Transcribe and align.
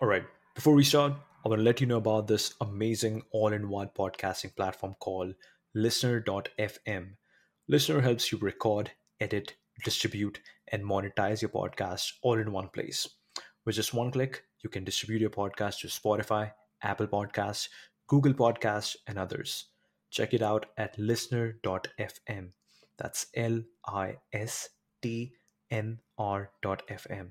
All 0.00 0.08
right. 0.08 0.24
Before 0.54 0.74
we 0.74 0.82
start, 0.84 1.12
I 1.44 1.48
want 1.48 1.60
to 1.60 1.64
let 1.64 1.80
you 1.80 1.86
know 1.86 1.98
about 1.98 2.26
this 2.26 2.54
amazing 2.60 3.22
all 3.30 3.52
in 3.52 3.68
one 3.68 3.90
podcasting 3.96 4.56
platform 4.56 4.94
called 4.98 5.34
Listnr.fm. 5.76 7.10
Listnr 7.70 8.02
helps 8.02 8.32
you 8.32 8.38
record, 8.38 8.90
edit, 9.20 9.54
distribute, 9.84 10.40
and 10.68 10.82
monetize 10.82 11.42
your 11.42 11.48
podcast 11.50 12.12
all 12.22 12.38
in 12.38 12.50
one 12.50 12.68
place. 12.68 13.08
With 13.64 13.76
just 13.76 13.94
one 13.94 14.10
click, 14.10 14.42
you 14.62 14.70
can 14.70 14.84
distribute 14.84 15.20
your 15.20 15.30
podcast 15.30 15.80
to 15.80 15.86
Spotify, 15.86 16.52
Apple 16.82 17.06
Podcasts, 17.06 17.68
Google 18.08 18.34
Podcasts, 18.34 18.96
and 19.06 19.18
others. 19.18 19.66
Check 20.10 20.34
it 20.34 20.42
out 20.42 20.66
at 20.76 20.98
listnr.fm. 20.98 22.48
That's 22.98 23.26
L 23.34 23.62
I 23.86 24.16
S 24.32 24.68
T 25.02 25.32
N 25.70 26.00
R.fm. 26.18 27.28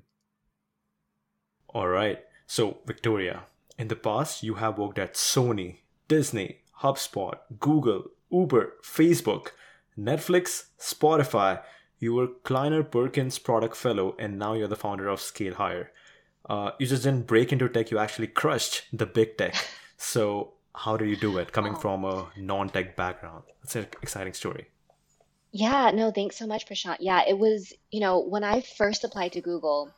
All 1.70 1.88
right. 1.88 2.20
So, 2.48 2.80
Victoria, 2.86 3.44
in 3.78 3.88
the 3.88 3.96
past, 3.96 4.44
you 4.44 4.56
have 4.56 4.78
worked 4.78 5.00
at 5.00 5.16
Sony, 5.16 5.78
Disney, 6.08 6.60
HubSpot, 6.82 7.38
Google, 7.60 8.06
Uber, 8.32 8.74
Facebook, 8.84 9.50
Netflix, 9.98 10.66
Spotify. 10.80 11.62
You 12.00 12.14
were 12.16 12.28
Kleiner 12.44 12.84
Perkins 12.84 13.40
Product 13.40 13.76
Fellow, 13.76 14.16
and 14.20 14.38
now 14.38 14.54
you're 14.54 14.68
the 14.68 14.76
founder 14.76 15.08
of 15.08 15.22
Scale 15.22 15.56
Higher. 15.56 15.92
Uh, 16.50 16.72
you 16.78 16.86
just 16.86 17.04
didn't 17.04 17.28
break 17.28 17.54
into 17.54 17.70
tech, 17.70 17.92
you 17.92 17.98
actually 17.98 18.28
crushed 18.28 18.84
the 18.92 19.06
big 19.06 19.38
tech. 19.38 19.56
So, 19.96 20.56
how 20.76 20.98
did 20.98 21.08
you 21.08 21.16
do 21.16 21.38
it 21.38 21.54
coming 21.54 21.76
oh. 21.76 21.80
from 21.80 22.04
a 22.04 22.28
non 22.36 22.68
tech 22.68 22.98
background? 22.98 23.44
That's 23.62 23.78
an 23.78 23.88
exciting 24.02 24.34
story. 24.34 24.68
Yeah, 25.54 25.92
no, 25.94 26.12
thanks 26.12 26.36
so 26.36 26.46
much, 26.46 26.68
Prashant. 26.68 26.98
Yeah, 27.00 27.22
it 27.26 27.38
was, 27.38 27.72
you 27.90 28.02
know, 28.02 28.20
when 28.20 28.44
I 28.44 28.62
first 28.62 29.06
applied 29.06 29.32
to 29.34 29.42
Google, 29.42 29.92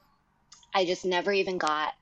I 0.75 0.85
just 0.85 1.05
never 1.05 1.31
even 1.31 1.57
got 1.57 1.93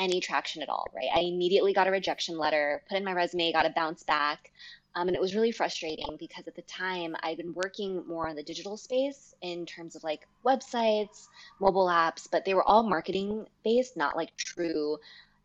any 0.00 0.20
traction 0.20 0.62
at 0.62 0.68
all, 0.68 0.86
right? 0.94 1.08
I 1.14 1.20
immediately 1.20 1.72
got 1.72 1.86
a 1.86 1.90
rejection 1.90 2.38
letter, 2.38 2.82
put 2.88 2.96
in 2.96 3.04
my 3.04 3.12
resume, 3.12 3.52
got 3.52 3.66
a 3.66 3.70
bounce 3.70 4.02
back. 4.02 4.50
Um, 4.96 5.06
and 5.06 5.14
it 5.14 5.20
was 5.20 5.36
really 5.36 5.52
frustrating 5.52 6.16
because 6.18 6.48
at 6.48 6.56
the 6.56 6.62
time 6.62 7.14
I'd 7.22 7.36
been 7.36 7.54
working 7.54 8.04
more 8.08 8.28
on 8.28 8.34
the 8.34 8.42
digital 8.42 8.76
space 8.76 9.34
in 9.40 9.64
terms 9.64 9.94
of 9.94 10.02
like 10.02 10.26
websites, 10.44 11.28
mobile 11.60 11.86
apps, 11.86 12.26
but 12.30 12.44
they 12.44 12.54
were 12.54 12.64
all 12.64 12.82
marketing 12.82 13.46
based, 13.62 13.96
not 13.96 14.16
like 14.16 14.36
true, 14.36 14.98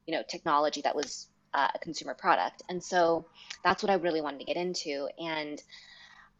you 0.07 0.15
know, 0.15 0.23
technology 0.27 0.81
that 0.81 0.95
was 0.95 1.27
uh, 1.53 1.67
a 1.75 1.79
consumer 1.79 2.15
product. 2.15 2.63
And 2.69 2.83
so 2.83 3.25
that's 3.63 3.83
what 3.83 3.91
I 3.91 3.95
really 3.95 4.21
wanted 4.21 4.39
to 4.39 4.45
get 4.45 4.57
into. 4.57 5.07
And 5.19 5.61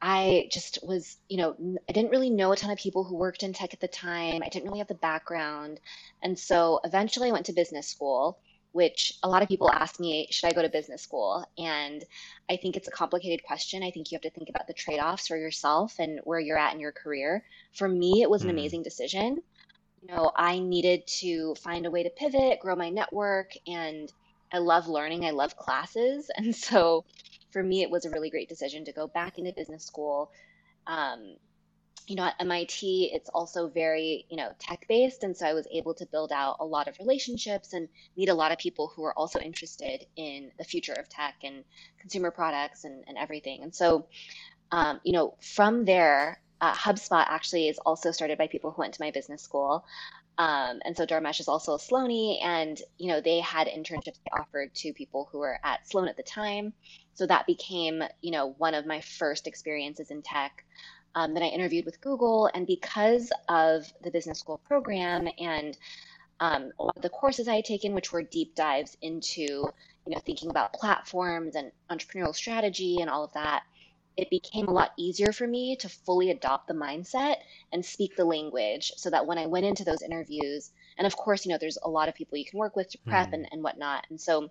I 0.08 0.50
just 0.52 0.78
was, 0.84 1.18
you 1.30 1.38
know, 1.38 1.56
I 1.90 1.92
didn't 1.92 2.12
really 2.12 2.30
know 2.30 2.52
a 2.52 2.56
ton 2.56 2.70
of 2.70 2.78
people 2.78 3.04
who 3.04 3.16
worked 3.16 3.42
in 3.42 3.54
tech 3.54 3.74
at 3.74 3.80
the 3.80 3.88
time. 3.88 4.44
I 4.44 4.50
didn't 4.50 4.66
really 4.68 4.78
have 4.78 4.88
the 4.88 4.94
background. 4.94 5.80
And 6.22 6.38
so 6.38 6.80
eventually 6.84 7.30
I 7.30 7.32
went 7.32 7.48
to 7.48 7.54
business 7.54 7.88
school, 7.88 8.38
which 8.72 9.16
a 9.24 9.28
lot 9.28 9.42
of 9.42 9.48
people 9.48 9.72
ask 9.72 10.00
me, 10.00 10.28
should 10.30 10.46
I 10.46 10.54
go 10.54 10.62
to 10.62 10.70
business 10.70 11.02
school? 11.02 11.44
And 11.58 12.04
I 12.48 12.56
think 12.56 12.78
it's 12.78 12.88
a 12.88 12.92
complicated 12.92 13.44
question. 13.44 13.82
I 13.82 13.90
think 13.90 14.12
you 14.12 14.16
have 14.16 14.22
to 14.22 14.30
think 14.30 14.48
about 14.48 14.68
the 14.68 14.74
trade 14.74 15.00
offs 15.00 15.28
for 15.28 15.38
yourself 15.38 15.96
and 15.98 16.20
where 16.24 16.40
you're 16.40 16.56
at 16.56 16.76
in 16.76 16.80
your 16.80 16.92
career. 16.92 17.44
For 17.74 17.90
me, 17.90 18.22
it 18.22 18.30
was 18.30 18.44
an 18.44 18.50
mm. 18.50 18.52
amazing 18.52 18.84
decision. 18.84 19.40
You 20.04 20.16
know, 20.16 20.32
I 20.36 20.60
needed 20.60 21.08
to 21.22 21.56
find 21.56 21.88
a 21.88 21.90
way 21.90 22.04
to 22.04 22.12
pivot, 22.12 22.60
grow 22.60 22.76
my 22.76 22.92
network, 22.92 23.54
and 23.66 24.14
I 24.54 24.60
love 24.60 24.88
learning. 24.88 25.26
I 25.26 25.32
love 25.32 25.58
classes. 25.58 26.30
And 26.38 26.56
so 26.56 27.06
for 27.56 27.64
me, 27.64 27.84
it 27.84 27.90
was 27.90 28.04
a 28.04 28.10
really 28.10 28.30
great 28.30 28.50
decision 28.50 28.84
to 28.84 28.92
go 28.92 29.08
back 29.08 29.38
into 29.38 29.54
business 29.54 29.86
school. 29.86 30.30
Um, 30.88 31.38
you 32.06 32.18
know, 32.18 32.26
at 32.26 32.36
MIT, 32.38 33.12
it's 33.14 33.30
also 33.30 33.70
very, 33.70 34.26
you 34.30 34.36
know, 34.36 34.50
tech 34.60 34.86
based. 34.90 35.24
And 35.24 35.38
so 35.38 35.46
I 35.46 35.54
was 35.54 35.66
able 35.72 35.94
to 35.94 36.06
build 36.06 36.34
out 36.34 36.58
a 36.60 36.66
lot 36.66 36.90
of 36.90 37.00
relationships 37.00 37.72
and 37.72 37.88
meet 38.18 38.28
a 38.28 38.34
lot 38.34 38.52
of 38.52 38.58
people 38.58 38.92
who 38.94 39.06
are 39.06 39.18
also 39.18 39.40
interested 39.40 40.06
in 40.18 40.52
the 40.58 40.66
future 40.66 40.92
of 40.92 41.08
tech 41.08 41.36
and 41.46 41.64
consumer 41.98 42.30
products 42.30 42.84
and, 42.84 43.06
and 43.08 43.18
everything. 43.18 43.64
And 43.64 43.74
so, 43.74 44.08
um, 44.74 45.00
you 45.06 45.14
know, 45.14 45.36
from 45.40 45.86
there, 45.86 46.42
uh, 46.60 46.74
HubSpot 46.74 47.26
actually 47.26 47.70
is 47.70 47.78
also 47.86 48.12
started 48.12 48.38
by 48.38 48.48
people 48.48 48.72
who 48.72 48.82
went 48.82 48.96
to 48.96 49.02
my 49.02 49.12
business 49.12 49.42
school. 49.42 49.86
Um, 50.38 50.82
and 50.84 50.98
so 50.98 51.06
Dharmesh 51.06 51.40
is 51.40 51.48
also 51.48 51.76
a 51.76 51.78
Sloaney, 51.78 52.44
and 52.44 52.80
you 52.98 53.08
know 53.08 53.22
they 53.22 53.40
had 53.40 53.68
internships 53.68 54.20
they 54.24 54.32
offered 54.38 54.74
to 54.76 54.94
people 54.94 55.30
who 55.32 55.40
were 55.40 55.58
at 55.64 55.88
Sloan 55.88 56.10
at 56.10 56.18
the 56.18 56.24
time. 56.24 56.74
So 57.16 57.26
that 57.28 57.48
became 57.48 58.04
you 58.22 58.32
know 58.32 58.54
one 58.58 58.74
of 58.74 58.86
my 58.86 59.02
first 59.02 59.48
experiences 59.48 60.12
in 60.12 60.22
tech. 60.22 60.64
Um, 61.16 61.34
then 61.34 61.44
I 61.44 61.48
interviewed 61.48 61.86
with 61.86 62.02
Google, 62.02 62.50
and 62.54 62.68
because 62.68 63.32
of 63.48 63.92
the 64.04 64.12
business 64.12 64.40
school 64.40 64.60
program 64.68 65.28
and 65.40 65.78
um, 66.42 66.72
the 67.02 67.10
courses 67.10 67.48
I 67.48 67.56
had 67.56 67.66
taken, 67.66 67.94
which 67.94 68.12
were 68.12 68.22
deep 68.22 68.56
dives 68.56 68.98
into 69.02 69.42
you 69.42 69.72
know 70.08 70.20
thinking 70.26 70.50
about 70.50 70.74
platforms 70.74 71.56
and 71.56 71.72
entrepreneurial 71.90 72.36
strategy 72.36 72.98
and 73.00 73.10
all 73.10 73.24
of 73.24 73.34
that, 73.34 73.64
it 74.18 74.30
became 74.30 74.68
a 74.68 74.74
lot 74.74 74.92
easier 74.98 75.32
for 75.32 75.48
me 75.48 75.76
to 75.78 75.90
fully 75.90 76.32
adopt 76.32 76.68
the 76.68 76.74
mindset 76.74 77.38
and 77.72 77.86
speak 77.86 78.16
the 78.16 78.26
language 78.26 78.92
so 78.98 79.10
that 79.10 79.26
when 79.26 79.38
I 79.38 79.46
went 79.46 79.66
into 79.66 79.84
those 79.84 80.02
interviews, 80.02 80.72
and 80.98 81.06
of 81.06 81.16
course, 81.16 81.46
you 81.46 81.52
know, 81.52 81.58
there's 81.60 81.78
a 81.84 81.90
lot 81.90 82.10
of 82.10 82.16
people 82.16 82.38
you 82.38 82.46
can 82.46 82.60
work 82.60 82.76
with 82.76 82.90
to 82.92 82.98
prep 83.00 83.30
mm. 83.30 83.34
and, 83.34 83.48
and 83.52 83.64
whatnot. 83.64 84.06
And 84.10 84.20
so, 84.20 84.50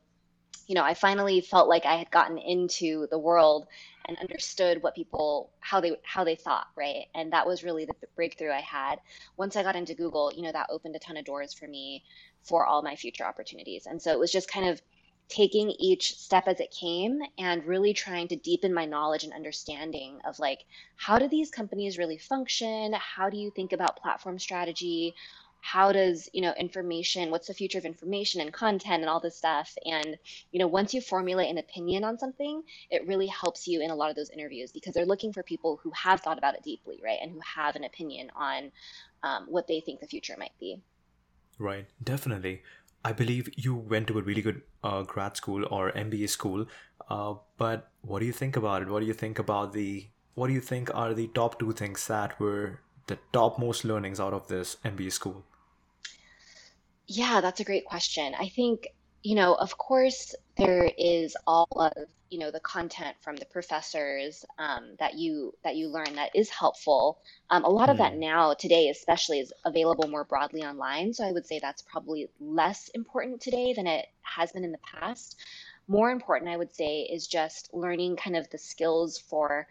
you 0.67 0.75
know, 0.75 0.83
I 0.83 0.95
finally 0.95 1.41
felt 1.41 1.69
like 1.69 1.87
I 1.87 1.97
had 1.97 2.11
gotten 2.11 2.39
into 2.39 3.07
the 3.11 3.19
world 3.19 3.67
and 4.07 4.19
understood 4.19 4.83
what 4.83 4.95
people 4.95 5.51
how 5.61 5.81
they 5.81 5.97
how 6.03 6.25
they 6.25 6.37
thought, 6.37 6.67
right? 6.77 7.07
And 7.15 7.33
that 7.33 7.47
was 7.47 7.65
really 7.65 7.85
the 7.85 7.95
breakthrough 8.17 8.53
I 8.53 8.61
had. 8.61 8.97
Once 9.37 9.57
I 9.57 9.63
got 9.63 9.77
into 9.77 9.95
Google, 9.95 10.33
you 10.35 10.43
know, 10.43 10.53
that 10.53 10.69
opened 10.71 10.97
a 10.97 10.99
ton 10.99 11.17
of 11.17 11.25
doors 11.25 11.55
for 11.55 11.67
me 11.67 12.05
for 12.43 12.67
all 12.67 12.83
my 12.83 12.97
future 12.97 13.25
opportunities. 13.25 13.87
And 13.87 14.01
so 14.01 14.13
it 14.13 14.19
was 14.19 14.33
just 14.33 14.51
kind 14.51 14.69
of 14.69 14.83
taking 15.29 15.71
each 15.79 16.19
step 16.19 16.47
as 16.47 16.61
it 16.61 16.71
came 16.71 17.21
and 17.39 17.65
really 17.65 17.95
trying 17.95 18.29
to 18.29 18.37
deepen 18.37 18.75
my 18.75 18.85
knowledge 18.85 19.25
and 19.25 19.33
understanding 19.33 20.19
of 20.27 20.39
like 20.39 20.67
how 20.97 21.19
do 21.19 21.27
these 21.29 21.51
companies 21.51 21.97
really 21.97 22.19
function 22.19 22.93
how 22.93 23.31
do 23.31 23.39
you 23.39 23.51
think 23.51 23.73
about 23.73 23.97
platform 23.97 24.39
strategy 24.39 25.15
how 25.65 25.93
does 25.93 26.29
you 26.35 26.43
know 26.43 26.53
information 26.59 27.31
what's 27.31 27.47
the 27.47 27.55
future 27.55 27.79
of 27.79 27.87
information 27.87 28.43
and 28.43 28.53
content 28.53 29.01
and 29.01 29.09
all 29.09 29.19
this 29.19 29.35
stuff 29.35 29.75
and 29.87 30.19
you 30.53 30.59
know 30.59 30.67
once 30.67 30.93
you 30.93 31.01
formulate 31.01 31.49
an 31.49 31.57
opinion 31.57 32.05
on 32.05 32.19
something 32.19 32.63
it 32.91 33.07
really 33.07 33.27
helps 33.27 33.67
you 33.67 33.81
in 33.81 33.91
a 33.91 33.95
lot 33.95 34.11
of 34.11 34.17
those 34.17 34.29
interviews 34.29 34.73
because 34.73 34.93
they're 34.93 35.07
looking 35.07 35.33
for 35.33 35.43
people 35.43 35.81
who 35.83 35.91
have 35.91 36.21
thought 36.21 36.37
about 36.37 36.55
it 36.55 36.63
deeply 36.63 37.01
right 37.03 37.19
and 37.23 37.33
who 37.33 37.41
have 37.41 37.77
an 37.77 37.85
opinion 37.85 38.31
on 38.37 38.71
um, 39.23 39.47
what 39.49 39.67
they 39.67 39.81
think 39.81 40.01
the 40.01 40.07
future 40.07 40.37
might 40.39 40.53
be 40.61 40.79
right 41.59 41.87
definitely 42.03 42.63
I 43.07 43.13
believe 43.13 43.49
you 43.57 43.75
went 43.75 44.07
to 44.09 44.19
a 44.19 44.23
really 44.23 44.41
good 44.41 44.63
uh, 44.83 45.03
grad 45.03 45.37
school 45.37 45.67
or 45.71 45.93
MBA 45.93 46.31
school. 46.31 46.65
Uh, 47.07 47.35
but 47.59 47.91
what 48.01 48.21
do 48.21 48.25
you 48.25 48.33
think 48.33 48.57
about 48.57 48.81
it? 48.81 48.89
What 48.89 49.01
do 49.01 49.07
you 49.07 49.13
think 49.13 49.39
about 49.39 49.75
the? 49.75 50.09
What 50.33 50.47
do 50.47 50.55
you 50.55 50.61
think 50.63 50.91
are 50.95 51.13
the 51.13 51.27
top 51.27 51.59
two 51.59 51.73
things 51.73 52.07
that 52.07 52.41
were 52.41 52.81
the 53.07 53.19
topmost 53.31 53.85
learnings 53.85 54.19
out 54.19 54.33
of 54.33 54.49
this 54.49 54.79
MBA 54.87 55.13
school? 55.13 55.45
Yeah, 57.07 57.41
that's 57.41 57.61
a 57.61 57.65
great 57.65 57.85
question. 57.85 58.35
I 58.39 58.49
think 58.49 58.89
you 59.25 59.35
know, 59.35 59.55
of 59.55 59.77
course, 59.79 60.35
there 60.57 60.89
is 60.99 61.35
all 61.47 61.67
of 61.77 62.07
you 62.29 62.39
know 62.39 62.51
the 62.51 62.61
content 62.61 63.17
from 63.23 63.37
the 63.37 63.47
professors 63.47 64.45
um, 64.59 64.97
that 64.99 65.15
you 65.15 65.55
that 65.65 65.77
you 65.77 65.89
learn 65.89 66.15
that 66.17 66.31
is 66.35 66.51
helpful. 66.51 67.19
Um, 67.49 67.65
a 67.65 67.71
lot 67.71 67.89
mm. 67.89 67.93
of 67.93 67.99
that 67.99 68.13
hmm. 68.13 68.21
now 68.21 68.55
today, 68.55 68.91
especially, 68.91 69.41
is 69.41 69.53
available 69.65 70.09
more 70.09 70.25
broadly 70.25 70.63
online. 70.63 71.15
So 71.15 71.25
I 71.25 71.33
would 71.33 71.47
say 71.47 71.59
that's 71.59 71.83
probably 71.83 72.29
less 72.39 72.89
important 72.89 73.41
today 73.41 73.73
than 73.73 73.87
it 73.87 74.07
has 74.23 74.53
been 74.53 74.65
in 74.65 74.73
the 74.73 74.79
past. 74.79 75.37
More 75.89 76.11
important, 76.11 76.51
I 76.51 76.57
would 76.57 76.75
say, 76.75 77.01
is 77.01 77.27
just 77.27 77.73
learning 77.73 78.17
kind 78.17 78.37
of 78.37 78.49
the 78.51 78.59
skills 78.59 79.19
for 79.19 79.67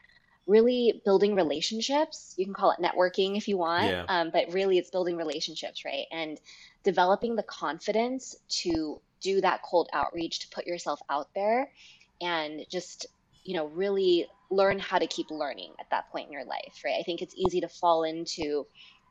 really 0.48 1.02
building 1.06 1.36
relationships. 1.36 2.34
You 2.38 2.46
can 2.46 2.54
call 2.54 2.72
it 2.72 2.80
networking 2.80 3.38
if 3.38 3.48
you 3.48 3.58
want, 3.58 3.88
yeah. 3.88 4.06
um, 4.08 4.30
but 4.32 4.52
really 4.52 4.78
it's 4.78 4.90
building 4.90 5.16
relationships, 5.16 5.86
right? 5.86 6.06
And 6.12 6.40
developing 6.84 7.36
the 7.36 7.44
confidence 7.44 8.36
to 8.50 9.00
do 9.22 9.42
that 9.42 9.62
cold 9.62 9.90
outreach 9.94 10.40
to 10.40 10.48
put 10.50 10.68
yourself 10.68 11.00
out 11.10 11.28
there 11.34 11.70
and 12.22 12.66
just 12.70 13.06
you 13.44 13.56
know 13.56 13.68
really 13.68 14.28
learn 14.50 14.78
how 14.78 15.00
to 15.00 15.08
keep 15.08 15.32
learning 15.32 15.72
at 15.80 15.90
that 15.90 16.10
point 16.12 16.28
in 16.28 16.34
your 16.34 16.46
life 16.46 16.82
right? 16.86 16.96
I 17.00 17.04
think 17.04 17.22
it's 17.22 17.36
easy 17.36 17.62
to 17.62 17.70
fall 17.70 18.04
into 18.04 18.66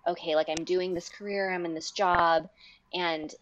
okay 0.06 0.34
like 0.34 0.48
i'm 0.48 0.64
doing 0.64 0.94
this 0.94 1.08
career 1.08 1.50
i'm 1.52 1.64
in 1.64 1.74
this 1.74 1.90
job 1.90 2.48
and 2.94 3.34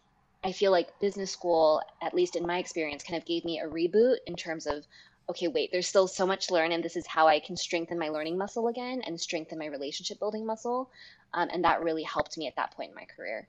i 0.45 0.53
feel 0.53 0.71
like 0.71 0.89
business 1.01 1.31
school 1.31 1.83
at 2.03 2.15
least 2.15 2.37
in 2.37 2.47
my 2.47 2.59
experience 2.59 3.03
kind 3.03 3.21
of 3.21 3.27
gave 3.27 3.45
me 3.45 3.61
a 3.61 3.67
reboot 3.67 4.17
in 4.27 4.35
terms 4.37 4.67
of 4.67 4.85
okay 5.29 5.49
wait 5.49 5.71
there's 5.73 5.87
still 5.87 6.07
so 6.07 6.27
much 6.27 6.49
to 6.49 6.55
learn 6.55 6.73
and 6.73 6.85
this 6.85 6.97
is 6.97 7.07
how 7.07 7.27
i 7.27 7.41
can 7.41 7.57
strengthen 7.57 7.99
my 7.99 8.09
learning 8.09 8.37
muscle 8.37 8.69
again 8.69 9.01
and 9.07 9.19
strengthen 9.19 9.59
my 9.59 9.67
relationship 9.67 10.19
building 10.19 10.45
muscle 10.45 10.91
um, 11.33 11.49
and 11.53 11.65
that 11.65 11.83
really 11.83 12.03
helped 12.03 12.37
me 12.37 12.47
at 12.47 12.57
that 12.57 12.73
point 12.73 12.91
in 12.91 12.95
my 12.95 13.07
career 13.17 13.49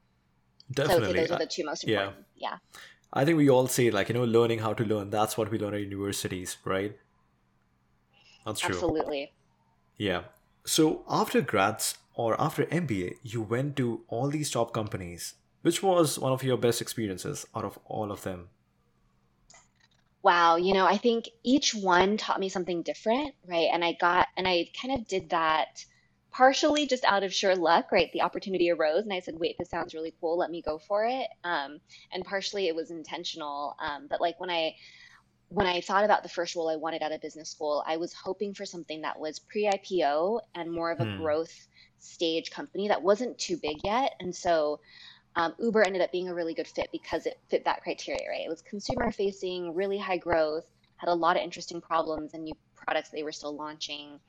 Definitely. 0.72 0.88
so 0.88 1.04
i 1.04 1.08
would 1.08 1.16
say 1.16 1.22
those 1.22 1.32
are 1.32 1.40
the 1.40 1.46
two 1.48 1.66
most 1.66 1.84
important 1.84 2.26
yeah, 2.36 2.50
yeah. 2.52 2.58
I 3.14 3.26
think 3.26 3.38
we 3.38 3.50
all 3.50 3.68
say 3.68 3.92
like 3.92 4.08
you 4.08 4.16
know 4.16 4.24
learning 4.24 4.60
how 4.60 4.74
to 4.74 4.86
learn. 4.86 5.10
That's 5.10 5.38
what 5.38 5.52
we 5.52 5.60
learn 5.60 5.74
at 5.74 5.82
universities, 5.82 6.58
right? 6.64 6.98
That's 8.46 8.62
true. 8.62 8.76
Absolutely. 8.76 9.34
Yeah. 9.98 10.24
So 10.66 11.04
after 11.10 11.42
grads 11.42 11.98
or 12.14 12.40
after 12.40 12.66
MBA, 12.66 13.18
you 13.24 13.42
went 13.42 13.76
to 13.78 14.02
all 14.08 14.30
these 14.30 14.50
top 14.50 14.74
companies. 14.74 15.36
Which 15.62 15.84
was 15.84 16.18
one 16.18 16.32
of 16.32 16.44
your 16.44 16.58
best 16.58 16.82
experiences 16.82 17.46
out 17.56 17.66
of 17.66 17.78
all 17.86 18.12
of 18.12 18.24
them? 18.24 18.50
Wow, 20.24 20.56
you 20.56 20.74
know, 20.74 20.86
I 20.86 20.98
think 20.98 21.30
each 21.44 21.76
one 21.76 22.18
taught 22.18 22.40
me 22.40 22.50
something 22.50 22.82
different, 22.82 23.36
right? 23.48 23.70
And 23.72 23.84
I 23.86 23.94
got, 23.94 24.28
and 24.38 24.48
I 24.48 24.70
kind 24.80 25.00
of 25.00 25.08
did 25.08 25.30
that 25.30 25.86
partially 26.32 26.88
just 26.88 27.04
out 27.06 27.24
of 27.24 27.34
sheer 27.34 27.56
luck, 27.56 27.92
right? 27.92 28.10
The 28.14 28.22
opportunity 28.22 28.70
arose, 28.72 29.04
and 29.04 29.14
I 29.14 29.20
said, 29.20 29.36
"Wait, 29.40 29.56
this 29.60 29.70
sounds 29.70 29.94
really 29.94 30.14
cool. 30.22 30.38
Let 30.38 30.52
me 30.52 30.62
go 30.62 30.80
for 30.80 31.06
it." 31.06 31.28
Um, 31.44 31.80
and 32.12 32.26
partially 32.26 32.68
it 32.68 32.76
was 32.76 32.92
intentional. 32.92 33.76
Um, 33.80 34.08
but 34.10 34.22
like 34.22 34.40
when 34.40 34.50
I 34.50 34.76
when 35.50 35.68
I 35.68 35.82
thought 35.82 36.06
about 36.06 36.24
the 36.24 36.30
first 36.30 36.56
role 36.56 36.70
I 36.70 36.78
wanted 36.78 37.02
out 37.04 37.12
of 37.12 37.22
business 37.22 37.50
school, 37.52 37.84
I 37.86 37.98
was 37.98 38.14
hoping 38.14 38.54
for 38.54 38.66
something 38.66 39.02
that 39.02 39.20
was 39.20 39.40
pre-IPO 39.40 40.42
and 40.56 40.72
more 40.72 40.92
of 40.92 41.02
a 41.02 41.06
Hmm. 41.06 41.18
growth 41.18 41.68
stage 42.00 42.52
company 42.52 42.88
that 42.88 43.04
wasn't 43.04 43.38
too 43.38 43.58
big 43.62 43.78
yet. 43.84 44.14
And 44.20 44.34
so 44.36 44.80
um, 45.36 45.56
Uber 45.60 45.84
ended 45.84 46.02
up 46.02 46.12
being 46.12 46.30
a 46.30 46.36
really 46.36 46.54
good 46.54 46.68
fit 46.68 46.90
because 46.92 47.26
it 47.26 47.36
fit 47.50 47.66
that 47.66 47.84
criteria, 47.84 48.30
right? 48.30 48.46
It 48.46 48.50
was 48.50 48.62
consumer 48.62 49.12
facing, 49.12 49.74
really 49.76 49.98
high 49.98 50.18
growth, 50.18 50.66
had 50.98 51.10
a 51.10 51.16
lot 51.16 51.38
of 51.38 51.44
interesting 51.44 51.82
problems 51.82 52.34
and 52.34 52.44
new 52.44 52.54
products 52.86 53.10
they 53.10 53.24
were 53.24 53.32
still 53.32 53.56
launching. 53.56 54.20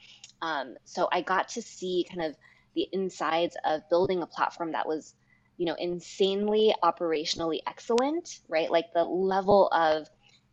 Um, 0.43 0.75
so 0.85 1.09
I 1.13 1.23
got 1.23 1.49
to 1.51 1.63
see 1.63 2.07
kind 2.09 2.23
of 2.31 2.37
the 2.75 2.89
insides 2.93 3.57
of 3.65 3.83
building 3.91 4.23
a 4.23 4.27
platform 4.27 4.73
that 4.73 4.89
was, 4.89 5.15
you 5.59 5.67
know, 5.67 5.77
insanely 5.79 6.75
operationally 6.83 7.61
excellent, 7.67 8.29
right? 8.49 8.71
Like 8.71 8.87
the 8.95 9.05
level 9.05 9.69
of 9.69 10.09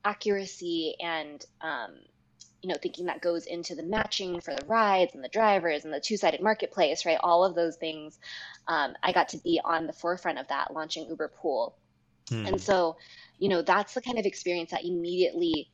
accuracy 0.05 0.95
and 1.01 1.43
um, 1.61 1.91
you 2.61 2.69
know 2.69 2.75
thinking 2.81 3.05
that 3.05 3.21
goes 3.21 3.45
into 3.45 3.75
the 3.75 3.83
matching 3.83 4.41
for 4.41 4.53
the 4.53 4.65
rides 4.65 5.15
and 5.15 5.23
the 5.23 5.29
drivers 5.29 5.85
and 5.85 5.93
the 5.93 5.99
two-sided 5.99 6.41
marketplace 6.41 7.05
right 7.05 7.19
all 7.23 7.45
of 7.45 7.55
those 7.55 7.77
things 7.77 8.19
um, 8.67 8.93
i 9.03 9.11
got 9.11 9.29
to 9.29 9.37
be 9.39 9.61
on 9.63 9.87
the 9.87 9.93
forefront 9.93 10.39
of 10.39 10.47
that 10.49 10.73
launching 10.73 11.07
uber 11.09 11.31
pool 11.41 11.75
Hmm. 12.29 12.45
and 12.45 12.61
so 12.61 12.95
you 13.39 13.49
know 13.49 13.61
that's 13.61 13.93
the 13.93 14.01
kind 14.01 14.19
of 14.19 14.25
experience 14.25 14.71
that 14.71 14.85
immediately 14.85 15.69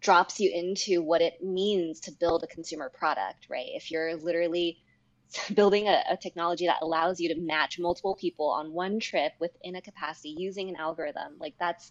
drops 0.00 0.38
you 0.40 0.50
into 0.52 1.02
what 1.02 1.22
it 1.22 1.42
means 1.42 2.00
to 2.00 2.12
build 2.12 2.42
a 2.42 2.46
consumer 2.46 2.90
product 2.90 3.46
right? 3.48 3.68
If 3.74 3.90
you're 3.90 4.16
literally 4.16 4.78
building 5.54 5.88
a, 5.88 6.02
a 6.10 6.16
technology 6.16 6.66
that 6.66 6.82
allows 6.82 7.20
you 7.20 7.34
to 7.34 7.40
match 7.40 7.78
multiple 7.78 8.14
people 8.14 8.48
on 8.50 8.72
one 8.72 9.00
trip 9.00 9.32
within 9.40 9.76
a 9.76 9.82
capacity 9.82 10.34
using 10.38 10.68
an 10.68 10.76
algorithm 10.76 11.34
like 11.40 11.54
that's 11.58 11.90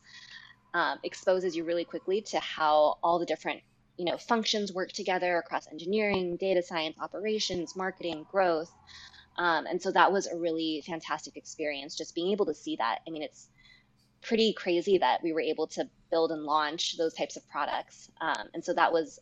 um, 0.75 0.99
exposes 1.03 1.55
you 1.55 1.63
really 1.63 1.85
quickly 1.85 2.21
to 2.21 2.39
how 2.39 2.97
all 3.01 3.17
the 3.17 3.25
different 3.25 3.61
you 3.97 4.05
know 4.05 4.17
functions 4.17 4.73
work 4.73 4.91
together 4.91 5.37
across 5.37 5.67
engineering 5.71 6.35
data 6.35 6.61
science 6.61 6.97
operations 6.99 7.75
marketing 7.75 8.25
growth. 8.29 8.71
Um, 9.37 9.65
and 9.65 9.81
so 9.81 9.91
that 9.91 10.11
was 10.11 10.27
a 10.27 10.37
really 10.37 10.83
fantastic 10.85 11.35
experience 11.35 11.95
just 11.95 12.15
being 12.15 12.31
able 12.31 12.45
to 12.47 12.53
see 12.53 12.75
that. 12.75 12.99
I 13.07 13.09
mean 13.09 13.23
it's 13.23 13.47
pretty 14.25 14.54
crazy 14.54 14.98
that 14.98 15.22
we 15.24 15.33
were 15.33 15.42
able 15.42 15.68
to 15.68 15.88
build 16.10 16.31
and 16.31 16.44
launch 16.44 16.98
those 16.98 17.13
types 17.13 17.36
of 17.36 17.48
products 17.50 18.10
um, 18.22 18.48
and 18.54 18.63
so 18.63 18.74
that 18.74 18.92
was 18.92 19.19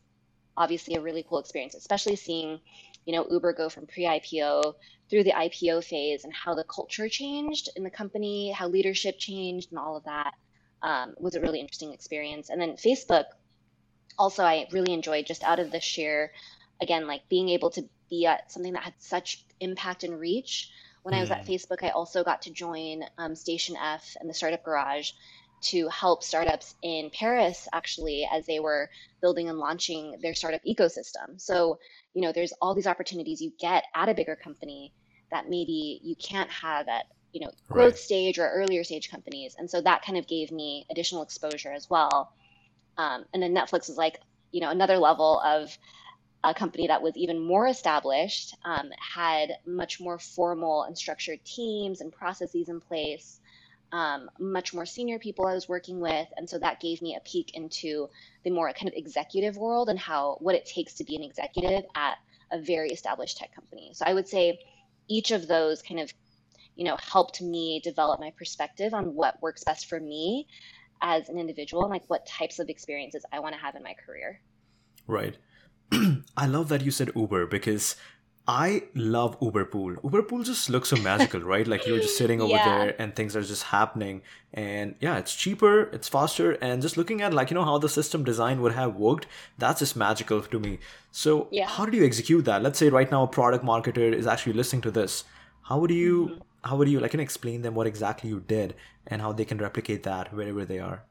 obviously 0.55 0.95
a 0.95 1.01
really 1.01 1.25
cool 1.27 1.39
experience 1.39 1.75
especially 1.75 2.15
seeing 2.15 2.59
you 3.05 3.13
know 3.13 3.25
uber 3.29 3.53
go 3.53 3.69
from 3.69 3.85
pre-ipo 3.87 4.73
through 5.09 5.23
the 5.23 5.31
ipo 5.31 5.83
phase 5.83 6.23
and 6.23 6.33
how 6.33 6.53
the 6.53 6.63
culture 6.63 7.09
changed 7.09 7.69
in 7.75 7.83
the 7.83 7.89
company 7.89 8.51
how 8.51 8.67
leadership 8.67 9.17
changed 9.17 9.71
and 9.71 9.79
all 9.79 9.97
of 9.97 10.03
that 10.03 10.33
um, 10.83 11.15
was 11.17 11.35
a 11.35 11.41
really 11.41 11.59
interesting 11.59 11.93
experience. 11.93 12.49
And 12.49 12.61
then 12.61 12.73
Facebook, 12.73 13.25
also, 14.19 14.43
I 14.43 14.67
really 14.71 14.93
enjoyed 14.93 15.25
just 15.25 15.43
out 15.43 15.59
of 15.59 15.71
the 15.71 15.79
sheer, 15.79 16.31
again, 16.81 17.07
like 17.07 17.27
being 17.29 17.49
able 17.49 17.71
to 17.71 17.85
be 18.09 18.25
at 18.25 18.51
something 18.51 18.73
that 18.73 18.83
had 18.83 18.93
such 18.99 19.43
impact 19.59 20.03
and 20.03 20.19
reach. 20.19 20.69
When 21.03 21.13
I 21.13 21.21
was 21.21 21.31
at. 21.31 21.45
Facebook, 21.45 21.83
I 21.83 21.89
also 21.89 22.23
got 22.23 22.41
to 22.43 22.51
join 22.51 23.03
um, 23.17 23.35
Station 23.35 23.75
F 23.81 24.15
and 24.19 24.29
the 24.29 24.33
Startup 24.33 24.63
Garage 24.63 25.11
to 25.63 25.87
help 25.89 26.23
startups 26.23 26.75
in 26.83 27.09
Paris 27.17 27.67
actually 27.73 28.27
as 28.31 28.45
they 28.45 28.59
were 28.59 28.89
building 29.21 29.49
and 29.49 29.57
launching 29.59 30.17
their 30.21 30.35
startup 30.35 30.61
ecosystem. 30.67 31.39
So, 31.39 31.77
you 32.13 32.21
know, 32.21 32.33
there's 32.33 32.53
all 32.61 32.75
these 32.75 32.87
opportunities 32.87 33.41
you 33.41 33.53
get 33.59 33.85
at 33.95 34.09
a 34.09 34.13
bigger 34.13 34.35
company 34.35 34.93
that 35.31 35.49
maybe 35.49 35.99
you 36.03 36.15
can't 36.15 36.51
have 36.51 36.87
at 36.87 37.05
you 37.33 37.41
know 37.41 37.51
growth 37.69 37.93
Right. 37.93 37.97
stage 37.97 38.39
or 38.39 38.49
earlier 38.49 38.83
stage 38.83 39.09
companies 39.09 39.55
and 39.57 39.69
so 39.69 39.81
that 39.81 40.03
kind 40.03 40.17
of 40.17 40.27
gave 40.27 40.51
me 40.51 40.85
additional 40.91 41.23
exposure 41.23 41.73
as 41.73 41.87
well 41.89 42.31
um, 42.97 43.25
and 43.33 43.41
then 43.41 43.55
netflix 43.55 43.87
was 43.89 43.97
like 43.97 44.19
you 44.51 44.61
know 44.61 44.69
another 44.69 44.97
level 44.97 45.39
of 45.41 45.75
a 46.43 46.53
company 46.53 46.87
that 46.87 47.01
was 47.01 47.15
even 47.15 47.39
more 47.39 47.67
established 47.67 48.55
um, 48.65 48.89
had 48.97 49.53
much 49.65 49.99
more 49.99 50.19
formal 50.19 50.83
and 50.83 50.97
structured 50.97 51.43
teams 51.45 52.01
and 52.01 52.11
processes 52.11 52.69
in 52.69 52.79
place 52.79 53.39
um, 53.91 54.29
much 54.39 54.73
more 54.73 54.85
senior 54.85 55.19
people 55.19 55.45
i 55.45 55.53
was 55.53 55.69
working 55.69 55.99
with 55.99 56.27
and 56.37 56.49
so 56.49 56.57
that 56.59 56.79
gave 56.79 57.01
me 57.01 57.15
a 57.15 57.29
peek 57.29 57.51
into 57.53 58.09
the 58.43 58.49
more 58.49 58.71
kind 58.73 58.87
of 58.87 58.93
executive 58.95 59.55
world 59.57 59.89
and 59.89 59.99
how 59.99 60.37
what 60.39 60.55
it 60.55 60.65
takes 60.65 60.93
to 60.95 61.03
be 61.03 61.15
an 61.15 61.23
executive 61.23 61.83
at 61.95 62.17
a 62.51 62.59
very 62.59 62.89
established 62.89 63.37
tech 63.37 63.53
company 63.53 63.91
so 63.93 64.03
i 64.05 64.13
would 64.13 64.27
say 64.27 64.59
each 65.07 65.31
of 65.31 65.47
those 65.47 65.81
kind 65.81 65.99
of 65.99 66.11
you 66.75 66.83
know 66.83 66.97
helped 66.99 67.41
me 67.41 67.79
develop 67.83 68.19
my 68.19 68.31
perspective 68.37 68.93
on 68.93 69.13
what 69.13 69.41
works 69.41 69.63
best 69.63 69.87
for 69.87 69.99
me 69.99 70.47
as 71.03 71.27
an 71.29 71.37
individual 71.37 71.83
and 71.83 71.91
like 71.91 72.03
what 72.07 72.25
types 72.25 72.59
of 72.59 72.69
experiences 72.69 73.25
I 73.31 73.39
want 73.39 73.53
to 73.53 73.61
have 73.61 73.75
in 73.75 73.83
my 73.83 73.93
career. 73.93 74.39
Right. 75.05 75.37
I 76.37 76.45
love 76.47 76.69
that 76.69 76.81
you 76.81 76.91
said 76.91 77.11
Uber 77.15 77.45
because 77.47 77.95
I 78.47 78.83
love 78.93 79.37
Uber 79.41 79.65
Pool. 79.65 79.95
Uber 80.03 80.23
Pool 80.23 80.43
just 80.43 80.69
looks 80.69 80.89
so 80.89 80.97
magical, 80.97 81.39
right? 81.53 81.65
Like 81.67 81.85
you're 81.85 81.99
just 81.99 82.15
sitting 82.15 82.41
over 82.41 82.57
Yeah. 82.57 82.63
there 82.63 83.01
and 83.01 83.15
things 83.15 83.35
are 83.35 83.41
just 83.41 83.63
happening. 83.63 84.21
And 84.53 84.95
yeah, 84.99 85.17
it's 85.17 85.33
cheaper, 85.35 85.83
it's 85.93 86.09
faster, 86.09 86.53
and 86.53 86.81
just 86.81 86.97
looking 86.97 87.21
at 87.21 87.33
like, 87.33 87.51
you 87.51 87.55
know, 87.55 87.63
how 87.65 87.77
the 87.77 87.89
system 87.89 88.23
design 88.23 88.61
would 88.61 88.73
have 88.73 88.95
worked, 88.95 89.27
that's 89.57 89.79
just 89.79 89.95
magical 89.95 90.41
to 90.41 90.59
me. 90.59 90.79
So 91.11 91.47
Yeah. 91.51 91.67
how 91.67 91.85
did 91.85 91.93
you 91.95 92.05
execute 92.05 92.45
that? 92.45 92.61
Let's 92.63 92.79
say 92.79 92.89
right 92.89 93.09
now 93.11 93.23
a 93.23 93.27
product 93.27 93.63
marketer 93.63 94.11
is 94.13 94.27
actually 94.27 94.53
listening 94.53 94.81
to 94.83 94.91
this. 94.91 95.23
How 95.63 95.79
would 95.79 95.91
you 95.91 96.15
Mm-hmm. 96.27 96.41
how 96.69 96.77
would 96.77 96.87
you 96.89 96.99
like 96.99 97.11
can 97.11 97.19
explain 97.19 97.61
them 97.61 97.75
what 97.75 97.87
exactly 97.87 98.29
you 98.29 98.39
did 98.39 98.75
and 99.07 99.21
how 99.21 99.31
they 99.33 99.45
can 99.45 99.57
replicate 99.57 100.03
that 100.03 100.33
wherever 100.33 100.65
they 100.65 100.79
are? 100.79 101.03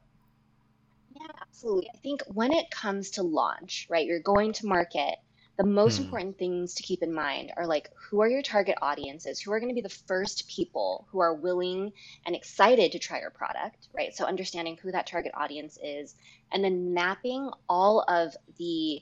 Absolutely. 1.63 1.89
I 1.95 1.97
think 1.99 2.21
when 2.27 2.51
it 2.51 2.69
comes 2.71 3.11
to 3.11 3.23
launch, 3.23 3.87
right, 3.89 4.05
you're 4.05 4.19
going 4.19 4.51
to 4.53 4.65
market, 4.67 5.15
the 5.57 5.63
most 5.63 5.97
Hmm. 5.97 5.99
important 5.99 6.37
things 6.37 6.73
to 6.73 6.83
keep 6.83 7.01
in 7.01 7.13
mind 7.13 7.53
are 7.55 7.65
like 7.65 7.89
who 8.09 8.21
are 8.21 8.27
your 8.27 8.41
target 8.41 8.75
audiences? 8.81 9.39
Who 9.39 9.51
are 9.53 9.59
going 9.61 9.69
to 9.69 9.75
be 9.75 9.81
the 9.81 9.87
first 10.07 10.49
people 10.49 11.07
who 11.11 11.21
are 11.21 11.33
willing 11.33 11.93
and 12.25 12.35
excited 12.35 12.91
to 12.91 12.99
try 12.99 13.19
your 13.21 13.31
product, 13.31 13.87
right? 13.93 14.13
So 14.13 14.25
understanding 14.25 14.77
who 14.81 14.91
that 14.91 15.07
target 15.07 15.31
audience 15.35 15.77
is 15.81 16.15
and 16.51 16.63
then 16.63 16.93
mapping 16.93 17.49
all 17.69 18.03
of 18.09 18.35
the 18.57 19.01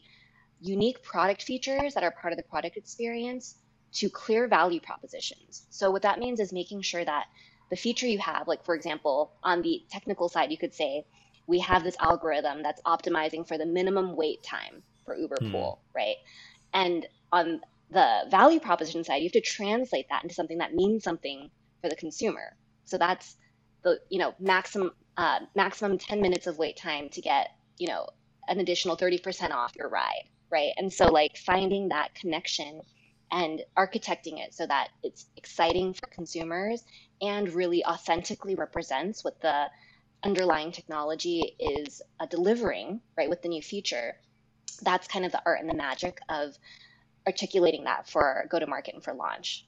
unique 0.60 1.02
product 1.04 1.42
features 1.44 1.94
that 1.94 2.04
are 2.04 2.12
part 2.22 2.34
of 2.34 2.38
the 2.38 2.44
product 2.44 2.78
experience 2.78 3.56
to 3.94 4.10
clear 4.10 4.48
value 4.48 4.80
propositions. 4.80 5.66
So 5.70 5.92
what 5.92 6.04
that 6.04 6.20
means 6.20 6.40
is 6.40 6.54
making 6.54 6.82
sure 6.82 7.04
that 7.04 7.26
the 7.70 7.76
feature 7.76 8.08
you 8.08 8.20
have, 8.20 8.48
like 8.48 8.64
for 8.66 8.76
example, 8.76 9.34
on 9.44 9.62
the 9.62 9.82
technical 9.92 10.30
side, 10.30 10.52
you 10.52 10.58
could 10.58 10.74
say, 10.74 11.06
we 11.52 11.60
have 11.60 11.84
this 11.84 11.98
algorithm 12.00 12.64
that's 12.64 12.82
optimizing 12.84 13.46
for 13.46 13.58
the 13.58 13.66
minimum 13.66 14.16
wait 14.16 14.42
time 14.42 14.82
for 15.06 15.18
Uber 15.18 15.38
Hmm. 15.40 15.52
Pool, 15.52 15.82
right? 15.94 16.16
And 16.74 17.06
on 17.34 17.60
the 17.90 18.22
value 18.32 18.62
proposition 18.62 19.04
side, 19.04 19.18
you 19.18 19.26
have 19.26 19.34
to 19.34 19.42
translate 19.42 20.06
that 20.10 20.24
into 20.24 20.34
something 20.34 20.60
that 20.60 20.74
means 20.74 21.04
something 21.04 21.50
for 21.82 21.90
the 21.90 21.96
consumer. 21.98 22.56
So 22.86 22.98
that's 22.98 23.36
the 23.84 24.00
you 24.10 24.20
know 24.20 24.34
maximum 24.40 24.92
uh, 25.18 25.40
maximum 25.56 25.98
10 25.98 26.22
minutes 26.22 26.48
of 26.48 26.58
wait 26.58 26.78
time 26.78 27.10
to 27.10 27.22
get 27.22 27.50
you 27.78 27.88
know 27.90 28.08
an 28.48 28.62
additional 28.62 28.96
30% 28.96 29.52
off 29.52 29.74
your 29.78 29.90
ride, 29.90 30.24
right? 30.52 30.72
And 30.78 30.92
so 30.92 31.12
like 31.12 31.38
finding 31.38 31.90
that 31.90 32.16
connection 32.16 32.82
and 33.32 33.62
architecting 33.78 34.40
it 34.40 34.54
so 34.54 34.66
that 34.68 34.90
it's 35.04 35.28
exciting 35.38 35.94
for 35.94 36.08
consumers 36.14 36.84
and 37.22 37.50
really 37.54 37.84
authentically 37.86 38.56
represents 38.56 39.24
what 39.24 39.42
the 39.42 39.66
underlying 40.24 40.72
technology 40.72 41.56
is 41.60 42.02
uh, 42.20 42.26
delivering, 42.26 43.02
right, 43.18 43.30
with 43.30 43.42
the 43.42 43.50
new 43.50 43.62
feature. 43.62 44.16
That's 44.82 45.08
kind 45.08 45.26
of 45.26 45.32
the 45.32 45.42
art 45.46 45.60
and 45.60 45.70
the 45.70 45.76
magic 45.76 46.20
of 46.30 46.58
articulating 47.28 47.84
that 47.86 48.10
for 48.10 48.46
go 48.50 48.60
to 48.60 48.68
market 48.68 48.96
and 48.96 49.04
for 49.04 49.14
launch. 49.14 49.66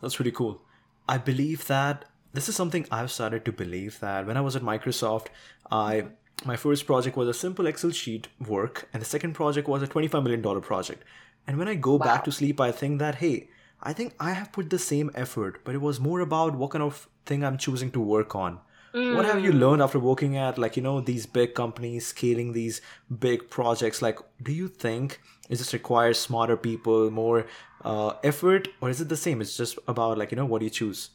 That's 0.00 0.16
pretty 0.16 0.32
cool. 0.32 0.62
I 1.08 1.18
believe 1.18 1.66
that 1.66 2.04
this 2.32 2.48
is 2.48 2.56
something 2.56 2.86
I've 2.90 3.10
started 3.10 3.44
to 3.44 3.52
believe 3.52 4.00
that 4.00 4.26
when 4.26 4.36
I 4.36 4.40
was 4.40 4.56
at 4.56 4.62
Microsoft, 4.62 5.26
I 5.70 6.06
my 6.44 6.56
first 6.56 6.86
project 6.86 7.16
was 7.16 7.28
a 7.28 7.34
simple 7.34 7.66
Excel 7.66 7.90
sheet 7.90 8.28
work, 8.44 8.88
and 8.92 9.00
the 9.00 9.06
second 9.06 9.34
project 9.34 9.68
was 9.68 9.82
a 9.82 9.86
$25 9.86 10.24
million 10.24 10.60
project. 10.60 11.04
And 11.46 11.56
when 11.56 11.68
I 11.68 11.74
go 11.74 11.98
back 11.98 12.24
to 12.24 12.32
sleep, 12.32 12.60
I 12.60 12.72
think 12.72 12.98
that, 12.98 13.16
hey, 13.16 13.48
I 13.80 13.92
think 13.92 14.14
I 14.18 14.32
have 14.32 14.52
put 14.52 14.70
the 14.70 14.78
same 14.78 15.10
effort, 15.14 15.60
but 15.64 15.74
it 15.74 15.80
was 15.80 16.00
more 16.00 16.20
about 16.20 16.56
what 16.56 16.70
kind 16.70 16.82
of 16.82 17.08
thing 17.26 17.44
I'm 17.44 17.58
choosing 17.58 17.90
to 17.92 18.00
work 18.00 18.34
on. 18.34 18.58
What 18.92 19.24
have 19.24 19.42
you 19.42 19.52
learned 19.52 19.80
after 19.80 19.98
working 19.98 20.36
at 20.36 20.58
like 20.58 20.76
you 20.76 20.82
know 20.82 21.00
these 21.00 21.24
big 21.24 21.54
companies 21.54 22.06
scaling 22.06 22.52
these 22.52 22.80
big 23.18 23.48
projects? 23.48 24.02
Like, 24.02 24.18
do 24.42 24.52
you 24.52 24.68
think 24.68 25.20
it 25.48 25.56
just 25.56 25.72
requires 25.72 26.18
smarter 26.18 26.56
people, 26.56 27.10
more 27.10 27.46
uh, 27.84 28.14
effort, 28.22 28.68
or 28.80 28.90
is 28.90 29.00
it 29.00 29.08
the 29.08 29.16
same? 29.16 29.40
It's 29.40 29.56
just 29.56 29.78
about 29.88 30.18
like 30.18 30.30
you 30.30 30.36
know 30.36 30.44
what 30.44 30.58
do 30.58 30.66
you 30.66 30.70
choose. 30.70 31.10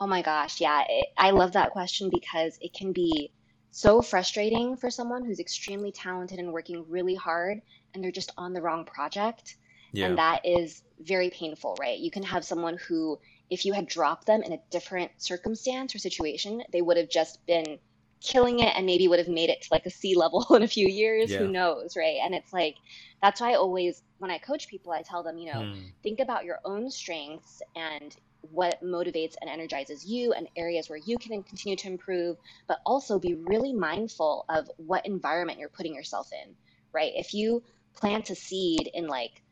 Oh 0.00 0.06
my 0.06 0.22
gosh, 0.22 0.60
yeah. 0.60 0.82
It, 0.88 1.06
I 1.16 1.30
love 1.30 1.52
that 1.52 1.70
question 1.70 2.10
because 2.10 2.58
it 2.60 2.72
can 2.72 2.92
be 2.92 3.32
so 3.70 4.02
frustrating 4.02 4.76
for 4.76 4.90
someone 4.90 5.24
who's 5.24 5.40
extremely 5.40 5.92
talented 5.92 6.38
and 6.38 6.52
working 6.52 6.84
really 6.88 7.14
hard 7.14 7.60
and 7.94 8.02
they're 8.02 8.10
just 8.10 8.32
on 8.36 8.52
the 8.52 8.60
wrong 8.60 8.84
project. 8.84 9.56
Yeah. 9.92 10.06
And 10.06 10.18
that 10.18 10.44
is 10.44 10.82
very 11.00 11.30
painful, 11.30 11.76
right? 11.80 11.98
You 11.98 12.10
can 12.10 12.22
have 12.22 12.44
someone 12.44 12.78
who, 12.88 13.18
if 13.52 13.66
you 13.66 13.74
had 13.74 13.86
dropped 13.86 14.26
them 14.26 14.42
in 14.42 14.52
a 14.52 14.58
different 14.70 15.12
circumstance 15.18 15.94
or 15.94 15.98
situation, 15.98 16.62
they 16.72 16.80
would 16.80 16.96
have 16.96 17.10
just 17.10 17.44
been 17.46 17.78
killing 18.22 18.60
it 18.60 18.72
and 18.76 18.86
maybe 18.86 19.08
would 19.08 19.18
have 19.18 19.28
made 19.28 19.50
it 19.50 19.60
to 19.60 19.68
like 19.70 19.84
a 19.84 19.90
C-level 19.90 20.46
in 20.54 20.62
a 20.62 20.68
few 20.68 20.88
years. 20.88 21.30
Yeah. 21.30 21.38
Who 21.38 21.48
knows, 21.48 21.96
right? 21.96 22.18
And 22.22 22.34
it's 22.34 22.52
like, 22.52 22.76
that's 23.20 23.40
why 23.40 23.52
I 23.52 23.54
always, 23.56 24.02
when 24.18 24.30
I 24.30 24.38
coach 24.38 24.68
people, 24.68 24.92
I 24.92 25.02
tell 25.02 25.22
them, 25.22 25.36
you 25.36 25.52
know, 25.52 25.66
Hmm. 25.66 25.80
think 26.02 26.20
about 26.20 26.44
your 26.44 26.60
own 26.64 26.90
strengths 26.90 27.60
and 27.76 28.16
what 28.40 28.82
motivates 28.82 29.34
and 29.40 29.50
energizes 29.50 30.04
you 30.04 30.32
and 30.32 30.48
areas 30.56 30.88
where 30.88 30.98
you 31.04 31.18
can 31.18 31.42
continue 31.42 31.76
to 31.76 31.88
improve, 31.88 32.38
but 32.66 32.78
also 32.86 33.18
be 33.18 33.34
really 33.34 33.72
mindful 33.72 34.44
of 34.48 34.68
what 34.78 35.04
environment 35.06 35.58
you're 35.58 35.68
putting 35.68 35.94
yourself 35.94 36.28
in, 36.32 36.54
right? 36.92 37.12
If 37.14 37.34
you 37.34 37.62
plant 37.94 38.30
a 38.30 38.34
seed 38.34 38.90
in 38.94 39.06
like 39.06 39.42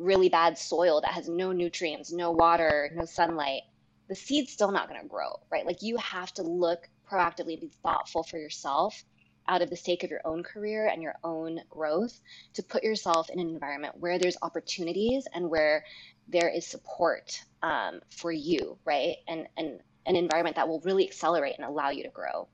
really 0.00 0.28
bad 0.28 0.58
soil 0.58 1.00
that 1.02 1.12
has 1.12 1.28
no 1.28 1.52
nutrients, 1.52 2.10
no 2.10 2.30
water, 2.30 2.90
no 2.94 3.04
sunlight, 3.04 3.62
the 4.08 4.14
seed's 4.14 4.52
still 4.52 4.72
not 4.72 4.88
going 4.88 5.00
to 5.00 5.06
grow, 5.06 5.38
right? 5.52 5.66
Like 5.66 5.82
you 5.82 5.96
have 5.98 6.32
to 6.34 6.42
look 6.42 6.88
proactively, 7.08 7.60
be 7.60 7.70
thoughtful 7.82 8.22
for 8.22 8.38
yourself 8.38 9.04
out 9.46 9.62
of 9.62 9.70
the 9.70 9.76
sake 9.76 10.02
of 10.02 10.10
your 10.10 10.20
own 10.24 10.42
career 10.42 10.88
and 10.88 11.02
your 11.02 11.14
own 11.22 11.60
growth 11.68 12.20
to 12.54 12.62
put 12.62 12.82
yourself 12.82 13.30
in 13.30 13.38
an 13.38 13.48
environment 13.48 13.94
where 13.98 14.18
there's 14.18 14.36
opportunities 14.42 15.26
and 15.34 15.48
where 15.48 15.84
there 16.28 16.48
is 16.48 16.66
support 16.66 17.38
um, 17.62 18.00
for 18.10 18.32
you, 18.32 18.78
right? 18.84 19.16
And, 19.28 19.46
and 19.56 19.80
an 20.06 20.16
environment 20.16 20.56
that 20.56 20.68
will 20.68 20.80
really 20.80 21.06
accelerate 21.06 21.56
and 21.58 21.66
allow 21.66 21.90
you 21.90 22.04
to 22.04 22.10
grow. 22.10 22.48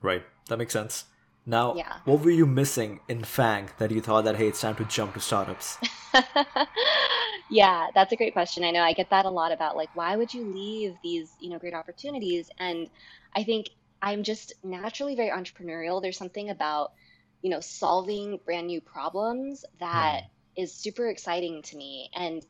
Right. 0.00 0.22
That 0.48 0.56
makes 0.56 0.72
sense. 0.72 1.04
Now, 1.44 1.74
Yeah. 1.74 1.98
what 2.04 2.20
were 2.20 2.30
you 2.30 2.46
missing 2.46 3.00
in 3.08 3.22
FAANG 3.22 3.76
that 3.78 3.90
you 3.90 4.00
thought 4.00 4.24
that 4.24 4.36
hey, 4.36 4.48
it's 4.48 4.60
time 4.60 4.76
to 4.76 4.84
jump 4.84 5.14
to 5.14 5.20
startups? 5.20 5.78
yeah, 7.50 7.88
that's 7.94 8.12
a 8.12 8.16
great 8.16 8.32
question. 8.32 8.62
I 8.64 8.70
know 8.70 8.82
I 8.82 8.92
get 8.92 9.10
that 9.10 9.24
a 9.24 9.30
lot 9.30 9.50
about 9.50 9.76
like 9.76 9.94
why 9.94 10.16
would 10.16 10.32
you 10.32 10.44
leave 10.44 10.94
these, 11.02 11.34
you 11.40 11.50
know, 11.50 11.58
great 11.58 11.74
opportunities? 11.74 12.48
And 12.58 12.88
I 13.34 13.42
think 13.42 13.70
I'm 14.00 14.22
just 14.22 14.52
naturally 14.62 15.16
very 15.16 15.30
entrepreneurial. 15.30 16.00
There's 16.00 16.18
something 16.18 16.50
about, 16.50 16.92
you 17.40 17.50
know, 17.50 17.60
solving 17.60 18.38
brand 18.44 18.68
new 18.68 18.80
problems 18.80 19.64
that 19.80 20.22
hmm. 20.22 20.62
is 20.62 20.72
super 20.72 21.08
exciting 21.08 21.62
to 21.62 21.76
me. 21.76 22.10
And, 22.14 22.44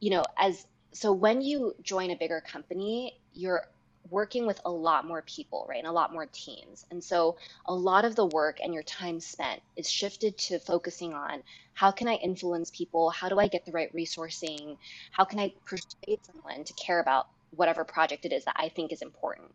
you 0.00 0.10
know, 0.10 0.24
as 0.36 0.66
so 0.92 1.12
when 1.12 1.40
you 1.42 1.74
join 1.82 2.10
a 2.10 2.16
bigger 2.16 2.40
company, 2.40 3.20
you're 3.32 3.62
working 4.10 4.46
with 4.46 4.60
a 4.64 4.70
lot 4.70 5.06
more 5.06 5.22
people, 5.22 5.66
right? 5.68 5.78
And 5.78 5.86
a 5.86 5.92
lot 5.92 6.12
more 6.12 6.26
teams. 6.32 6.84
And 6.90 7.02
so 7.02 7.36
a 7.66 7.74
lot 7.74 8.04
of 8.04 8.16
the 8.16 8.26
work 8.26 8.58
and 8.62 8.74
your 8.74 8.82
time 8.82 9.20
spent 9.20 9.60
is 9.76 9.88
shifted 9.88 10.36
to 10.38 10.58
focusing 10.58 11.14
on 11.14 11.42
how 11.74 11.90
can 11.90 12.08
I 12.08 12.14
influence 12.14 12.70
people? 12.70 13.10
How 13.10 13.28
do 13.28 13.38
I 13.38 13.48
get 13.48 13.64
the 13.64 13.72
right 13.72 13.94
resourcing? 13.94 14.76
How 15.12 15.24
can 15.24 15.38
I 15.38 15.52
persuade 15.64 16.20
someone 16.22 16.64
to 16.64 16.72
care 16.74 17.00
about 17.00 17.28
whatever 17.50 17.84
project 17.84 18.24
it 18.24 18.32
is 18.32 18.44
that 18.44 18.56
I 18.56 18.68
think 18.68 18.92
is 18.92 19.02
important? 19.02 19.52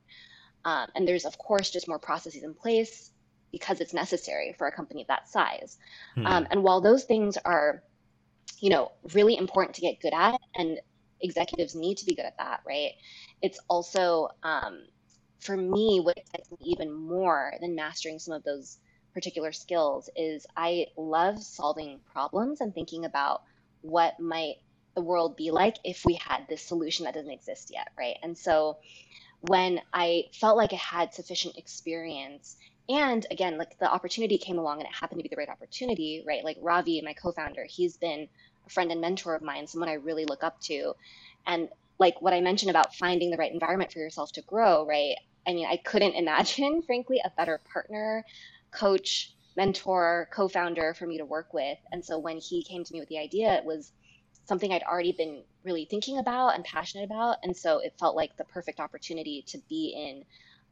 Um, 0.63 0.88
and 0.95 1.07
there's, 1.07 1.25
of 1.25 1.38
course, 1.38 1.69
just 1.69 1.88
more 1.88 2.00
processes 2.00 2.43
in 2.43 2.53
place 2.53 3.12
because 3.51 3.79
it's 3.79 3.93
necessary 3.93 4.55
for 4.57 4.67
a 4.67 4.71
company 4.71 5.01
of 5.01 5.07
that 5.07 5.29
size. 5.29 5.77
Hmm. 6.15 6.25
Um, 6.25 6.47
and 6.50 6.63
while 6.63 6.81
those 6.81 7.03
things 7.03 7.38
are, 7.45 7.83
you 8.59 8.69
know, 8.69 8.91
really 9.13 9.38
important 9.38 9.75
to 9.75 9.81
get 9.81 10.01
good 10.01 10.13
at, 10.13 10.39
and 10.55 10.79
executives 11.21 11.75
need 11.75 11.97
to 11.97 12.05
be 12.05 12.15
good 12.15 12.25
at 12.25 12.38
that, 12.38 12.62
right? 12.67 12.91
It's 13.42 13.60
also, 13.70 14.30
um, 14.44 14.88
for 15.39 15.56
me, 15.56 16.00
what 16.01 16.18
excites 16.18 16.50
me 16.51 16.58
even 16.62 16.92
more 16.92 17.54
than 17.62 17.75
mastering 17.75 18.20
some 18.20 18.34
of 18.34 18.44
those 18.44 18.77
particular 19.13 19.51
skills 19.51 20.10
is 20.15 20.46
I 20.58 20.88
love 20.98 21.42
solving 21.44 22.01
problems 22.12 22.62
and 22.62 22.74
thinking 22.74 23.06
about 23.06 23.42
what 23.82 24.20
might 24.20 24.56
the 24.96 25.01
world 25.01 25.36
be 25.36 25.51
like 25.51 25.75
if 25.84 26.04
we 26.06 26.15
had 26.15 26.48
this 26.50 26.68
solution 26.68 27.06
that 27.06 27.13
doesn't 27.13 27.32
exist 27.32 27.70
yet, 27.72 27.89
right? 27.98 28.18
And 28.24 28.38
so 28.38 28.77
when 29.42 29.80
I 29.94 30.25
felt 30.34 30.58
like 30.58 30.74
I 30.74 30.77
had 30.77 31.13
sufficient 31.13 31.58
experience 31.58 32.58
and 32.88 33.25
again, 33.32 33.58
like 33.58 33.77
the 33.80 33.92
opportunity 33.92 34.38
came 34.38 34.60
along 34.60 34.80
and 34.80 34.88
it 34.88 34.96
happened 34.96 35.20
to 35.20 35.24
be 35.24 35.30
the 35.30 35.38
right 35.38 35.50
opportunity, 35.50 36.24
right? 36.25 36.44
Like 36.44 36.58
Ravi, 36.62 37.01
my 37.01 37.13
co-founder, 37.13 37.65
he's 37.68 37.98
been 37.98 38.27
a 38.68 38.70
friend 38.70 38.92
and 38.92 39.01
mentor 39.01 39.36
of 39.36 39.42
mine, 39.42 39.68
someone 39.68 39.89
I 39.89 39.94
really 39.94 40.25
look 40.25 40.44
up 40.44 40.60
to. 40.65 40.94
And 41.48 41.70
like 41.99 42.21
what 42.21 42.33
I 42.33 42.41
mentioned 42.41 42.69
about 42.69 42.95
finding 42.95 43.31
the 43.31 43.37
right 43.37 43.51
environment 43.51 43.91
for 43.91 43.99
yourself 43.99 44.31
to 44.33 44.41
grow, 44.41 44.85
right? 44.85 45.15
I 45.47 45.53
mean, 45.53 45.67
I 45.67 45.77
couldn't 45.77 46.13
imagine, 46.15 46.81
frankly, 46.83 47.21
a 47.23 47.31
better 47.37 47.61
partner, 47.71 48.25
coach, 48.71 49.33
mentor, 49.55 50.27
co 50.33 50.47
founder 50.47 50.93
for 50.93 51.05
me 51.07 51.17
to 51.17 51.25
work 51.25 51.53
with. 51.53 51.77
And 51.91 52.03
so 52.03 52.19
when 52.19 52.37
he 52.37 52.63
came 52.63 52.83
to 52.83 52.93
me 52.93 52.99
with 52.99 53.09
the 53.09 53.19
idea, 53.19 53.53
it 53.55 53.65
was 53.65 53.91
something 54.45 54.71
I'd 54.71 54.83
already 54.83 55.13
been 55.13 55.43
really 55.63 55.85
thinking 55.85 56.19
about 56.19 56.49
and 56.49 56.63
passionate 56.63 57.05
about. 57.05 57.37
And 57.43 57.55
so 57.55 57.79
it 57.79 57.95
felt 57.99 58.15
like 58.15 58.37
the 58.37 58.43
perfect 58.43 58.79
opportunity 58.79 59.43
to 59.47 59.57
be 59.69 59.93
in. 59.95 60.25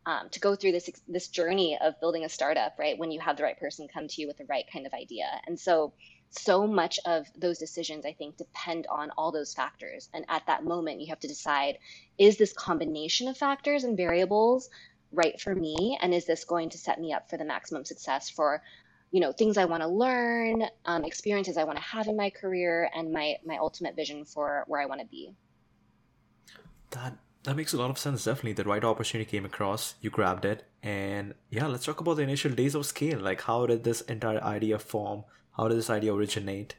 Um, 0.06 0.28
to 0.32 0.42
go 0.42 0.54
through 0.54 0.74
this 0.74 0.90
this 1.08 1.30
journey 1.30 1.78
of 1.82 1.98
building 2.02 2.26
a 2.26 2.30
startup, 2.30 2.74
right? 2.78 2.98
When 3.00 3.10
you 3.10 3.22
have 3.22 3.38
the 3.38 3.44
right 3.44 3.58
person 3.58 3.88
come 3.88 4.10
to 4.10 4.22
you 4.22 4.28
with 4.28 4.36
the 4.36 4.44
right 4.50 4.66
kind 4.70 4.86
of 4.86 4.94
idea, 4.94 5.28
and 5.48 5.58
so 5.58 5.94
so 6.34 6.68
much 6.68 7.00
of 7.06 7.28
those 7.38 7.60
decisions, 7.60 8.06
I 8.06 8.14
think, 8.14 8.38
depend 8.38 8.88
on 8.88 9.12
all 9.18 9.32
those 9.32 9.54
factors. 9.54 10.10
And 10.14 10.26
at 10.30 10.46
that 10.48 10.64
moment, 10.64 11.02
you 11.02 11.08
have 11.08 11.20
to 11.22 11.28
decide 11.28 11.78
is 12.18 12.38
this 12.38 12.54
combination 12.54 13.28
of 13.28 13.38
factors 13.38 13.84
and 13.84 13.96
variables 13.96 14.70
right 15.12 15.40
for 15.40 15.54
me? 15.54 15.98
And 16.02 16.14
is 16.14 16.26
this 16.26 16.44
going 16.44 16.70
to 16.72 16.78
set 16.78 17.00
me 17.00 17.14
up 17.14 17.30
for 17.30 17.38
the 17.38 17.46
maximum 17.46 17.86
success 17.86 18.30
for 18.30 18.62
you 19.12 19.20
know 19.20 19.32
things 19.32 19.58
I 19.58 19.66
want 19.66 19.84
to 19.84 19.88
learn, 19.88 20.64
um, 20.86 21.06
experiences 21.06 21.56
I 21.56 21.66
want 21.66 21.78
to 21.78 21.84
have 21.84 22.08
in 22.08 22.18
my 22.18 22.32
career, 22.32 22.90
and 22.96 23.14
my 23.14 23.36
my 23.46 23.58
ultimate 23.58 23.96
vision 23.96 24.26
for 24.26 24.64
where 24.68 24.82
I 24.82 24.88
want 24.88 25.02
to 25.02 25.08
be. 25.08 25.36
That 26.90 27.18
that 27.44 27.56
makes 27.56 27.74
a 27.74 27.78
lot 27.78 27.92
of 27.92 28.00
sense. 28.00 28.24
Definitely, 28.24 28.54
the 28.54 28.64
right 28.64 28.84
opportunity 28.84 29.30
came 29.30 29.46
across. 29.46 29.94
You 30.02 30.10
grabbed 30.10 30.46
it, 30.46 30.66
and 30.82 31.36
yeah, 31.52 31.68
let's 31.68 31.86
talk 31.86 32.00
about 32.02 32.16
the 32.16 32.24
initial 32.24 32.52
days 32.52 32.74
of 32.74 32.88
scale. 32.88 33.20
Like, 33.20 33.42
how 33.42 33.68
did 33.68 33.84
this 33.84 34.02
entire 34.02 34.42
idea 34.42 34.80
form? 34.80 35.26
How 35.56 35.68
did 35.68 35.78
this 35.78 35.90
idea 35.90 36.14
originate? 36.14 36.76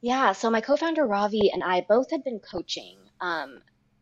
Yeah, 0.00 0.32
so 0.32 0.50
my 0.50 0.60
co-founder 0.60 1.04
Ravi 1.06 1.50
and 1.52 1.62
I 1.62 1.80
both 1.88 2.10
had 2.10 2.22
been 2.24 2.38
coaching 2.38 2.96
um, 3.20 3.60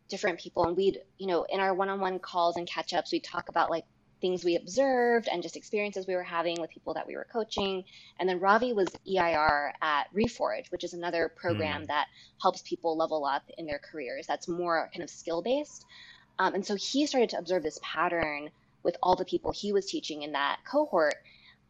different 0.09 0.39
people, 0.39 0.65
and 0.65 0.77
we'd, 0.77 0.99
you 1.17 1.27
know, 1.27 1.45
in 1.49 1.59
our 1.59 1.73
one-on-one 1.73 2.19
calls 2.19 2.55
and 2.55 2.67
catch-ups, 2.67 3.11
we'd 3.11 3.23
talk 3.23 3.49
about 3.49 3.69
like 3.71 3.83
things 4.21 4.43
we 4.43 4.55
observed 4.55 5.27
and 5.27 5.43
just 5.43 5.55
experiences 5.55 6.07
we 6.07 6.15
were 6.15 6.23
having 6.23 6.59
with 6.59 6.69
people 6.71 6.93
that 6.95 7.05
we 7.07 7.15
were 7.15 7.27
coaching. 7.31 7.83
And 8.19 8.27
then 8.27 8.39
Ravi 8.39 8.73
was 8.73 8.87
EIR 9.07 9.73
at 9.81 10.11
Reforge, 10.13 10.71
which 10.71 10.83
is 10.83 10.93
another 10.93 11.29
program 11.35 11.83
Mm. 11.83 11.87
that 11.87 12.07
helps 12.41 12.61
people 12.63 12.97
level 12.97 13.25
up 13.25 13.43
in 13.57 13.67
their 13.67 13.79
careers. 13.79 14.25
That's 14.25 14.47
more 14.47 14.89
kind 14.91 15.03
of 15.03 15.09
skill-based. 15.09 15.85
Um, 16.39 16.55
and 16.55 16.65
so 16.65 16.75
he 16.75 17.05
started 17.05 17.29
to 17.31 17.37
observe 17.37 17.61
this 17.63 17.79
pattern 17.83 18.49
with 18.83 18.97
all 19.03 19.15
the 19.15 19.25
people 19.25 19.51
he 19.51 19.71
was 19.73 19.85
teaching 19.85 20.23
in 20.23 20.31
that 20.31 20.59
cohort. 20.69 21.15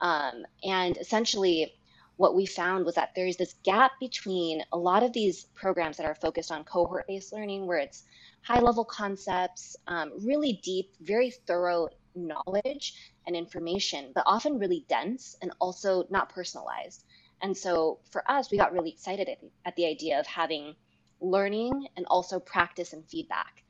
Um, 0.02 0.46
and 0.64 0.98
essentially, 0.98 1.74
what 2.18 2.36
we 2.36 2.46
found 2.46 2.86
was 2.86 2.96
that 2.96 3.12
there's 3.16 3.38
this 3.38 3.56
gap 3.64 3.92
between 4.00 4.64
a 4.72 4.78
lot 4.78 5.04
of 5.04 5.14
these 5.14 5.46
programs 5.54 5.98
that 5.98 6.06
are 6.06 6.16
focused 6.16 6.52
on 6.52 6.64
cohort 6.64 7.06
based 7.08 7.32
learning, 7.32 7.68
where 7.68 7.78
it's 7.78 8.04
high 8.42 8.60
level 8.60 8.86
concepts, 8.86 9.76
um, 9.88 10.12
really 10.26 10.60
deep, 10.64 10.96
very 11.02 11.30
thorough 11.30 11.88
knowledge 12.16 12.96
and 13.28 13.36
information, 13.36 14.12
but 14.16 14.24
often 14.26 14.58
really 14.58 14.86
dense 14.90 15.36
and 15.42 15.52
also 15.62 16.06
not 16.10 16.30
personalized. 16.30 17.04
And 17.42 17.56
so 17.56 18.00
for 18.10 18.30
us, 18.30 18.50
we 18.52 18.58
got 18.58 18.74
really 18.74 18.90
excited 18.90 19.30
at 19.30 19.38
at 19.66 19.76
the 19.76 19.86
idea 19.86 20.20
of 20.20 20.26
having 20.26 20.76
learning 21.22 21.88
and 21.96 22.06
also 22.10 22.40
practice 22.40 22.94
and 22.94 23.06
feedback. 23.08 23.64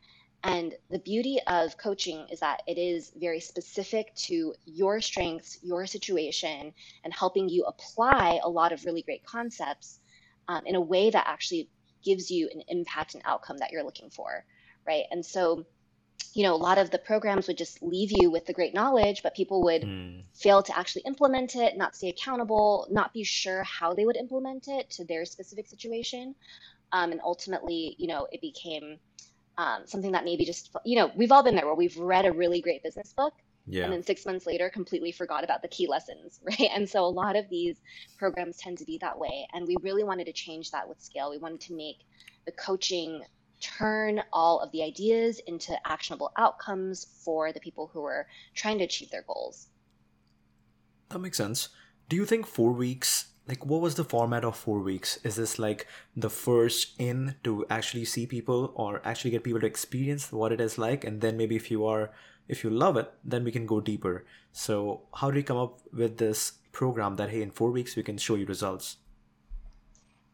And 0.43 0.73
the 0.89 0.99
beauty 0.99 1.39
of 1.47 1.77
coaching 1.77 2.27
is 2.31 2.39
that 2.39 2.61
it 2.67 2.77
is 2.77 3.11
very 3.15 3.39
specific 3.39 4.13
to 4.27 4.53
your 4.65 5.01
strengths, 5.01 5.57
your 5.61 5.85
situation, 5.87 6.73
and 7.03 7.13
helping 7.13 7.49
you 7.49 7.65
apply 7.65 8.39
a 8.43 8.49
lot 8.49 8.71
of 8.71 8.85
really 8.85 9.01
great 9.03 9.23
concepts 9.25 9.99
um, 10.47 10.65
in 10.65 10.75
a 10.75 10.81
way 10.81 11.09
that 11.09 11.27
actually 11.27 11.69
gives 12.03 12.29
you 12.31 12.49
an 12.53 12.61
impact 12.67 13.13
and 13.15 13.23
outcome 13.25 13.57
that 13.57 13.71
you're 13.71 13.83
looking 13.83 14.09
for, 14.09 14.45
right? 14.87 15.05
And 15.11 15.25
so, 15.25 15.65
you 16.33 16.43
know, 16.43 16.55
a 16.55 16.57
lot 16.57 16.77
of 16.77 16.91
the 16.91 16.99
programs 16.99 17.47
would 17.47 17.57
just 17.57 17.81
leave 17.81 18.11
you 18.11 18.29
with 18.31 18.45
the 18.45 18.53
great 18.53 18.73
knowledge, 18.73 19.21
but 19.23 19.35
people 19.35 19.63
would 19.63 19.87
Hmm. 19.87 20.21
fail 20.33 20.61
to 20.63 20.77
actually 20.77 21.03
implement 21.05 21.55
it, 21.55 21.77
not 21.77 21.95
stay 21.95 22.09
accountable, 22.09 22.87
not 22.91 23.13
be 23.13 23.23
sure 23.23 23.63
how 23.63 23.93
they 23.93 24.05
would 24.05 24.17
implement 24.17 24.67
it 24.67 24.89
to 24.91 25.05
their 25.05 25.25
specific 25.25 25.67
situation. 25.67 26.35
Um, 26.91 27.11
and 27.11 27.21
ultimately, 27.23 27.95
you 27.99 28.07
know, 28.07 28.27
it 28.31 28.41
became 28.41 28.99
um, 29.57 29.81
something 29.85 30.11
that 30.11 30.23
maybe 30.25 30.45
just, 30.45 30.75
you 30.85 30.95
know, 30.95 31.11
we've 31.15 31.31
all 31.31 31.43
been 31.43 31.55
there 31.55 31.65
where 31.65 31.75
we've 31.75 31.97
read 31.97 32.25
a 32.25 32.31
really 32.31 32.61
great 32.61 32.83
business 32.83 33.13
book 33.13 33.33
Yeah. 33.65 33.85
and 33.85 33.93
then 33.93 34.03
six 34.03 34.25
months 34.25 34.45
later 34.45 34.69
completely 34.69 35.11
forgot 35.11 35.43
about 35.43 35.61
the 35.61 35.67
key 35.67 35.87
lessons, 35.87 36.39
right? 36.43 36.69
And 36.73 36.87
so 36.87 37.03
a 37.05 37.07
lot 37.09 37.35
of 37.35 37.49
these 37.49 37.77
programs 38.17 38.57
tend 38.57 38.77
to 38.79 38.85
be 38.85 38.97
that 38.99 39.17
way. 39.17 39.47
And 39.53 39.67
we 39.67 39.75
really 39.81 40.03
wanted 40.03 40.25
to 40.25 40.33
change 40.33 40.71
that 40.71 40.87
with 40.87 41.01
scale. 41.01 41.29
We 41.31 41.37
wanted 41.39 41.61
to 41.61 41.75
make 41.75 41.97
the 42.45 42.51
coaching 42.51 43.21
turn 43.59 44.21
all 44.31 44.59
of 44.59 44.71
the 44.71 44.83
ideas 44.83 45.39
into 45.47 45.75
actionable 45.89 46.31
outcomes 46.37 47.07
for 47.25 47.51
the 47.51 47.59
people 47.59 47.89
who 47.91 48.03
are 48.05 48.27
trying 48.53 48.77
to 48.77 48.83
achieve 48.83 49.09
their 49.09 49.23
goals. 49.23 49.67
That 51.09 51.19
makes 51.19 51.37
sense. 51.37 51.69
Do 52.09 52.15
you 52.15 52.25
think 52.25 52.45
four 52.45 52.71
weeks, 52.71 53.27
like 53.47 53.65
what 53.65 53.81
was 53.81 53.95
the 53.95 54.03
format 54.03 54.43
of 54.43 54.57
four 54.57 54.79
weeks? 54.79 55.17
Is 55.23 55.35
this 55.35 55.57
like 55.57 55.87
the 56.15 56.29
first 56.29 56.93
in 56.99 57.35
to 57.43 57.65
actually 57.69 58.05
see 58.05 58.27
people 58.27 58.73
or 58.75 59.01
actually 59.05 59.31
get 59.31 59.43
people 59.43 59.61
to 59.61 59.65
experience 59.65 60.31
what 60.31 60.51
it 60.51 60.59
is 60.59 60.77
like? 60.77 61.05
And 61.05 61.21
then 61.21 61.37
maybe 61.37 61.55
if 61.55 61.71
you 61.71 61.85
are, 61.85 62.11
if 62.47 62.63
you 62.63 62.69
love 62.69 62.97
it, 62.97 63.11
then 63.23 63.43
we 63.43 63.51
can 63.51 63.65
go 63.65 63.79
deeper. 63.79 64.25
So, 64.51 65.03
how 65.15 65.31
do 65.31 65.37
you 65.37 65.43
come 65.43 65.57
up 65.57 65.79
with 65.93 66.17
this 66.17 66.53
program 66.71 67.15
that, 67.15 67.29
hey, 67.29 67.41
in 67.41 67.51
four 67.51 67.71
weeks 67.71 67.95
we 67.95 68.03
can 68.03 68.17
show 68.17 68.35
you 68.35 68.45
results? 68.45 68.97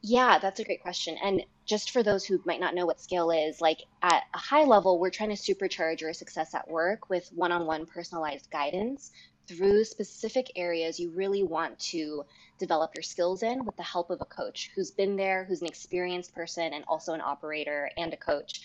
Yeah, 0.02 0.38
that's 0.40 0.60
a 0.60 0.66
great 0.66 0.82
question. 0.82 1.18
And 1.24 1.44
just 1.66 1.92
for 1.92 2.04
those 2.04 2.26
who 2.26 2.42
might 2.46 2.60
not 2.60 2.76
know 2.76 2.86
what 2.86 3.00
scale 3.00 3.32
is, 3.32 3.62
like 3.62 3.80
at 4.02 4.24
a 4.34 4.38
high 4.38 4.64
level, 4.64 5.00
we're 5.00 5.10
trying 5.10 5.34
to 5.34 5.36
supercharge 5.36 6.02
your 6.02 6.14
success 6.14 6.54
at 6.54 6.68
work 6.70 7.10
with 7.10 7.30
one 7.34 7.54
on 7.54 7.66
one 7.66 7.86
personalized 7.86 8.50
guidance 8.52 9.12
through 9.48 9.84
specific 9.84 10.52
areas 10.56 11.00
you 11.00 11.10
really 11.12 11.44
want 11.44 11.78
to 11.80 12.24
develop 12.60 12.96
your 12.96 13.04
skills 13.04 13.44
in 13.44 13.66
with 13.66 13.76
the 13.76 13.84
help 13.84 14.10
of 14.10 14.22
a 14.22 14.26
coach 14.26 14.72
who's 14.76 14.92
been 14.92 15.16
there, 15.16 15.44
who's 15.44 15.62
an 15.62 15.68
experienced 15.68 16.34
person, 16.34 16.74
and 16.74 16.84
also 16.88 17.14
an 17.14 17.22
operator 17.22 17.90
and 17.98 18.14
a 18.14 18.18
coach. 18.18 18.62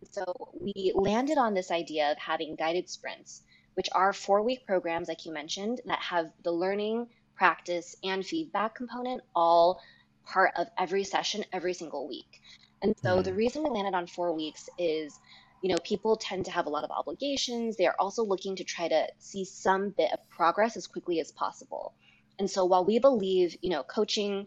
And 0.00 0.08
so 0.10 0.24
we 0.60 0.92
landed 0.94 1.38
on 1.38 1.54
this 1.54 1.70
idea 1.70 2.10
of 2.10 2.18
having 2.18 2.56
guided 2.56 2.88
sprints, 2.88 3.42
which 3.74 3.88
are 3.92 4.12
four 4.12 4.42
week 4.42 4.66
programs, 4.66 5.08
like 5.08 5.26
you 5.26 5.32
mentioned, 5.32 5.80
that 5.86 6.00
have 6.00 6.32
the 6.42 6.52
learning, 6.52 7.06
practice, 7.36 7.94
and 8.02 8.26
feedback 8.26 8.74
component 8.74 9.22
all 9.34 9.80
part 10.24 10.52
of 10.56 10.66
every 10.76 11.04
session 11.04 11.44
every 11.52 11.74
single 11.74 12.08
week. 12.08 12.40
And 12.82 12.94
so 13.02 13.18
mm. 13.18 13.24
the 13.24 13.34
reason 13.34 13.62
we 13.62 13.70
landed 13.70 13.94
on 13.94 14.06
four 14.06 14.32
weeks 14.32 14.68
is, 14.78 15.18
you 15.62 15.70
know, 15.70 15.78
people 15.84 16.16
tend 16.16 16.44
to 16.44 16.50
have 16.50 16.66
a 16.66 16.70
lot 16.70 16.84
of 16.84 16.90
obligations. 16.90 17.76
They 17.76 17.86
are 17.86 17.96
also 17.98 18.24
looking 18.24 18.56
to 18.56 18.64
try 18.64 18.88
to 18.88 19.06
see 19.18 19.44
some 19.44 19.90
bit 19.90 20.12
of 20.12 20.18
progress 20.28 20.76
as 20.76 20.86
quickly 20.86 21.20
as 21.20 21.32
possible. 21.32 21.94
And 22.38 22.50
so 22.50 22.64
while 22.64 22.84
we 22.84 22.98
believe, 22.98 23.56
you 23.62 23.70
know, 23.70 23.82
coaching 23.82 24.46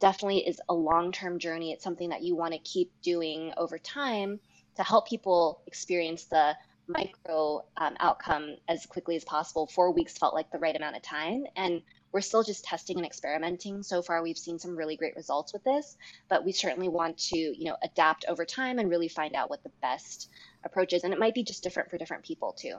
definitely 0.00 0.46
is 0.46 0.60
a 0.68 0.74
long-term 0.74 1.38
journey, 1.38 1.72
it's 1.72 1.82
something 1.82 2.10
that 2.10 2.22
you 2.22 2.36
want 2.36 2.52
to 2.52 2.58
keep 2.60 2.92
doing 3.02 3.52
over 3.56 3.78
time 3.78 4.40
to 4.76 4.82
help 4.82 5.08
people 5.08 5.62
experience 5.66 6.24
the 6.24 6.56
micro 6.86 7.64
um, 7.76 7.96
outcome 8.00 8.56
as 8.68 8.86
quickly 8.86 9.16
as 9.16 9.24
possible. 9.24 9.66
Four 9.66 9.92
weeks 9.92 10.16
felt 10.18 10.34
like 10.34 10.50
the 10.50 10.58
right 10.58 10.76
amount 10.76 10.96
of 10.96 11.02
time. 11.02 11.44
And 11.56 11.82
we're 12.14 12.20
still 12.20 12.44
just 12.44 12.64
testing 12.64 12.96
and 12.96 13.04
experimenting. 13.04 13.82
So 13.82 14.00
far, 14.00 14.22
we've 14.22 14.38
seen 14.38 14.56
some 14.60 14.76
really 14.76 14.96
great 14.96 15.16
results 15.16 15.52
with 15.52 15.64
this, 15.64 15.96
but 16.28 16.44
we 16.44 16.52
certainly 16.52 16.88
want 16.88 17.18
to, 17.30 17.36
you 17.36 17.64
know, 17.64 17.76
adapt 17.82 18.24
over 18.28 18.44
time 18.44 18.78
and 18.78 18.88
really 18.88 19.08
find 19.08 19.34
out 19.34 19.50
what 19.50 19.64
the 19.64 19.72
best 19.82 20.30
approach 20.64 20.92
is. 20.92 21.02
And 21.02 21.12
it 21.12 21.18
might 21.18 21.34
be 21.34 21.42
just 21.42 21.64
different 21.64 21.90
for 21.90 21.98
different 21.98 22.22
people 22.22 22.52
too. 22.52 22.76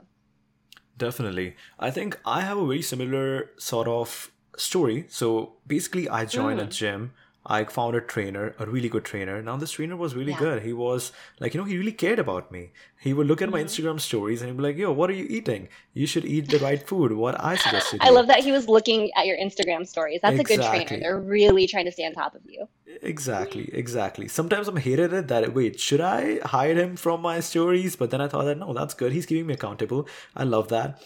Definitely. 0.96 1.54
I 1.78 1.90
think 1.90 2.18
I 2.24 2.40
have 2.40 2.56
a 2.56 2.66
very 2.66 2.80
similar 2.80 3.50
sort 3.58 3.86
of 3.86 4.32
story. 4.56 5.04
So 5.08 5.56
basically, 5.66 6.08
I 6.08 6.24
joined 6.24 6.58
mm. 6.58 6.64
a 6.64 6.66
gym 6.66 7.12
I 7.48 7.64
found 7.64 7.94
a 7.94 8.00
trainer, 8.00 8.54
a 8.58 8.66
really 8.66 8.88
good 8.88 9.04
trainer. 9.04 9.40
Now 9.40 9.56
this 9.56 9.70
trainer 9.72 9.96
was 9.96 10.14
really 10.14 10.32
yeah. 10.32 10.38
good. 10.38 10.62
He 10.62 10.72
was 10.72 11.12
like, 11.38 11.54
you 11.54 11.60
know, 11.60 11.66
he 11.66 11.78
really 11.78 11.92
cared 11.92 12.18
about 12.18 12.50
me. 12.50 12.72
He 13.00 13.12
would 13.12 13.28
look 13.28 13.40
at 13.40 13.48
mm-hmm. 13.48 13.58
my 13.58 13.64
Instagram 13.64 14.00
stories 14.00 14.42
and 14.42 14.50
he'd 14.50 14.56
be 14.56 14.62
like, 14.62 14.76
"Yo, 14.76 14.90
what 14.92 15.10
are 15.10 15.12
you 15.12 15.26
eating? 15.28 15.68
You 15.94 16.06
should 16.06 16.24
eat 16.24 16.48
the 16.48 16.58
right 16.58 16.82
food. 16.86 17.12
What 17.12 17.40
I 17.42 17.56
suggested." 17.64 18.00
I 18.02 18.10
love 18.10 18.26
that 18.26 18.40
he 18.40 18.50
was 18.50 18.68
looking 18.68 19.10
at 19.16 19.26
your 19.26 19.36
Instagram 19.38 19.86
stories. 19.86 20.20
That's 20.22 20.38
exactly. 20.38 20.54
a 20.54 20.58
good 20.58 20.88
trainer. 20.88 21.02
They're 21.02 21.20
really 21.20 21.66
trying 21.68 21.84
to 21.84 21.92
stay 21.92 22.04
on 22.04 22.14
top 22.14 22.34
of 22.34 22.42
you. 22.46 22.68
Exactly, 23.02 23.70
exactly. 23.72 24.26
Sometimes 24.26 24.66
I'm 24.66 24.76
hated 24.76 25.12
it 25.12 25.28
that 25.28 25.54
wait, 25.54 25.78
should 25.78 26.00
I 26.00 26.40
hide 26.40 26.76
him 26.76 26.96
from 26.96 27.22
my 27.22 27.40
stories? 27.40 27.94
But 27.94 28.10
then 28.10 28.20
I 28.20 28.28
thought 28.28 28.44
that 28.46 28.58
no, 28.58 28.72
that's 28.72 28.94
good. 28.94 29.12
He's 29.12 29.26
keeping 29.26 29.46
me 29.46 29.54
accountable. 29.54 30.08
I 30.34 30.44
love 30.44 30.68
that. 30.68 31.02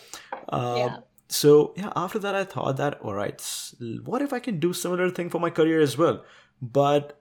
Uh, 0.49 0.75
yeah 0.78 0.96
so 1.31 1.73
yeah 1.77 1.93
after 1.95 2.19
that 2.19 2.35
i 2.35 2.45
thought 2.45 2.77
that 2.77 3.01
all 3.01 3.14
right 3.14 3.40
what 4.05 4.21
if 4.21 4.33
i 4.33 4.38
can 4.38 4.59
do 4.59 4.73
similar 4.73 5.11
thing 5.11 5.31
for 5.31 5.40
my 5.40 5.51
career 5.51 5.81
as 5.81 5.97
well? 5.97 6.25
But 6.61 7.19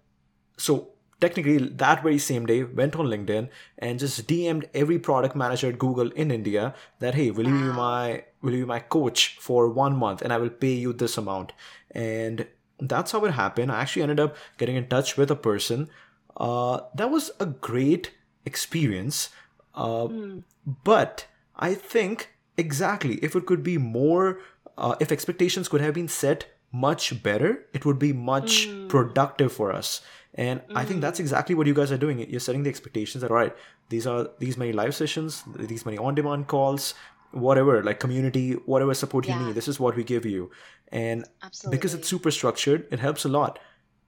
so 0.57 0.89
technically 1.21 1.57
that 1.57 2.01
very 2.03 2.17
same 2.17 2.45
day 2.45 2.63
went 2.63 2.95
on 2.95 3.05
linkedin 3.05 3.49
and 3.77 3.99
just 3.99 4.25
dm'd 4.27 4.67
every 4.73 4.97
product 4.97 5.35
manager 5.35 5.69
at 5.69 5.77
google 5.77 6.09
in 6.11 6.31
india 6.31 6.73
that 6.99 7.15
hey 7.15 7.29
will 7.29 7.47
you 7.47 7.59
be 7.59 7.73
my 7.77 8.23
will 8.41 8.53
you 8.53 8.63
be 8.63 8.65
my 8.65 8.79
coach 8.79 9.37
for 9.39 9.69
one 9.69 9.95
month 9.95 10.21
and 10.21 10.33
i 10.33 10.37
will 10.37 10.49
pay 10.49 10.73
you 10.73 10.93
this 10.93 11.17
amount? 11.17 11.53
And 11.91 12.47
that's 12.79 13.11
how 13.11 13.25
it 13.25 13.31
happened. 13.31 13.71
I 13.71 13.81
actually 13.81 14.03
ended 14.03 14.19
up 14.19 14.35
getting 14.57 14.75
in 14.75 14.87
touch 14.87 15.17
with 15.17 15.31
a 15.31 15.35
person. 15.35 15.89
Uh, 16.37 16.81
that 16.95 17.09
was 17.09 17.31
a 17.39 17.45
great 17.45 18.11
experience. 18.45 19.29
Uh, 19.75 20.07
mm. 20.07 20.43
but 20.83 21.27
i 21.55 21.73
think 21.75 22.31
Exactly. 22.59 23.15
If 23.23 23.35
it 23.35 23.45
could 23.45 23.63
be 23.63 23.77
more, 23.77 24.39
uh, 24.77 24.95
if 24.99 25.11
expectations 25.11 25.69
could 25.69 25.81
have 25.81 25.93
been 25.93 26.09
set 26.09 26.47
much 26.71 27.23
better, 27.23 27.65
it 27.73 27.85
would 27.85 27.97
be 27.97 28.13
much 28.13 28.67
mm. 28.67 28.89
productive 28.89 29.51
for 29.51 29.71
us. 29.71 30.01
And 30.35 30.59
mm. 30.59 30.75
I 30.75 30.85
think 30.85 31.01
that's 31.01 31.19
hmm. 31.19 31.23
exactly 31.23 31.55
what 31.55 31.65
you 31.65 31.73
guys 31.73 31.91
are 31.91 31.97
doing. 31.97 32.19
You're 32.29 32.39
setting 32.39 32.63
the 32.63 32.69
expectations 32.69 33.21
that 33.21 33.31
all 33.31 33.37
right, 33.37 33.55
these 33.89 34.05
are 34.05 34.29
these 34.37 34.57
many 34.57 34.73
live 34.73 34.93
sessions, 34.93 35.43
these 35.55 35.85
many 35.85 35.97
on-demand 35.97 36.47
calls, 36.47 36.93
whatever, 37.31 37.83
like 37.83 37.99
community, 37.99 38.53
whatever 38.73 38.93
support 38.93 39.27
yeah. 39.27 39.39
you 39.39 39.47
need. 39.47 39.55
This 39.55 39.67
is 39.67 39.79
what 39.79 39.95
we 39.95 40.03
give 40.03 40.25
you. 40.25 40.51
And 40.91 41.25
Absolutely. 41.41 41.77
because 41.77 41.93
it's 41.93 42.07
super 42.07 42.31
structured, 42.31 42.87
it 42.91 42.99
helps 42.99 43.25
a 43.25 43.29
lot. 43.29 43.59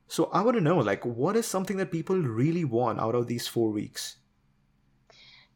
So 0.08 0.30
I 0.34 0.42
want 0.42 0.58
to 0.58 0.62
know, 0.62 0.78
like, 0.78 1.06
what 1.06 1.36
is 1.36 1.48
something 1.48 1.78
that 1.78 1.92
people 1.92 2.18
really 2.18 2.66
want 2.66 3.00
out 3.00 3.16
of 3.16 3.28
these 3.28 3.48
four 3.48 3.72
weeks? 3.72 4.18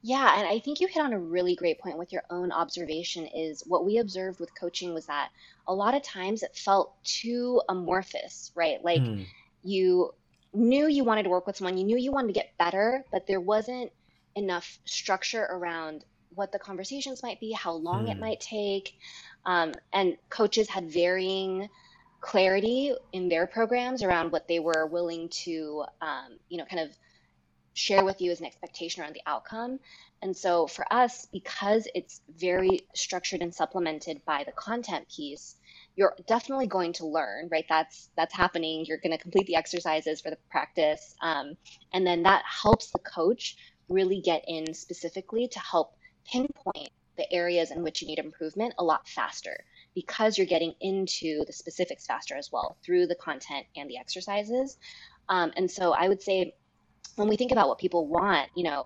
Yeah, 0.07 0.37
and 0.37 0.47
I 0.47 0.59
think 0.59 0.81
you 0.81 0.87
hit 0.87 1.03
on 1.03 1.13
a 1.13 1.19
really 1.19 1.55
great 1.55 1.79
point 1.79 1.97
with 1.97 2.13
your 2.13 2.21
own 2.29 2.51
observation 2.51 3.25
is 3.25 3.63
what 3.65 3.87
we 3.87 3.97
observed 3.97 4.39
with 4.39 4.53
coaching 4.53 4.93
was 4.93 5.07
that 5.07 5.29
a 5.67 5.73
lot 5.73 5.95
of 5.95 6.03
times 6.03 6.43
it 6.43 6.55
felt 6.55 6.93
too 7.03 7.59
amorphous, 7.69 8.51
right? 8.53 8.83
Like 8.83 9.01
mm. 9.01 9.25
you 9.63 10.13
knew 10.53 10.85
you 10.85 11.03
wanted 11.03 11.23
to 11.23 11.29
work 11.29 11.47
with 11.47 11.57
someone, 11.57 11.79
you 11.79 11.83
knew 11.83 11.97
you 11.97 12.11
wanted 12.11 12.27
to 12.27 12.39
get 12.39 12.55
better, 12.59 13.03
but 13.11 13.25
there 13.25 13.39
wasn't 13.39 13.91
enough 14.35 14.77
structure 14.85 15.47
around 15.49 16.05
what 16.35 16.51
the 16.51 16.59
conversations 16.59 17.23
might 17.23 17.39
be, 17.39 17.51
how 17.51 17.73
long 17.73 18.05
mm. 18.05 18.11
it 18.11 18.13
hmm. 18.13 18.19
might 18.19 18.39
take. 18.39 18.95
Um, 19.43 19.73
and 19.91 20.17
coaches 20.29 20.69
had 20.69 20.91
varying 20.91 21.67
clarity 22.21 22.93
in 23.11 23.27
their 23.27 23.47
programs 23.47 24.03
around 24.03 24.31
what 24.31 24.47
they 24.47 24.59
were 24.59 24.85
willing 24.85 25.29
to, 25.29 25.83
um, 25.99 26.37
you 26.49 26.59
know, 26.59 26.65
kind 26.65 26.87
of 26.87 26.95
share 27.75 28.05
with 28.05 28.21
you 28.21 28.31
as 28.31 28.39
an 28.39 28.45
expectation 28.45 29.03
around 29.03 29.13
the 29.13 29.21
outcome. 29.27 29.79
And 30.21 30.35
so 30.35 30.65
for 30.65 30.91
us, 30.91 31.27
because 31.31 31.87
it's 31.93 32.21
very 32.37 32.79
structured 32.95 33.41
and 33.41 33.53
supplemented 33.53 34.23
by 34.25 34.43
the 34.45 34.53
content 34.53 35.07
piece, 35.13 35.57
you're 35.95 36.15
definitely 36.25 36.67
going 36.67 36.93
to 36.93 37.05
learn, 37.05 37.49
right? 37.51 37.65
That's 37.69 38.09
that's 38.15 38.33
happening. 38.33 38.85
You're 38.87 38.97
going 38.97 39.11
to 39.11 39.21
complete 39.21 39.45
the 39.45 39.55
exercises 39.55 40.21
for 40.21 40.29
the 40.29 40.37
practice, 40.49 41.15
um, 41.21 41.55
and 41.93 42.07
then 42.07 42.23
that 42.23 42.43
helps 42.45 42.91
the 42.91 42.99
coach 42.99 43.57
really 43.89 44.21
get 44.21 44.43
in 44.47 44.73
specifically 44.73 45.47
to 45.49 45.59
help 45.59 45.95
pinpoint 46.25 46.89
the 47.17 47.31
areas 47.31 47.71
in 47.71 47.83
which 47.83 48.01
you 48.01 48.07
need 48.07 48.19
improvement 48.19 48.73
a 48.77 48.83
lot 48.83 49.07
faster 49.07 49.63
because 49.93 50.37
you're 50.37 50.47
getting 50.47 50.73
into 50.81 51.45
the 51.45 51.53
specifics 51.53 52.05
faster 52.05 52.35
as 52.35 52.51
well 52.51 52.77
through 52.83 53.07
the 53.07 53.15
content 53.15 53.65
and 53.75 53.89
the 53.89 53.97
exercises. 53.97 54.77
Um, 55.29 55.51
and 55.55 55.69
so 55.69 55.93
I 55.93 56.07
would 56.07 56.21
say 56.21 56.55
when 57.15 57.27
we 57.27 57.35
think 57.35 57.51
about 57.51 57.67
what 57.67 57.77
people 57.77 58.07
want, 58.07 58.49
you 58.55 58.63
know, 58.63 58.85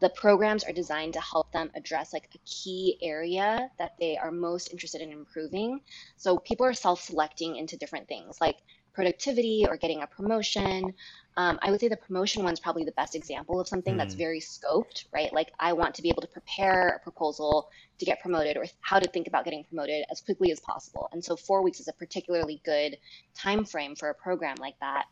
the 0.00 0.10
programs 0.10 0.62
are 0.64 0.72
designed 0.72 1.14
to 1.14 1.20
help 1.20 1.50
them 1.52 1.70
address 1.74 2.12
like 2.12 2.28
a 2.34 2.38
key 2.44 2.98
area 3.02 3.70
that 3.78 3.94
they 3.98 4.16
are 4.16 4.30
most 4.30 4.70
interested 4.70 5.00
in 5.00 5.10
improving. 5.10 5.80
So 6.16 6.38
people 6.38 6.66
are 6.66 6.74
self-selecting 6.74 7.56
into 7.56 7.76
different 7.78 8.06
things 8.06 8.38
like 8.40 8.56
productivity 8.92 9.66
or 9.68 9.76
getting 9.76 10.02
a 10.02 10.06
promotion. 10.06 10.94
Um, 11.36 11.58
I 11.62 11.70
would 11.70 11.80
say 11.80 11.88
the 11.88 11.98
promotion 11.98 12.42
one's 12.44 12.60
probably 12.60 12.84
the 12.84 12.92
best 12.92 13.14
example 13.14 13.60
of 13.60 13.68
something 13.68 13.94
mm. 13.94 13.98
that's 13.98 14.14
very 14.14 14.40
scoped, 14.40 15.04
right? 15.12 15.32
Like 15.32 15.52
I 15.60 15.74
want 15.74 15.94
to 15.96 16.02
be 16.02 16.08
able 16.08 16.22
to 16.22 16.28
prepare 16.28 16.88
a 16.88 16.98
proposal 17.00 17.68
to 17.98 18.04
get 18.04 18.20
promoted 18.20 18.56
or 18.56 18.64
how 18.80 18.98
to 18.98 19.08
think 19.10 19.26
about 19.28 19.44
getting 19.44 19.64
promoted 19.64 20.04
as 20.10 20.20
quickly 20.22 20.50
as 20.50 20.60
possible. 20.60 21.08
And 21.12 21.22
so 21.22 21.36
four 21.36 21.62
weeks 21.62 21.78
is 21.80 21.88
a 21.88 21.92
particularly 21.92 22.60
good 22.64 22.96
time 23.34 23.64
frame 23.64 23.96
for 23.96 24.08
a 24.08 24.14
program 24.14 24.56
like 24.60 24.78
that. 24.80 25.04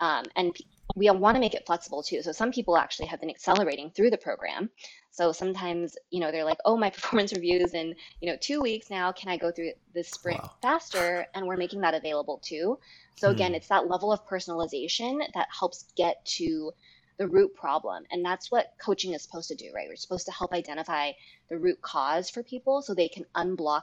Um, 0.00 0.24
and 0.36 0.56
we 0.96 1.10
want 1.10 1.36
to 1.36 1.40
make 1.40 1.54
it 1.54 1.66
flexible 1.66 2.02
too. 2.02 2.22
So 2.22 2.32
some 2.32 2.50
people 2.50 2.76
actually 2.76 3.06
have 3.06 3.20
been 3.20 3.30
accelerating 3.30 3.90
through 3.90 4.10
the 4.10 4.18
program. 4.18 4.70
So 5.10 5.32
sometimes, 5.32 5.96
you 6.10 6.20
know, 6.20 6.30
they're 6.30 6.44
like, 6.44 6.58
"Oh, 6.64 6.76
my 6.76 6.90
performance 6.96 7.32
reviews 7.32 7.74
in, 7.74 7.94
you 8.20 8.30
know, 8.30 8.38
2 8.40 8.60
weeks 8.60 8.90
now, 8.90 9.12
can 9.12 9.28
I 9.28 9.36
go 9.36 9.50
through 9.50 9.72
this 9.94 10.10
sprint 10.10 10.42
wow. 10.42 10.50
faster?" 10.62 11.26
And 11.34 11.46
we're 11.46 11.56
making 11.56 11.80
that 11.82 11.94
available 11.94 12.38
too. 12.38 12.78
So 13.16 13.30
again, 13.30 13.50
hmm. 13.52 13.56
it's 13.56 13.68
that 13.68 13.88
level 13.88 14.12
of 14.12 14.26
personalization 14.26 15.20
that 15.34 15.48
helps 15.50 15.84
get 15.96 16.24
to 16.36 16.72
the 17.18 17.26
root 17.26 17.54
problem. 17.54 18.04
And 18.10 18.24
that's 18.24 18.50
what 18.50 18.72
coaching 18.80 19.12
is 19.12 19.22
supposed 19.22 19.48
to 19.48 19.56
do, 19.56 19.70
right? 19.74 19.88
We're 19.88 19.96
supposed 19.96 20.26
to 20.26 20.32
help 20.32 20.52
identify 20.52 21.12
the 21.48 21.58
root 21.58 21.82
cause 21.82 22.30
for 22.30 22.42
people 22.42 22.80
so 22.80 22.94
they 22.94 23.08
can 23.08 23.24
unblock 23.34 23.82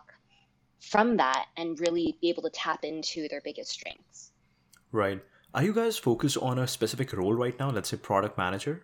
from 0.79 1.17
that 1.17 1.47
and 1.57 1.79
really 1.79 2.17
be 2.21 2.29
able 2.29 2.43
to 2.43 2.49
tap 2.49 2.83
into 2.83 3.27
their 3.27 3.41
biggest 3.41 3.71
strengths. 3.71 4.31
Right. 4.91 5.21
Are 5.55 5.63
you 5.63 5.73
guys 5.73 5.97
focused 5.97 6.37
on 6.37 6.59
a 6.59 6.67
specific 6.67 7.13
role 7.13 7.33
right 7.33 7.57
now? 7.57 7.69
Let's 7.71 7.89
say 7.89 7.97
product 7.97 8.37
manager. 8.37 8.83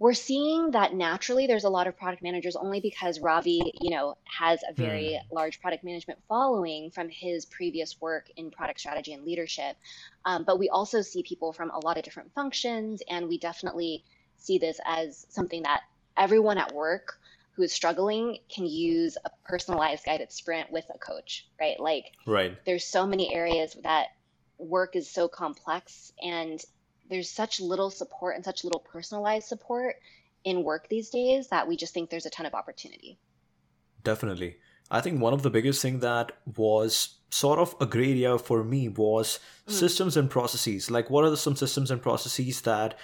we're 0.00 0.12
seeing 0.12 0.72
that 0.72 0.92
naturally 0.92 1.46
there's 1.46 1.62
a 1.62 1.70
lot 1.70 1.86
of 1.86 1.96
product 1.96 2.20
managers 2.20 2.56
only 2.56 2.80
because 2.80 3.20
Ravi, 3.20 3.72
you 3.80 3.90
know, 3.90 4.16
has 4.24 4.60
a 4.68 4.74
very 4.74 5.14
Hmm. 5.14 5.34
large 5.34 5.60
product 5.60 5.84
management 5.84 6.18
following 6.28 6.90
from 6.90 7.08
his 7.08 7.46
previous 7.46 8.00
work 8.00 8.28
in 8.36 8.50
product 8.50 8.80
strategy 8.80 9.12
and 9.12 9.24
leadership. 9.24 9.76
Um, 10.24 10.42
but 10.42 10.58
we 10.58 10.68
also 10.68 11.00
see 11.00 11.22
people 11.22 11.52
from 11.52 11.70
a 11.70 11.78
lot 11.78 11.96
of 11.96 12.02
different 12.02 12.32
functions, 12.34 13.02
and 13.08 13.28
we 13.28 13.38
definitely 13.38 14.04
see 14.36 14.58
this 14.58 14.80
as 14.84 15.26
something 15.30 15.62
that 15.62 15.82
everyone 16.16 16.58
at 16.58 16.74
work 16.74 17.20
who 17.52 17.62
is 17.62 17.72
struggling 17.72 18.38
can 18.52 18.66
use 18.66 19.16
a 19.24 19.30
personalized 19.44 20.04
guided 20.04 20.32
sprint 20.32 20.72
with 20.72 20.84
a 20.92 20.98
coach, 20.98 21.46
right? 21.60 21.78
Like 21.78 22.06
Right. 22.26 22.58
there's 22.66 22.84
so 22.84 23.06
many 23.06 23.32
areas 23.32 23.76
that 23.84 24.08
work 24.58 24.96
is 24.96 25.08
so 25.10 25.28
complex 25.28 26.12
and 26.22 26.60
there's 27.10 27.30
such 27.30 27.60
little 27.60 27.90
support 27.90 28.36
and 28.36 28.44
such 28.44 28.64
little 28.64 28.80
personalized 28.80 29.46
support 29.46 29.96
in 30.44 30.62
work 30.62 30.88
these 30.88 31.10
days 31.10 31.48
that 31.48 31.66
we 31.68 31.76
just 31.76 31.92
think 31.94 32.10
there's 32.10 32.26
a 32.26 32.30
ton 32.30 32.46
of 32.46 32.54
opportunity. 32.54 33.18
Definitely. 34.02 34.56
I 34.90 35.00
think 35.00 35.20
one 35.20 35.32
of 35.32 35.42
the 35.42 35.50
biggest 35.50 35.80
thing 35.82 36.00
that 36.00 36.32
was 36.56 37.16
sort 37.30 37.58
of 37.58 37.74
a 37.80 37.86
gray 37.86 38.10
area 38.10 38.38
for 38.38 38.62
me 38.62 38.88
was 38.88 39.38
Mm. 39.66 39.72
systems 39.72 40.16
and 40.16 40.30
processes. 40.30 40.90
Like, 40.90 41.08
what 41.10 41.24
are 41.24 41.30
the, 41.30 41.36
some 41.38 41.56
systems 41.56 41.90
and 41.90 42.02
processes 42.02 42.60
that 42.62 42.98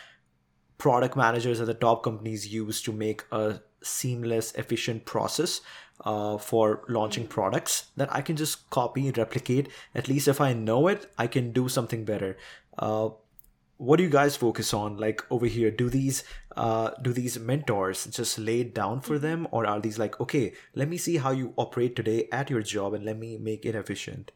product 0.77 1.17
managers 1.17 1.61
at 1.61 1.67
the 1.67 1.75
top 1.75 2.03
companies 2.03 2.53
use 2.53 2.83
to 2.83 2.93
make 2.93 3.25
a 3.33 3.61
seamless, 3.83 4.53
efficient 4.55 5.05
process 5.05 5.61
uh, 6.05 6.39
for 6.39 6.85
launching 6.89 7.27
Mm. 7.27 7.29
products 7.29 7.91
that 7.97 8.13
I 8.15 8.23
can 8.23 8.37
just 8.37 8.71
copy 8.71 9.07
and 9.07 9.17
replicate. 9.19 9.69
At 9.95 10.09
least 10.09 10.29
if 10.29 10.41
I 10.41 10.53
know 10.53 10.89
it, 10.89 11.11
I 11.19 11.27
can 11.27 11.53
do 11.53 11.69
something 11.69 12.05
better. 12.05 12.37
Uh, 12.79 13.11
what 13.79 13.97
do 13.97 14.03
you 14.05 14.11
guys 14.11 14.37
focus 14.37 14.75
on 14.75 14.97
like 14.99 15.23
over 15.31 15.47
here 15.47 15.71
do 15.71 15.89
these 15.89 16.23
uh 16.57 16.91
do 17.03 17.13
these 17.13 17.39
mentors 17.39 18.05
just 18.07 18.39
lay 18.39 18.61
it 18.61 18.75
down 18.75 19.01
for 19.01 19.19
them 19.19 19.49
or 19.51 19.67
are 19.67 19.81
these 19.81 19.99
like 19.99 20.21
okay 20.21 20.53
let 20.75 20.89
me 20.89 20.99
see 20.99 21.17
how 21.17 21.31
you 21.31 21.55
operate 21.57 21.97
today 21.97 22.29
at 22.31 22.51
your 22.51 22.63
job 22.63 22.93
and 22.95 23.05
let 23.05 23.19
me 23.19 23.39
make 23.39 23.65
it 23.65 23.75
efficient 23.75 24.33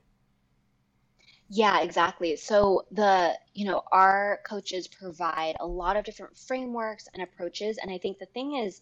Yeah, 1.49 1.81
exactly. 1.83 2.37
So 2.37 2.83
the, 2.91 3.39
you 3.55 3.65
know, 3.67 3.83
our 3.93 4.41
coaches 4.47 4.89
provide 4.89 5.57
a 5.61 5.67
lot 5.67 5.97
of 5.97 6.05
different 6.05 6.37
frameworks 6.37 7.09
and 7.15 7.23
approaches. 7.23 7.79
And 7.79 7.91
I 7.91 7.99
think 7.99 8.19
the 8.19 8.27
thing 8.27 8.55
is, 8.57 8.81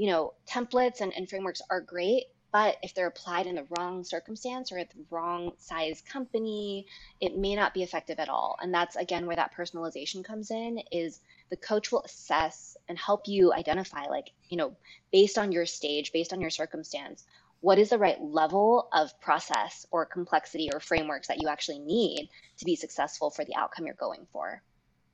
you 0.00 0.06
know, 0.06 0.32
templates 0.48 1.02
and, 1.02 1.12
and 1.14 1.28
frameworks 1.28 1.60
are 1.68 1.82
great, 1.82 2.24
but 2.54 2.78
if 2.82 2.94
they're 2.94 3.08
applied 3.08 3.46
in 3.46 3.56
the 3.56 3.66
wrong 3.76 4.02
circumstance 4.02 4.72
or 4.72 4.78
at 4.78 4.88
the 4.88 5.04
wrong 5.10 5.52
size 5.58 6.02
company, 6.10 6.86
it 7.20 7.36
may 7.36 7.54
not 7.54 7.74
be 7.74 7.82
effective 7.82 8.18
at 8.18 8.30
all. 8.30 8.56
And 8.62 8.72
that's 8.72 8.96
again 8.96 9.26
where 9.26 9.36
that 9.36 9.54
personalization 9.54 10.24
comes 10.24 10.50
in 10.50 10.80
is 10.90 11.20
the 11.50 11.58
coach 11.58 11.92
will 11.92 12.00
assess 12.00 12.78
and 12.88 12.98
help 12.98 13.28
you 13.28 13.52
identify 13.52 14.06
like, 14.06 14.30
you 14.48 14.56
know, 14.56 14.74
based 15.12 15.36
on 15.36 15.52
your 15.52 15.66
stage, 15.66 16.12
based 16.12 16.32
on 16.32 16.40
your 16.40 16.48
circumstance, 16.48 17.26
what 17.60 17.78
is 17.78 17.90
the 17.90 17.98
right 17.98 18.22
level 18.22 18.88
of 18.94 19.20
process 19.20 19.84
or 19.90 20.06
complexity 20.06 20.70
or 20.72 20.80
frameworks 20.80 21.28
that 21.28 21.42
you 21.42 21.48
actually 21.48 21.78
need 21.78 22.26
to 22.56 22.64
be 22.64 22.74
successful 22.74 23.28
for 23.28 23.44
the 23.44 23.54
outcome 23.54 23.84
you're 23.84 23.94
going 23.96 24.26
for. 24.32 24.62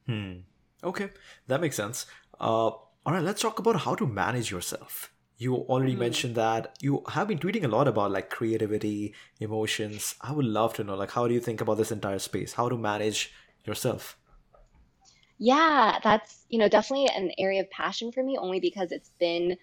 hmm 0.07 0.35
okay 0.85 1.11
that 1.49 1.61
makes 1.61 1.75
sense 1.75 2.07
uh 2.38 2.70
all 3.07 3.12
right 3.14 3.23
let's 3.23 3.40
talk 3.40 3.59
about 3.59 3.83
how 3.83 3.95
to 3.95 4.07
manage 4.07 4.51
yourself. 4.51 5.12
You 5.38 5.55
already 5.55 5.95
Mm. 5.95 5.99
mentioned 5.99 6.35
that. 6.37 6.77
You 6.83 7.05
have 7.11 7.29
been 7.29 7.38
tweeting 7.38 7.64
a 7.64 7.69
lot 7.69 7.88
about 7.88 8.11
like 8.11 8.31
creativity 8.31 9.14
emotions. 9.40 10.14
I 10.21 10.33
would 10.33 10.47
love 10.47 10.75
to 10.75 10.85
know 10.85 10.97
like 10.97 11.12
how 11.12 11.29
do 11.29 11.35
you 11.35 11.40
think 11.40 11.61
about 11.62 11.79
this 11.79 11.92
entire 11.92 12.19
space? 12.19 12.55
How 12.55 12.69
to 12.69 12.77
manage 12.79 13.33
yourself? 13.64 14.19
Yeah, 15.38 15.99
that's, 16.03 16.47
you 16.49 16.59
know, 16.59 16.69
definitely 16.69 17.09
an 17.09 17.33
area 17.38 17.61
of 17.62 17.71
passion 17.71 18.12
for 18.12 18.23
me 18.23 18.38
only 18.38 18.61
because 18.61 18.92
it's 18.92 19.11
been 19.21 19.57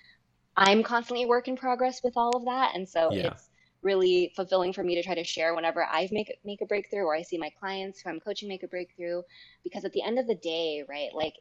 I'm 0.55 0.83
constantly 0.83 1.23
a 1.25 1.27
work 1.27 1.47
in 1.47 1.57
progress 1.57 2.03
with 2.03 2.13
all 2.15 2.35
of 2.37 2.45
that, 2.45 2.75
and 2.75 2.87
so 2.87 3.11
yeah. 3.11 3.31
it's 3.31 3.49
really 3.83 4.31
fulfilling 4.35 4.73
for 4.73 4.83
me 4.83 4.95
to 4.95 5.03
try 5.03 5.15
to 5.15 5.23
share 5.23 5.55
whenever 5.55 5.83
I 5.83 6.07
make 6.11 6.31
make 6.45 6.61
a 6.61 6.67
breakthrough 6.67 7.03
or 7.05 7.15
I 7.15 7.23
see 7.23 7.37
my 7.39 7.51
clients 7.59 8.01
who 8.01 8.09
I'm 8.11 8.21
coaching 8.21 8.49
make 8.49 8.63
a 8.63 8.67
breakthrough. 8.67 9.23
Because 9.63 9.85
at 9.85 9.93
the 9.93 10.03
end 10.03 10.19
of 10.19 10.27
the 10.27 10.35
day, 10.35 10.83
right, 10.87 11.09
like 11.13 11.35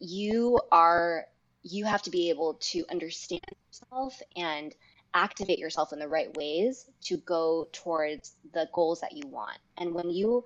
you 0.00 0.60
are 0.72 1.26
you 1.62 1.84
have 1.84 2.02
to 2.02 2.10
be 2.10 2.30
able 2.30 2.54
to 2.54 2.84
understand 2.90 3.42
yourself 3.66 4.20
and 4.36 4.74
activate 5.14 5.58
yourself 5.58 5.92
in 5.92 5.98
the 5.98 6.08
right 6.08 6.34
ways 6.36 6.86
to 7.02 7.16
go 7.18 7.68
towards 7.72 8.36
the 8.52 8.68
goals 8.72 9.00
that 9.00 9.12
you 9.16 9.22
want. 9.28 9.58
And 9.76 9.92
when 9.94 10.10
you 10.10 10.44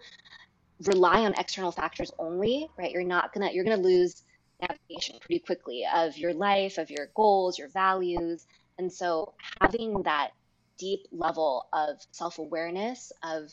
rely 0.87 1.21
on 1.23 1.35
external 1.38 1.73
factors 1.73 2.11
only, 2.19 2.69
right, 2.79 2.91
you're 2.91 3.05
not 3.05 3.33
gonna 3.33 3.51
you're 3.53 3.65
gonna 3.65 3.77
lose 3.77 4.23
navigation 4.61 5.19
pretty 5.21 5.41
quickly 5.41 5.85
of 5.95 6.17
your 6.17 6.35
life, 6.35 6.79
of 6.79 6.91
your 6.91 7.09
goals, 7.15 7.59
your 7.59 7.69
values. 7.69 8.47
And 8.79 8.93
so 8.93 9.35
having 9.61 10.03
that 10.05 10.31
deep 10.79 11.01
level 11.12 11.67
of 11.73 11.97
self-awareness 12.12 13.12
of 13.23 13.51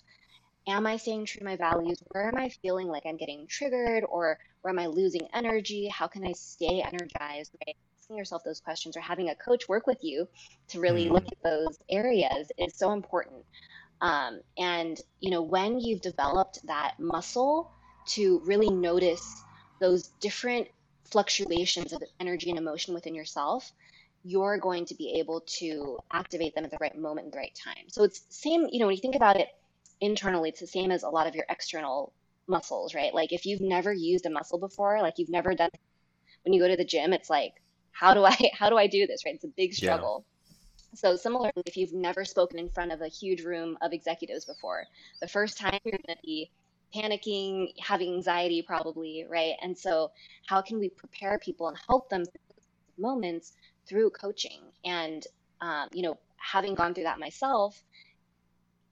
am 0.68 0.88
I 0.88 0.98
staying 0.98 1.26
true 1.26 1.40
to 1.40 1.46
my 1.46 1.56
values? 1.56 1.98
Where 2.10 2.28
am 2.28 2.38
I 2.38 2.50
feeling 2.62 2.88
like 2.88 3.04
I'm 3.06 3.18
getting 3.18 3.48
triggered 3.48 4.04
or 4.10 4.40
where 4.62 4.74
am 4.74 4.80
I 4.80 4.88
losing 4.88 5.28
energy? 5.34 5.88
How 5.88 6.08
can 6.08 6.26
I 6.26 6.34
stay 6.34 6.82
energized? 6.82 7.52
Right? 7.66 7.76
Asking 8.00 8.18
yourself 8.18 8.44
those 8.44 8.62
questions 8.62 8.98
or 8.98 9.02
having 9.02 9.30
a 9.30 9.36
coach 9.36 9.68
work 9.70 9.88
with 9.88 10.00
you 10.02 10.28
to 10.70 10.80
really 10.80 11.10
look 11.10 11.24
hmm 11.24 11.30
at 11.32 11.38
those 11.44 11.78
areas 11.90 12.52
is 12.58 12.76
so 12.76 12.92
important. 12.92 13.46
Um, 14.02 14.42
and 14.58 15.00
you 15.20 15.32
know, 15.32 15.42
when 15.42 15.80
you've 15.80 16.02
developed 16.02 16.60
that 16.68 16.96
muscle 17.00 17.72
to 18.10 18.42
really 18.46 18.70
notice 18.70 19.24
those 19.80 20.10
different 20.22 20.68
fluctuations 21.06 21.94
of 21.94 22.04
energy 22.20 22.50
and 22.50 22.60
emotion 22.60 22.94
within 22.94 23.16
yourself, 23.16 23.72
you're 24.24 24.58
going 24.58 24.86
to 24.86 24.96
be 24.96 25.20
able 25.20 25.42
to 25.42 25.98
activate 26.12 26.56
them 26.56 26.66
at 26.66 26.72
the 26.72 26.78
right 26.82 26.98
moment 26.98 27.26
and 27.26 27.34
the 27.34 27.38
right 27.38 27.58
time. 27.64 27.86
So 27.90 28.04
it's 28.04 28.22
same, 28.30 28.68
you 28.72 28.80
know, 28.80 28.88
when 28.88 28.96
you 28.96 29.02
think 29.02 29.16
about 29.16 29.38
it 29.38 29.48
internally, 30.02 30.50
it's 30.50 30.60
the 30.60 30.68
same 30.68 30.92
as 30.92 31.04
a 31.04 31.10
lot 31.10 31.28
of 31.28 31.36
your 31.36 31.46
external 31.50 32.14
muscles, 32.50 32.94
right? 32.94 33.14
Like 33.14 33.32
if 33.32 33.46
you've 33.46 33.62
never 33.62 33.94
used 33.94 34.26
a 34.26 34.30
muscle 34.30 34.60
before, 34.60 35.02
like 35.02 35.16
you've 35.18 35.30
never 35.30 35.54
done 35.54 35.70
when 36.44 36.54
you 36.54 36.60
go 36.62 36.68
to 36.68 36.78
the 36.78 36.86
gym, 36.86 37.14
it's 37.14 37.30
like, 37.30 37.54
how 37.92 38.14
do 38.14 38.26
I 38.26 38.36
how 38.54 38.70
do 38.70 38.78
I 38.78 38.88
do 38.88 39.08
this, 39.08 39.26
right? 39.26 39.36
It's 39.36 39.44
a 39.44 39.50
big 39.56 39.72
yeah 39.72 39.76
struggle. 39.76 40.26
So 40.96 41.16
similarly, 41.16 41.52
if 41.68 41.78
you've 41.78 41.94
never 41.94 42.26
spoken 42.26 42.58
in 42.58 42.70
front 42.70 42.92
of 42.92 43.02
a 43.02 43.08
huge 43.08 43.44
room 43.44 43.78
of 43.82 43.94
executives 43.94 44.46
before, 44.46 44.86
the 45.22 45.28
first 45.28 45.58
time 45.58 45.78
you're 45.84 45.92
going 45.92 46.18
to 46.18 46.24
be 46.24 46.50
panicking, 46.96 47.68
having 47.80 48.16
anxiety 48.16 48.64
probably, 48.66 49.24
right? 49.30 49.54
And 49.62 49.78
so 49.78 50.10
how 50.48 50.62
can 50.64 50.80
we 50.80 50.90
prepare 50.90 51.38
people 51.38 51.68
and 51.68 51.78
help 51.88 52.10
them 52.10 52.24
moments 52.98 53.54
through 53.88 54.10
coaching? 54.10 54.62
And 54.84 55.24
um, 55.62 55.90
you 55.94 56.02
know, 56.02 56.18
having 56.38 56.74
gone 56.74 56.94
through 56.94 57.04
that 57.04 57.20
myself, 57.20 57.84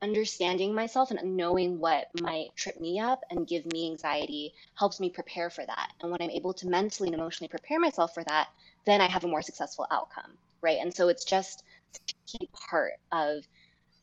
understanding 0.02 0.74
myself 0.74 1.12
and 1.12 1.36
knowing 1.36 1.80
what 1.80 2.08
might 2.22 2.56
trip 2.56 2.80
me 2.80 3.00
up 3.00 3.22
and 3.30 3.48
give 3.48 3.66
me 3.72 3.90
anxiety 3.90 4.54
helps 4.76 5.00
me 5.00 5.10
prepare 5.10 5.50
for 5.50 5.66
that. 5.66 5.92
And 6.02 6.12
when 6.12 6.22
I'm 6.22 6.30
able 6.30 6.54
to 6.56 6.68
mentally 6.68 7.10
and 7.10 7.16
emotionally 7.20 7.50
prepare 7.50 7.80
myself 7.80 8.14
for 8.14 8.24
that, 8.24 8.48
then 8.86 9.02
I 9.02 9.08
have 9.08 9.24
a 9.24 9.28
more 9.28 9.42
successful 9.42 9.88
outcome, 9.92 10.38
right? 10.62 10.80
And 10.80 10.94
so 10.94 11.08
it's 11.08 11.26
just 11.26 11.64
a 11.96 12.14
key 12.28 12.50
part 12.70 12.94
of 13.12 13.44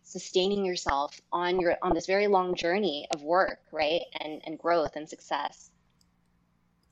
sustaining 0.02 0.64
yourself 0.64 1.18
on 1.32 1.60
your 1.60 1.76
on 1.82 1.94
this 1.94 2.06
very 2.06 2.26
long 2.26 2.54
journey 2.54 3.06
of 3.14 3.22
work, 3.22 3.60
right? 3.72 4.02
And 4.20 4.42
and 4.44 4.58
growth 4.58 4.96
and 4.96 5.08
success. 5.08 5.70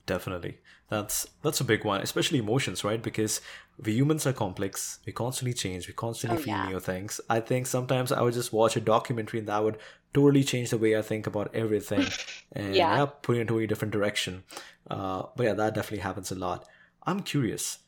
Definitely. 0.05 0.57
That's 0.89 1.27
that's 1.41 1.61
a 1.61 1.63
big 1.63 1.85
one, 1.85 2.01
especially 2.01 2.39
emotions, 2.39 2.83
right? 2.83 3.01
Because 3.01 3.39
we 3.83 3.93
humans 3.93 4.25
are 4.27 4.33
complex. 4.33 4.99
We 5.05 5.13
constantly 5.13 5.53
change. 5.53 5.87
We 5.87 5.93
constantly 5.93 6.37
Oh 6.39 6.41
feel 6.41 6.55
yeah. 6.55 6.69
new 6.69 6.79
things. 6.79 7.19
I 7.29 7.39
think 7.39 7.67
sometimes 7.67 8.11
I 8.11 8.21
would 8.21 8.33
just 8.33 8.53
watch 8.53 8.75
a 8.77 8.81
documentary 8.81 9.39
and 9.39 9.47
that 9.47 9.63
would 9.63 9.77
totally 10.13 10.43
change 10.43 10.69
the 10.69 10.77
way 10.77 10.95
I 10.97 11.01
think 11.01 11.25
about 11.27 11.53
everything 11.55 12.05
and 12.51 12.75
Yeah. 12.75 12.95
yeah, 12.97 13.05
put 13.05 13.37
it 13.37 13.41
into 13.41 13.57
a 13.59 13.67
different 13.67 13.91
direction. 13.93 14.43
Uh, 14.89 15.23
but 15.35 15.45
yeah, 15.45 15.53
that 15.53 15.73
definitely 15.75 15.99
happens 16.03 16.31
a 16.31 16.35
lot. 16.35 16.65
I'm 17.05 17.21
curious. 17.21 17.79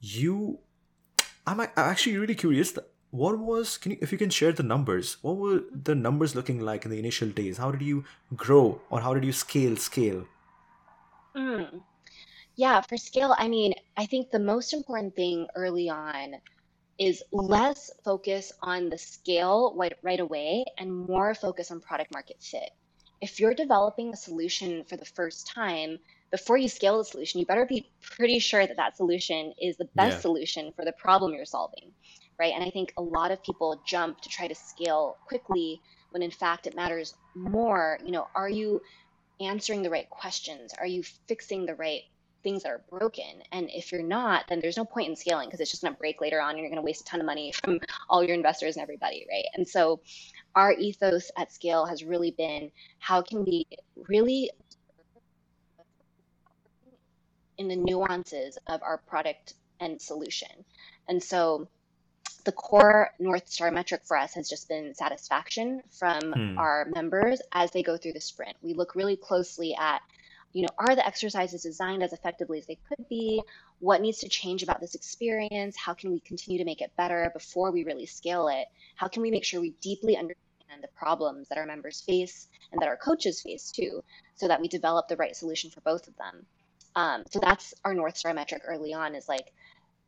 You, 0.00 0.58
I'm 1.46 1.60
I'm 1.60 1.68
actually 1.76 2.16
really 2.18 2.34
curious. 2.36 2.72
that- 2.72 2.90
What 3.22 3.38
was, 3.38 3.78
can 3.78 3.92
you, 3.92 3.98
if 4.04 4.10
you 4.12 4.18
can 4.18 4.30
share 4.36 4.52
the 4.52 4.64
numbers, 4.68 5.16
what 5.22 5.36
were 5.36 5.60
the 5.88 5.94
numbers 5.94 6.34
looking 6.34 6.60
like 6.68 6.84
in 6.84 6.90
the 6.90 6.98
initial 6.98 7.28
days? 7.40 7.58
How 7.58 7.70
did 7.74 7.82
you 7.82 7.98
grow 8.44 8.80
or 8.90 9.00
how 9.04 9.12
did 9.14 9.24
you 9.28 9.32
scale, 9.32 9.76
scale? 9.76 10.24
Mm. 11.36 11.82
Yeah, 12.56 12.80
for 12.82 12.96
scale, 12.96 13.34
I 13.36 13.48
mean, 13.48 13.74
I 13.96 14.06
think 14.06 14.30
the 14.30 14.38
most 14.38 14.72
important 14.72 15.14
thing 15.16 15.46
early 15.56 15.88
on 15.88 16.34
is 16.98 17.22
less 17.32 17.90
focus 18.04 18.52
on 18.62 18.90
the 18.90 18.98
scale 18.98 19.74
right, 19.76 19.94
right 20.02 20.20
away 20.20 20.64
and 20.78 20.92
more 20.94 21.34
focus 21.34 21.70
on 21.70 21.80
product 21.80 22.12
market 22.12 22.36
fit. 22.42 22.70
If 23.20 23.40
you're 23.40 23.54
developing 23.54 24.12
a 24.12 24.16
solution 24.16 24.84
for 24.84 24.96
the 24.96 25.06
first 25.06 25.50
time, 25.54 25.98
before 26.32 26.56
you 26.58 26.68
scale 26.68 26.98
the 26.98 27.04
solution, 27.04 27.40
you 27.40 27.46
better 27.46 27.66
be 27.66 27.92
pretty 28.02 28.38
sure 28.40 28.66
that 28.66 28.76
that 28.76 28.96
solution 28.96 29.52
is 29.60 29.76
the 29.76 29.88
best 29.96 30.20
Yeah. 30.20 30.22
solution 30.22 30.72
for 30.76 30.84
the 30.84 30.94
problem 30.98 31.34
you're 31.34 31.46
solving, 31.46 31.94
right? 32.40 32.54
And 32.54 32.64
I 32.64 32.70
think 32.70 32.92
a 32.98 33.02
lot 33.02 33.32
of 33.32 33.42
people 33.42 33.82
jump 33.86 34.20
to 34.22 34.28
try 34.30 34.48
to 34.48 34.54
scale 34.54 35.18
quickly 35.26 35.82
when 36.10 36.22
in 36.22 36.30
fact 36.32 36.66
it 36.66 36.76
matters 36.76 37.14
more. 37.34 37.98
You 38.04 38.12
know, 38.12 38.26
are 38.36 38.50
you 38.50 38.80
answering 39.40 39.82
the 39.82 39.90
right 39.90 40.08
questions? 40.10 40.72
Are 40.78 40.86
you 40.86 41.02
fixing 41.28 41.66
the 41.66 41.74
right 41.76 42.02
things 42.44 42.62
that 42.62 42.70
are 42.70 42.84
broken. 42.88 43.42
And 43.50 43.68
if 43.70 43.90
you're 43.90 44.02
not, 44.02 44.44
then 44.48 44.60
there's 44.60 44.76
no 44.76 44.84
point 44.84 45.08
in 45.08 45.16
scaling 45.16 45.48
because 45.48 45.58
it's 45.60 45.70
just 45.70 45.82
going 45.82 45.94
to 45.94 45.98
break 45.98 46.20
later 46.20 46.40
on 46.40 46.50
and 46.50 46.60
you're 46.60 46.68
going 46.68 46.76
to 46.76 46.82
waste 46.82 47.00
a 47.00 47.04
ton 47.04 47.18
of 47.18 47.26
money 47.26 47.52
from 47.64 47.80
all 48.08 48.22
your 48.22 48.34
investors 48.34 48.76
and 48.76 48.82
everybody, 48.82 49.26
right? 49.28 49.46
And 49.54 49.66
so 49.66 50.00
our 50.54 50.72
ethos 50.72 51.32
at 51.36 51.52
scale 51.52 51.86
has 51.86 52.04
really 52.04 52.30
been 52.30 52.70
how 53.00 53.22
can 53.22 53.44
we 53.44 53.66
really 54.08 54.50
in 57.58 57.68
the 57.68 57.76
nuances 57.76 58.58
of 58.68 58.82
our 58.82 58.98
product 58.98 59.54
and 59.80 60.00
solution. 60.00 60.48
And 61.08 61.22
so 61.22 61.68
the 62.44 62.52
core 62.52 63.10
North 63.18 63.48
Star 63.48 63.70
metric 63.70 64.02
for 64.04 64.16
us 64.16 64.34
has 64.34 64.48
just 64.48 64.68
been 64.68 64.94
satisfaction 64.94 65.82
from 65.90 66.32
hmm. 66.32 66.58
our 66.58 66.86
members 66.94 67.40
as 67.52 67.70
they 67.70 67.82
go 67.82 67.96
through 67.96 68.12
the 68.12 68.20
sprint. 68.20 68.56
We 68.62 68.74
look 68.74 68.94
really 68.94 69.16
closely 69.16 69.74
at, 69.74 70.02
you 70.54 70.62
know, 70.62 70.68
are 70.78 70.94
the 70.94 71.06
exercises 71.06 71.64
designed 71.64 72.02
as 72.02 72.12
effectively 72.12 72.58
as 72.58 72.66
they 72.66 72.78
could 72.88 73.06
be? 73.08 73.42
What 73.80 74.00
needs 74.00 74.20
to 74.20 74.28
change 74.28 74.62
about 74.62 74.80
this 74.80 74.94
experience? 74.94 75.76
How 75.76 75.94
can 75.94 76.12
we 76.12 76.20
continue 76.20 76.58
to 76.58 76.64
make 76.64 76.80
it 76.80 76.92
better 76.96 77.28
before 77.34 77.72
we 77.72 77.84
really 77.84 78.06
scale 78.06 78.46
it? 78.48 78.66
How 78.94 79.08
can 79.08 79.20
we 79.20 79.32
make 79.32 79.44
sure 79.44 79.60
we 79.60 79.74
deeply 79.80 80.16
understand 80.16 80.80
the 80.80 80.88
problems 80.96 81.48
that 81.48 81.58
our 81.58 81.66
members 81.66 82.00
face 82.00 82.48
and 82.70 82.80
that 82.80 82.88
our 82.88 82.96
coaches 82.96 83.42
face 83.42 83.72
too, 83.72 84.02
so 84.36 84.46
that 84.46 84.60
we 84.60 84.68
develop 84.68 85.08
the 85.08 85.16
right 85.16 85.34
solution 85.34 85.70
for 85.70 85.80
both 85.80 86.06
of 86.06 86.16
them? 86.16 86.46
Um, 86.94 87.24
so 87.30 87.40
that's 87.40 87.74
our 87.84 87.92
North 87.92 88.16
Star 88.16 88.32
metric 88.32 88.62
early 88.64 88.94
on 88.94 89.16
is 89.16 89.28
like 89.28 89.52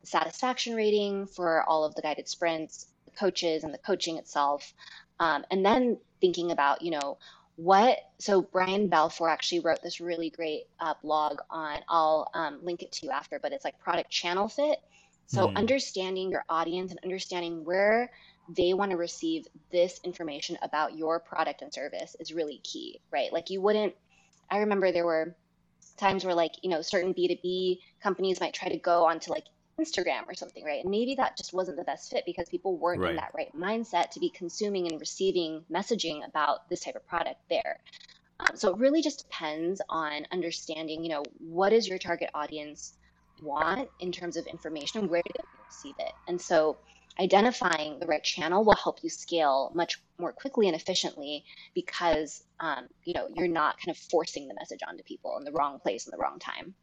satisfaction 0.03 0.75
rating 0.75 1.27
for 1.27 1.63
all 1.63 1.83
of 1.83 1.93
the 1.95 2.01
guided 2.01 2.29
sprints, 2.29 2.87
the 3.03 3.11
coaches, 3.11 3.65
and 3.65 3.73
the 3.73 3.79
coaching 3.79 4.17
itself. 4.17 4.73
Um, 5.19 5.43
and 5.51 5.65
then 5.65 5.97
thinking 6.21 6.51
about, 6.51 6.81
you 6.81 6.91
know, 6.91 7.17
what, 7.57 7.97
so 8.19 8.43
Brian 8.43 8.87
Balfour 8.87 9.29
actually 9.29 9.61
wrote 9.61 9.81
this 9.81 9.99
really 9.99 10.29
great 10.29 10.65
uh, 10.79 10.93
blog 11.01 11.39
on, 11.49 11.79
I'll 11.89 12.29
um, 12.35 12.59
link 12.61 12.83
it 12.83 12.91
to 12.93 13.07
you 13.07 13.11
after, 13.11 13.39
but 13.39 13.51
it's 13.51 13.65
like 13.65 13.79
product 13.79 14.11
channel 14.11 14.47
fit. 14.47 14.79
So 15.25 15.47
mm. 15.47 15.55
understanding 15.55 16.29
your 16.29 16.45
audience 16.49 16.91
and 16.91 16.99
understanding 17.03 17.65
where 17.65 18.11
they 18.47 18.73
want 18.75 18.91
to 18.91 18.97
receive 18.97 19.47
this 19.71 19.99
information 20.03 20.57
about 20.61 20.95
your 20.95 21.19
product 21.19 21.63
and 21.63 21.73
service 21.73 22.15
is 22.19 22.31
really 22.31 22.59
key, 22.63 23.01
right? 23.11 23.33
Like 23.33 23.49
you 23.49 23.59
wouldn't, 23.59 23.95
I 24.51 24.59
remember 24.59 24.91
there 24.91 25.05
were 25.05 25.35
times 25.97 26.23
where 26.23 26.35
like, 26.35 26.53
you 26.61 26.69
know, 26.69 26.83
certain 26.83 27.11
B2B 27.11 27.79
companies 28.01 28.39
might 28.39 28.53
try 28.53 28.69
to 28.69 28.77
go 28.77 29.05
onto 29.05 29.31
like 29.31 29.45
Instagram 29.79 30.27
or 30.27 30.33
something, 30.33 30.63
right? 30.63 30.81
And 30.83 30.91
maybe 30.91 31.15
that 31.15 31.37
just 31.37 31.53
wasn't 31.53 31.77
the 31.77 31.83
best 31.83 32.09
fit 32.09 32.23
because 32.25 32.49
people 32.49 32.77
weren't 32.77 33.01
right. 33.01 33.11
in 33.11 33.15
that 33.17 33.31
right 33.35 33.55
mindset 33.55 34.09
to 34.11 34.19
be 34.19 34.29
consuming 34.29 34.87
and 34.87 34.99
receiving 34.99 35.63
messaging 35.71 36.27
about 36.27 36.67
this 36.69 36.81
type 36.81 36.95
of 36.95 37.07
product 37.07 37.39
there. 37.49 37.79
Um, 38.39 38.55
so 38.55 38.71
it 38.71 38.77
really 38.77 39.01
just 39.01 39.29
depends 39.29 39.81
on 39.89 40.25
understanding, 40.31 41.03
you 41.03 41.09
know, 41.09 41.23
what 41.39 41.69
does 41.69 41.87
your 41.87 41.97
target 41.97 42.29
audience 42.33 42.93
want 43.41 43.89
in 43.99 44.11
terms 44.11 44.37
of 44.37 44.45
information? 44.47 45.09
Where 45.09 45.21
do 45.25 45.31
they 45.35 45.43
receive 45.67 45.95
it? 45.99 46.13
And 46.27 46.39
so 46.39 46.77
identifying 47.19 47.99
the 47.99 48.05
right 48.05 48.23
channel 48.23 48.63
will 48.63 48.75
help 48.75 48.99
you 49.03 49.09
scale 49.09 49.71
much 49.73 49.99
more 50.19 50.31
quickly 50.31 50.67
and 50.67 50.75
efficiently 50.75 51.45
because, 51.73 52.43
um, 52.59 52.87
you 53.05 53.13
know, 53.13 53.27
you're 53.33 53.47
not 53.47 53.77
kind 53.79 53.95
of 53.95 53.97
forcing 53.97 54.47
the 54.47 54.53
message 54.53 54.81
onto 54.87 55.03
people 55.03 55.37
in 55.37 55.43
the 55.43 55.51
wrong 55.51 55.79
place 55.79 56.05
in 56.05 56.11
the 56.11 56.17
wrong 56.17 56.39
time. 56.39 56.75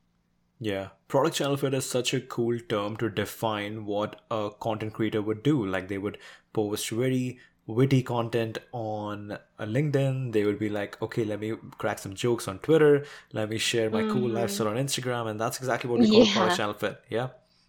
Yeah, 0.65 0.89
product 1.09 1.37
channel 1.37 1.59
fit 1.59 1.75
is 1.75 1.85
such 1.85 2.15
a 2.15 2.21
cool 2.23 2.59
term 2.59 2.97
to 2.97 3.11
define 3.11 3.85
what 3.85 4.23
a 4.31 4.49
content 4.59 4.95
creator 4.95 5.21
would 5.21 5.43
do. 5.43 5.67
Like 5.67 5.89
they 5.89 5.99
would 5.99 6.17
post 6.55 6.89
very 6.89 7.39
witty 7.67 8.03
content 8.03 8.57
on 8.73 9.39
LinkedIn. 9.61 10.33
They 10.33 10.45
would 10.45 10.59
be 10.59 10.71
like, 10.71 11.01
okay, 11.03 11.27
let 11.27 11.41
me 11.41 11.53
crack 11.77 11.99
some 11.99 12.15
jokes 12.15 12.49
on 12.49 12.61
Twitter. 12.61 13.05
Let 13.35 13.51
me 13.51 13.59
share 13.59 13.91
my 13.91 14.05
mm. 14.05 14.13
cool 14.15 14.31
lifestyle 14.31 14.69
on 14.69 14.77
Instagram. 14.77 15.29
And 15.29 15.39
that's 15.39 15.59
exactly 15.59 15.91
what 15.91 16.01
we 16.01 16.09
call 16.09 16.25
yeah. 16.25 16.33
product 16.33 16.57
channel 16.57 16.75
fit. 16.75 16.99
Yeah, 17.11 17.29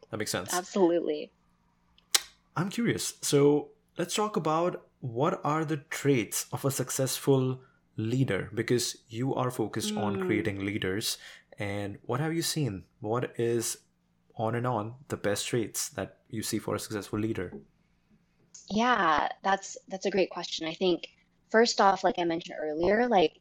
that 0.09 0.15
makes 0.15 0.31
sense. 0.31 0.53
Absolutely. 0.53 1.31
I'm 2.55 2.69
curious. 2.69 3.15
So 3.21 3.71
let's 3.97 4.15
talk 4.15 4.37
about 4.37 4.85
what 5.01 5.41
are 5.43 5.65
the 5.65 5.77
traits 5.89 6.45
of 6.53 6.63
a 6.63 6.71
successful 6.71 7.59
leader 7.97 8.49
because 8.53 8.97
you 9.09 9.33
are 9.35 9.51
focused 9.51 9.93
mm. 9.93 10.01
on 10.01 10.21
creating 10.21 10.65
leaders 10.65 11.17
and 11.57 11.97
what 12.03 12.19
have 12.19 12.33
you 12.33 12.41
seen? 12.41 12.83
What 12.99 13.33
is 13.37 13.77
on 14.37 14.55
and 14.55 14.67
on 14.67 14.95
the 15.07 15.17
best 15.17 15.47
traits 15.47 15.89
that 15.89 16.17
you 16.29 16.43
see 16.43 16.59
for 16.59 16.75
a 16.75 16.79
successful 16.79 17.19
leader? 17.19 17.53
Yeah, 18.69 19.29
that's 19.43 19.77
that's 19.87 20.05
a 20.05 20.11
great 20.11 20.29
question. 20.29 20.67
I 20.67 20.73
think 20.73 21.07
first 21.51 21.79
off, 21.79 22.03
like 22.03 22.19
I 22.19 22.23
mentioned 22.23 22.57
earlier, 22.61 23.07
like 23.07 23.33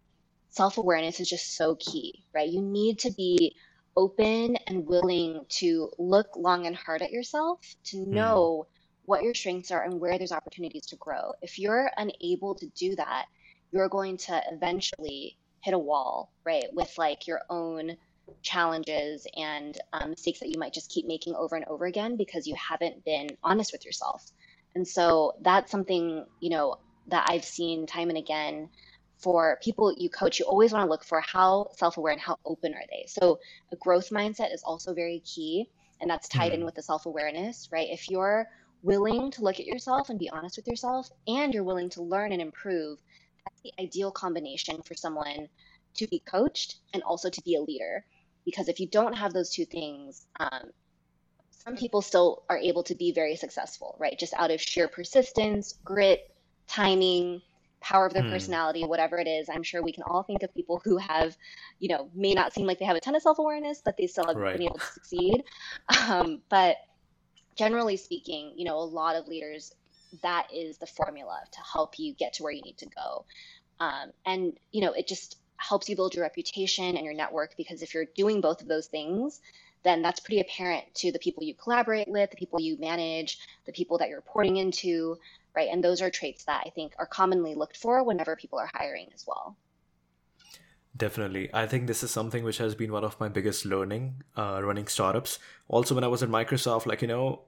self-awareness 0.51 1.21
is 1.21 1.29
just 1.29 1.57
so 1.57 1.77
key, 1.77 2.25
right? 2.35 2.49
You 2.49 2.63
need 2.63 2.99
to 3.01 3.11
be 3.13 3.57
open 3.97 4.57
and 4.67 4.87
willing 4.87 5.45
to 5.49 5.91
look 5.99 6.29
long 6.37 6.67
and 6.67 6.77
hard 6.77 7.03
at 7.03 7.11
yourself 7.11 7.61
to 7.85 7.99
hmm. 8.05 8.13
know 8.13 8.67
mm. 8.67 8.75
what 9.05 9.23
your 9.23 9.35
strengths 9.35 9.71
are 9.71 9.85
and 9.85 10.01
where 10.01 10.19
there's 10.19 10.33
opportunities 10.33 10.87
to 10.87 10.97
grow. 10.97 11.33
If 11.43 11.59
you're 11.59 11.91
unable 11.97 12.55
to 12.57 12.67
do 12.77 12.97
that, 12.97 13.27
you're 13.71 13.89
going 13.89 14.17
to 14.19 14.41
eventually 14.53 15.37
hit 15.65 15.73
a 15.73 15.79
wall, 15.79 16.31
right? 16.45 16.67
With 16.73 16.93
like 16.99 17.27
your 17.27 17.41
own 17.49 17.97
challenges 18.43 19.27
and 19.37 19.79
um, 19.95 20.11
mistakes 20.11 20.41
that 20.41 20.51
you 20.51 20.59
might 20.59 20.75
just 20.75 20.91
keep 20.91 21.07
making 21.07 21.35
over 21.35 21.57
and 21.57 21.65
over 21.67 21.87
again 21.87 22.17
because 22.17 22.47
you 22.47 22.55
haven't 22.55 23.03
been 23.05 23.29
honest 23.43 23.73
with 23.73 23.85
yourself. 23.85 24.31
And 24.75 24.87
so 24.87 25.33
that's 25.41 25.71
something, 25.71 26.27
you 26.41 26.51
know, 26.51 26.77
that 27.09 27.27
I've 27.29 27.45
seen 27.45 27.87
time 27.87 28.11
and 28.11 28.19
again 28.19 28.69
for 29.19 29.59
people 29.63 29.95
you 29.97 30.11
coach. 30.11 30.39
You 30.39 30.45
always 30.45 30.73
want 30.73 30.85
to 30.85 30.91
look 30.91 31.05
for 31.05 31.21
how 31.21 31.69
self 31.77 31.97
aware 31.97 32.13
and 32.13 32.21
how 32.21 32.39
open 32.45 32.75
are 32.75 32.85
they. 32.91 33.07
So 33.09 33.39
a 33.73 33.77
growth 33.77 34.11
mindset 34.11 34.53
is 34.53 34.63
also 34.63 34.93
very 34.93 35.21
key. 35.21 35.71
And 36.01 36.11
that's 36.11 36.29
tied 36.29 36.53
mm-hmm. 36.53 36.61
in 36.61 36.65
with 36.67 36.75
the 36.75 36.83
self 36.83 37.07
awareness, 37.07 37.69
right? 37.73 37.89
If 37.91 38.11
you're 38.11 38.47
willing 38.83 39.31
to 39.31 39.43
look 39.43 39.61
at 39.61 39.67
yourself 39.67 40.11
and 40.11 40.19
be 40.19 40.29
honest 40.29 40.57
with 40.57 40.67
yourself, 40.67 41.09
and 41.27 41.55
you're 41.55 41.65
willing 41.65 41.89
to 41.91 42.03
learn 42.03 42.33
and 42.33 42.43
improve, 42.43 42.99
that's 43.45 43.61
the 43.63 43.73
ideal 43.81 44.11
combination 44.11 44.83
for 44.83 44.95
someone 44.95 45.49
to 45.95 46.07
be 46.09 46.21
coached 46.21 46.77
and 46.93 47.03
also 47.03 47.31
to 47.31 47.43
be 47.43 47.57
a 47.57 47.63
leader. 47.63 48.05
Because 48.45 48.69
if 48.69 48.81
you 48.81 48.89
don't 48.89 49.15
have 49.15 49.33
those 49.33 49.51
two 49.51 49.65
things, 49.65 50.27
um, 50.39 50.71
some 51.51 51.77
people 51.77 52.03
still 52.03 52.43
are 52.51 52.59
able 52.59 52.83
to 52.83 52.95
be 52.95 53.13
very 53.13 53.37
successful, 53.37 53.97
right? 53.99 54.19
Just 54.19 54.35
out 54.35 54.51
of 54.51 54.61
sheer 54.61 54.87
persistence, 54.87 55.79
grit, 55.85 56.35
timing, 56.67 57.41
power 57.81 58.07
of 58.07 58.15
their 58.15 58.23
hmm. 58.23 58.31
personality, 58.31 58.85
whatever 58.85 59.19
it 59.19 59.29
is. 59.29 59.49
I'm 59.49 59.63
sure 59.63 59.83
we 59.83 59.93
can 59.93 60.05
all 60.05 60.23
think 60.23 60.43
of 60.43 60.55
people 60.55 60.81
who 60.85 60.97
have, 60.97 61.37
you 61.79 61.89
know, 61.89 62.11
may 62.15 62.33
not 62.33 62.53
seem 62.53 62.67
like 62.67 62.79
they 62.79 62.85
have 62.87 62.97
a 62.97 63.01
ton 63.01 63.15
of 63.15 63.23
self 63.23 63.39
awareness, 63.39 63.83
but 63.85 63.97
they 63.97 64.07
still 64.07 64.27
have 64.27 64.37
right. 64.37 64.55
been 64.55 64.63
able 64.63 64.79
to 64.79 64.87
succeed. 64.87 65.43
Um, 66.09 66.43
but 66.51 66.77
generally 67.57 67.97
speaking, 67.97 68.53
you 68.57 68.65
know, 68.65 68.77
a 68.77 68.85
lot 68.85 69.17
of 69.17 69.27
leaders 69.27 69.73
that 70.23 70.49
is 70.53 70.79
the 70.79 70.87
formula 70.87 71.41
to 71.53 71.59
help 71.61 71.99
you 71.99 72.15
get 72.15 72.35
to 72.35 72.43
where 72.43 72.53
you 72.53 72.63
need 72.63 72.79
to 72.79 72.87
go. 72.87 73.25
Um, 73.81 74.13
and, 74.25 74.53
you 74.73 74.81
know, 74.81 74.93
it 74.93 75.09
just 75.09 75.39
helps 75.57 75.89
you 75.89 75.97
build 75.97 76.15
your 76.15 76.25
reputation 76.25 76.97
and 76.97 77.05
your 77.05 77.15
network 77.15 77.57
because 77.57 77.83
if 77.83 77.95
you're 77.95 78.07
doing 78.17 78.41
both 78.41 78.61
of 78.63 78.69
those 78.69 78.87
things, 78.87 79.41
then 79.83 80.03
that's 80.03 80.21
pretty 80.21 80.41
apparent 80.41 80.85
to 80.95 81.13
the 81.13 81.19
people 81.19 81.43
you 81.43 81.55
collaborate 81.55 82.09
with, 82.09 82.31
the 82.31 82.37
people 82.37 82.61
you 82.61 82.79
manage, 82.79 83.39
the 83.67 83.73
people 83.73 83.99
that 83.99 84.09
you're 84.09 84.19
reporting 84.19 84.57
into, 84.57 85.19
right? 85.55 85.69
And 85.71 85.85
those 85.85 86.01
are 86.01 86.11
traits 86.11 86.45
that 86.45 86.63
I 86.67 86.71
think 86.71 86.95
are 86.99 87.07
commonly 87.07 87.55
looked 87.55 87.77
for 87.77 88.03
whenever 88.03 88.35
people 88.37 88.59
are 88.59 88.71
hiring 88.73 89.09
as 89.15 89.25
well. 89.27 89.57
Definitely. 90.97 91.51
I 91.53 91.67
think 91.67 91.87
this 91.87 92.03
is 92.05 92.11
something 92.11 92.45
which 92.45 92.59
has 92.59 92.75
been 92.75 92.93
one 92.93 93.05
of 93.05 93.19
my 93.19 93.29
biggest 93.29 93.65
learning 93.65 94.23
uh, 94.37 94.61
running 94.63 94.87
startups. 94.87 95.39
Also, 95.69 95.95
when 95.95 96.05
I 96.05 96.09
was 96.09 96.23
at 96.23 96.29
Microsoft, 96.29 96.87
like, 96.87 97.03
you 97.03 97.09
know, 97.09 97.43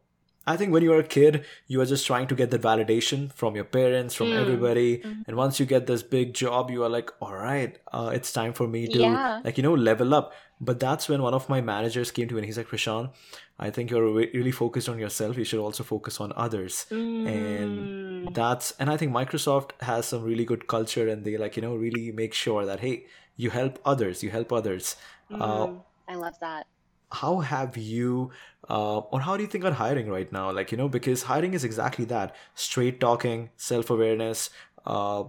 I 0.46 0.56
think 0.56 0.72
when 0.72 0.82
you 0.82 0.92
are 0.92 1.00
a 1.00 1.04
kid, 1.04 1.44
you 1.66 1.80
are 1.80 1.86
just 1.86 2.06
trying 2.06 2.28
to 2.28 2.34
get 2.36 2.50
the 2.50 2.58
validation 2.58 3.32
from 3.32 3.56
your 3.56 3.64
parents, 3.64 4.14
from 4.14 4.28
mm. 4.28 4.40
everybody. 4.40 4.98
Mm-hmm. 4.98 5.22
And 5.26 5.36
once 5.36 5.58
you 5.58 5.66
get 5.66 5.86
this 5.86 6.02
big 6.02 6.34
job, 6.34 6.70
you 6.70 6.84
are 6.84 6.88
like, 6.88 7.10
all 7.20 7.34
right, 7.34 7.76
uh, 7.92 8.10
it's 8.14 8.32
time 8.32 8.52
for 8.52 8.68
me 8.68 8.86
to, 8.88 8.98
yeah. 8.98 9.40
like, 9.44 9.56
you 9.56 9.62
know, 9.64 9.74
level 9.74 10.14
up. 10.14 10.32
But 10.60 10.78
that's 10.78 11.08
when 11.08 11.20
one 11.20 11.34
of 11.34 11.48
my 11.48 11.60
managers 11.60 12.10
came 12.12 12.28
to 12.28 12.34
me 12.34 12.38
and 12.40 12.46
he's 12.46 12.56
like, 12.56 12.68
Prashant, 12.68 13.10
I 13.58 13.70
think 13.70 13.90
you're 13.90 14.10
really 14.10 14.52
focused 14.52 14.88
on 14.88 14.98
yourself. 14.98 15.36
You 15.36 15.44
should 15.44 15.60
also 15.60 15.82
focus 15.82 16.20
on 16.20 16.32
others. 16.36 16.86
Mm. 16.90 17.26
And 17.28 18.34
that's, 18.34 18.72
and 18.78 18.88
I 18.88 18.96
think 18.96 19.12
Microsoft 19.12 19.72
has 19.80 20.06
some 20.06 20.22
really 20.22 20.44
good 20.44 20.68
culture 20.68 21.08
and 21.08 21.24
they, 21.24 21.36
like, 21.36 21.56
you 21.56 21.62
know, 21.62 21.74
really 21.74 22.12
make 22.12 22.32
sure 22.32 22.64
that, 22.64 22.80
hey, 22.80 23.06
you 23.36 23.50
help 23.50 23.80
others, 23.84 24.22
you 24.22 24.30
help 24.30 24.52
others. 24.52 24.96
Mm. 25.30 25.40
Uh, 25.40 25.80
I 26.08 26.14
love 26.14 26.38
that 26.40 26.66
how 27.12 27.40
have 27.40 27.76
you 27.76 28.30
uh, 28.68 28.98
or 28.98 29.20
how 29.20 29.36
do 29.36 29.42
you 29.42 29.48
think 29.48 29.64
on 29.64 29.72
hiring 29.72 30.08
right 30.10 30.30
now? 30.32 30.50
Like 30.50 30.72
you 30.72 30.78
know 30.78 30.88
because 30.88 31.22
hiring 31.22 31.54
is 31.54 31.64
exactly 31.64 32.04
that 32.06 32.34
straight 32.54 33.00
talking 33.00 33.50
self-awareness 33.56 34.50
uh, 34.84 35.24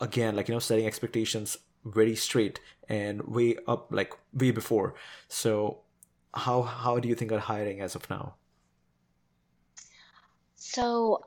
again 0.00 0.36
like 0.36 0.48
you 0.48 0.54
know 0.54 0.58
setting 0.58 0.86
expectations 0.86 1.56
very 1.84 2.14
straight 2.16 2.60
and 2.88 3.22
way 3.22 3.56
up 3.66 3.88
like 3.90 4.14
way 4.32 4.50
before. 4.50 4.94
So 5.28 5.80
how 6.34 6.62
how 6.62 6.98
do 6.98 7.08
you 7.08 7.14
think 7.14 7.32
on 7.32 7.40
hiring 7.40 7.80
as 7.80 7.94
of 7.94 8.08
now? 8.08 8.34
So 10.54 11.24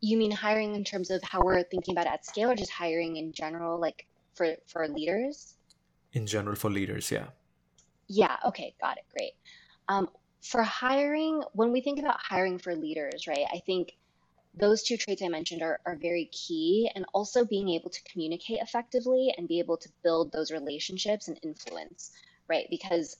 you 0.00 0.16
mean 0.16 0.30
hiring 0.30 0.74
in 0.74 0.84
terms 0.84 1.10
of 1.10 1.22
how 1.22 1.42
we're 1.42 1.62
thinking 1.62 1.94
about 1.94 2.06
at 2.06 2.24
scale 2.24 2.50
or 2.50 2.56
just 2.56 2.70
hiring 2.70 3.16
in 3.16 3.32
general 3.32 3.78
like 3.80 4.06
for 4.34 4.56
for 4.66 4.86
leaders? 4.88 5.54
In 6.12 6.26
general 6.26 6.56
for 6.56 6.70
leaders 6.70 7.10
yeah 7.10 7.28
Yeah, 8.12 8.36
okay, 8.44 8.74
got 8.80 8.98
it. 8.98 9.04
Great. 9.16 9.32
Um, 9.88 10.08
for 10.42 10.62
hiring, 10.62 11.42
when 11.54 11.72
we 11.72 11.80
think 11.80 11.98
about 11.98 12.20
hiring 12.20 12.58
for 12.58 12.74
leaders, 12.74 13.26
right, 13.26 13.46
I 13.50 13.60
think 13.64 13.96
those 14.54 14.82
two 14.82 14.98
traits 14.98 15.22
I 15.22 15.28
mentioned 15.28 15.62
are, 15.62 15.80
are 15.86 15.96
very 15.96 16.26
key, 16.26 16.90
and 16.94 17.06
also 17.14 17.46
being 17.46 17.70
able 17.70 17.88
to 17.88 18.02
communicate 18.02 18.58
effectively 18.60 19.32
and 19.36 19.48
be 19.48 19.60
able 19.60 19.78
to 19.78 19.88
build 20.02 20.30
those 20.30 20.52
relationships 20.52 21.28
and 21.28 21.40
influence, 21.42 22.10
right? 22.48 22.66
Because 22.68 23.16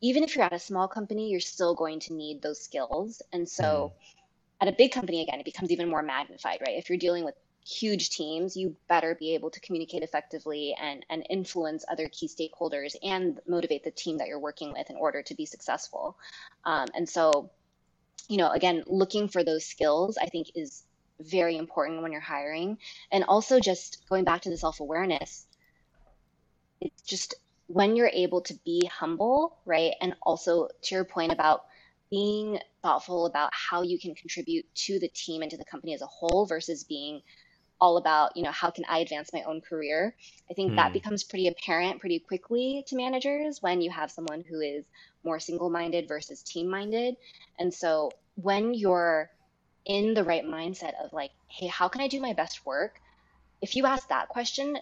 even 0.00 0.22
if 0.22 0.36
you're 0.36 0.44
at 0.44 0.52
a 0.52 0.58
small 0.58 0.86
company, 0.86 1.30
you're 1.30 1.40
still 1.40 1.74
going 1.74 1.98
to 1.98 2.14
need 2.14 2.40
those 2.40 2.62
skills. 2.62 3.20
And 3.32 3.48
so 3.48 3.92
mm. 3.92 4.22
at 4.60 4.72
a 4.72 4.76
big 4.76 4.92
company, 4.92 5.20
again, 5.22 5.40
it 5.40 5.44
becomes 5.44 5.72
even 5.72 5.88
more 5.88 6.02
magnified, 6.02 6.60
right? 6.60 6.78
If 6.78 6.88
you're 6.88 6.98
dealing 6.98 7.24
with 7.24 7.34
huge 7.68 8.10
teams, 8.10 8.56
you 8.56 8.74
better 8.88 9.14
be 9.14 9.34
able 9.34 9.50
to 9.50 9.60
communicate 9.60 10.02
effectively 10.02 10.74
and, 10.80 11.04
and 11.10 11.26
influence 11.28 11.84
other 11.90 12.08
key 12.08 12.26
stakeholders 12.26 12.94
and 13.02 13.40
motivate 13.46 13.84
the 13.84 13.90
team 13.90 14.18
that 14.18 14.28
you're 14.28 14.38
working 14.38 14.72
with 14.72 14.88
in 14.88 14.96
order 14.96 15.22
to 15.22 15.34
be 15.34 15.44
successful. 15.44 16.16
Um, 16.64 16.86
and 16.94 17.08
so, 17.08 17.50
you 18.28 18.38
know, 18.38 18.50
again, 18.50 18.84
looking 18.86 19.28
for 19.28 19.44
those 19.44 19.66
skills, 19.66 20.16
I 20.16 20.26
think, 20.26 20.52
is 20.54 20.84
very 21.20 21.56
important 21.56 22.02
when 22.02 22.12
you're 22.12 22.20
hiring. 22.20 22.78
And 23.12 23.24
also, 23.24 23.60
just 23.60 24.08
going 24.08 24.24
back 24.24 24.42
to 24.42 24.50
the 24.50 24.56
self 24.56 24.80
awareness, 24.80 25.46
it's 26.80 27.02
just 27.02 27.34
when 27.66 27.96
you're 27.96 28.10
able 28.12 28.40
to 28.42 28.54
be 28.64 28.86
humble, 28.86 29.58
right? 29.66 29.92
And 30.00 30.14
also, 30.22 30.68
to 30.84 30.94
your 30.94 31.04
point 31.04 31.32
about 31.32 31.64
being 32.10 32.58
thoughtful 32.82 33.26
about 33.26 33.50
how 33.52 33.82
you 33.82 33.98
can 33.98 34.14
contribute 34.14 34.64
to 34.74 34.98
the 34.98 35.08
team 35.08 35.42
and 35.42 35.50
to 35.50 35.58
the 35.58 35.64
company 35.64 35.92
as 35.92 36.00
a 36.00 36.06
whole 36.06 36.46
versus 36.46 36.84
being 36.84 37.20
all 37.80 37.96
about 37.96 38.36
you 38.36 38.42
know 38.42 38.50
how 38.50 38.70
can 38.70 38.84
i 38.88 38.98
advance 38.98 39.32
my 39.32 39.42
own 39.42 39.60
career? 39.60 40.14
I 40.50 40.54
think 40.54 40.76
that 40.76 40.88
hmm. 40.88 40.94
becomes 40.94 41.24
pretty 41.24 41.48
apparent 41.48 42.00
pretty 42.00 42.18
quickly 42.18 42.84
to 42.88 42.96
managers 42.96 43.62
when 43.62 43.80
you 43.80 43.90
have 43.90 44.10
someone 44.10 44.44
who 44.48 44.60
is 44.60 44.84
more 45.24 45.40
single-minded 45.40 46.08
versus 46.08 46.42
team-minded. 46.42 47.16
And 47.58 47.72
so 47.72 48.10
when 48.36 48.74
you're 48.74 49.30
in 49.84 50.14
the 50.14 50.24
right 50.24 50.44
mindset 50.44 50.92
of 51.02 51.12
like 51.12 51.30
hey 51.48 51.66
how 51.66 51.88
can 51.88 52.00
i 52.00 52.08
do 52.08 52.20
my 52.20 52.32
best 52.32 52.64
work? 52.66 53.00
if 53.60 53.74
you 53.74 53.86
ask 53.86 54.08
that 54.08 54.28
question 54.28 54.78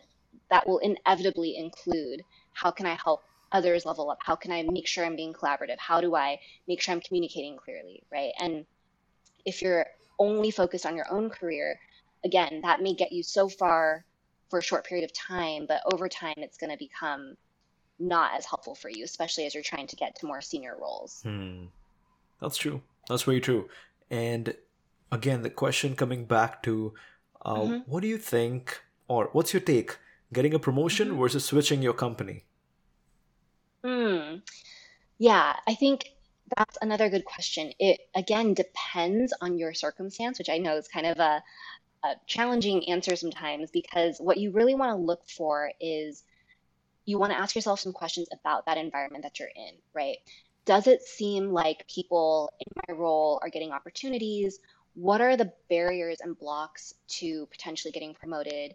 that 0.51 0.67
will 0.69 0.79
inevitably 0.79 1.57
include 1.57 2.23
how 2.53 2.71
can 2.71 2.87
i 2.87 2.99
help 3.03 3.23
others 3.53 3.87
level 3.87 4.11
up? 4.11 4.19
How 4.21 4.35
can 4.37 4.53
i 4.53 4.63
make 4.63 4.87
sure 4.87 5.05
i'm 5.05 5.17
being 5.17 5.33
collaborative? 5.33 5.79
How 5.79 6.01
do 6.01 6.15
i 6.15 6.39
make 6.67 6.81
sure 6.81 6.93
i'm 6.95 7.01
communicating 7.01 7.57
clearly? 7.57 8.03
right? 8.11 8.33
And 8.41 8.67
if 9.45 9.63
you're 9.63 9.87
only 10.19 10.51
focused 10.51 10.87
on 10.87 10.97
your 10.97 11.11
own 11.11 11.31
career 11.31 11.79
again, 12.27 12.61
that 12.63 12.83
may 12.83 12.95
get 12.95 13.13
you 13.13 13.23
so 13.23 13.49
far 13.49 14.05
for 14.51 14.59
a 14.59 14.63
short 14.63 14.85
period 14.85 15.05
of 15.05 15.13
time, 15.13 15.65
but 15.67 15.81
over 15.93 16.09
time, 16.09 16.35
it's 16.37 16.59
going 16.59 16.71
to 16.71 16.77
become 16.77 17.37
not 17.99 18.35
as 18.37 18.45
helpful 18.45 18.75
for 18.75 18.91
you, 18.91 19.05
especially 19.05 19.47
as 19.47 19.55
you're 19.55 19.63
trying 19.63 19.87
to 19.87 19.97
get 19.97 20.15
to 20.17 20.27
more 20.27 20.43
senior 20.43 20.77
roles. 20.81 21.23
Hmm. 21.23 21.65
That's 22.41 22.59
true. 22.59 22.83
That's 23.09 23.23
very 23.23 23.41
true. 23.41 23.69
And 24.11 24.55
again, 25.11 25.43
the 25.43 25.51
question 25.51 25.97
coming 25.97 26.27
back 26.27 26.63
to 26.65 26.93
uh, 27.43 27.55
mm-hmm. 27.55 27.79
what 27.87 28.03
do 28.03 28.09
you 28.09 28.19
think, 28.19 28.83
or 29.09 29.31
what's 29.33 29.55
your 29.55 29.63
take, 29.63 29.97
getting 30.33 30.53
a 30.53 30.59
promotion 30.59 31.09
mm-hmm. 31.09 31.21
versus 31.21 31.45
switching 31.45 31.81
your 31.81 31.95
company? 31.95 32.45
Hmm. 33.83 34.37
Yeah, 35.19 35.55
I 35.67 35.75
think 35.75 36.11
that's 36.57 36.77
another 36.83 37.09
good 37.09 37.25
question. 37.25 37.73
It 37.79 38.01
again 38.15 38.55
depends 38.55 39.33
on 39.41 39.59
your 39.59 39.73
circumstance, 39.75 40.39
which 40.39 40.51
I 40.51 40.59
know 40.59 40.77
is 40.77 40.89
kind 40.89 41.07
of 41.07 41.19
a, 41.19 41.43
a 42.07 42.17
challenging 42.27 42.89
answer 42.89 43.17
sometimes 43.17 43.71
because 43.71 44.19
what 44.19 44.39
you 44.39 44.51
really 44.53 44.75
want 44.75 44.91
to 44.91 44.97
look 44.97 45.29
for 45.29 45.71
is 45.81 46.23
you 47.05 47.19
want 47.19 47.33
to 47.33 47.39
ask 47.39 47.55
yourself 47.55 47.81
some 47.81 47.93
questions 47.93 48.29
about 48.33 48.67
that 48.67 48.79
environment 48.79 49.25
that 49.25 49.39
you're 49.39 49.49
in, 49.55 49.75
right? 49.95 50.19
Does 50.65 50.87
it 50.87 51.03
seem 51.03 51.51
like 51.51 51.87
people 51.89 52.53
in 52.59 52.67
my 52.89 52.95
role 52.95 53.39
are 53.43 53.49
getting 53.49 53.71
opportunities? 53.71 54.59
What 54.95 55.21
are 55.21 55.37
the 55.37 55.53
barriers 55.69 56.19
and 56.21 56.39
blocks 56.39 56.95
to 57.09 57.47
potentially 57.47 57.93
getting 57.93 58.15
promoted 58.15 58.75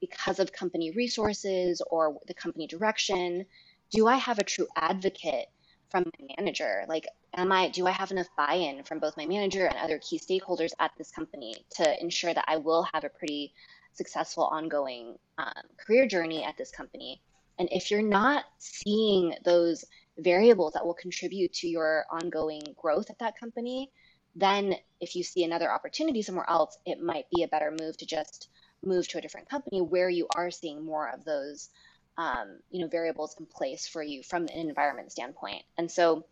because 0.00 0.38
of 0.38 0.52
company 0.52 0.90
resources 0.92 1.82
or 1.90 2.18
the 2.26 2.34
company 2.34 2.66
direction? 2.66 3.44
Do 3.90 4.06
I 4.06 4.16
have 4.16 4.38
a 4.38 4.44
true 4.44 4.66
advocate 4.76 5.48
from 5.90 6.04
my 6.18 6.34
manager? 6.38 6.84
Like, 6.88 7.06
am 7.34 7.52
I 7.52 7.68
do 7.68 7.86
I 7.86 7.90
have 7.90 8.10
enough 8.10 8.28
buy-in 8.36 8.84
from 8.84 8.98
both 8.98 9.16
my 9.16 9.26
manager 9.26 9.66
and 9.66 9.78
other 9.78 9.98
key 9.98 10.18
stakeholders 10.18 10.72
at 10.78 10.92
this 10.98 11.10
company 11.10 11.54
to 11.76 12.02
ensure 12.02 12.34
that 12.34 12.44
I 12.48 12.56
will 12.56 12.86
have 12.92 13.04
a 13.04 13.08
pretty 13.08 13.52
successful 13.94 14.44
ongoing 14.44 15.16
um, 15.38 15.52
career 15.78 16.06
journey 16.06 16.44
at 16.44 16.56
this 16.56 16.70
company? 16.70 17.20
And 17.58 17.68
if 17.72 17.90
you're 17.90 18.02
not 18.02 18.44
seeing 18.58 19.34
those 19.44 19.84
variables 20.18 20.74
that 20.74 20.84
will 20.84 20.94
contribute 20.94 21.52
to 21.54 21.68
your 21.68 22.04
ongoing 22.10 22.62
growth 22.76 23.10
at 23.10 23.18
that 23.18 23.38
company, 23.38 23.90
then 24.34 24.74
if 25.00 25.16
you 25.16 25.22
see 25.22 25.44
another 25.44 25.70
opportunity 25.70 26.22
somewhere 26.22 26.48
else, 26.48 26.78
it 26.84 27.02
might 27.02 27.24
be 27.34 27.42
a 27.42 27.48
better 27.48 27.74
move 27.80 27.96
to 27.96 28.06
just 28.06 28.48
move 28.84 29.08
to 29.08 29.18
a 29.18 29.20
different 29.20 29.48
company 29.48 29.80
where 29.80 30.10
you 30.10 30.26
are 30.36 30.50
seeing 30.50 30.84
more 30.84 31.08
of 31.08 31.24
those 31.24 31.70
um, 32.18 32.58
you 32.70 32.80
know 32.80 32.88
variables 32.88 33.36
in 33.38 33.46
place 33.46 33.86
for 33.86 34.02
you 34.02 34.22
from 34.22 34.42
an 34.44 34.68
environment 34.68 35.12
standpoint. 35.12 35.62
And 35.78 35.90
so 35.90 36.24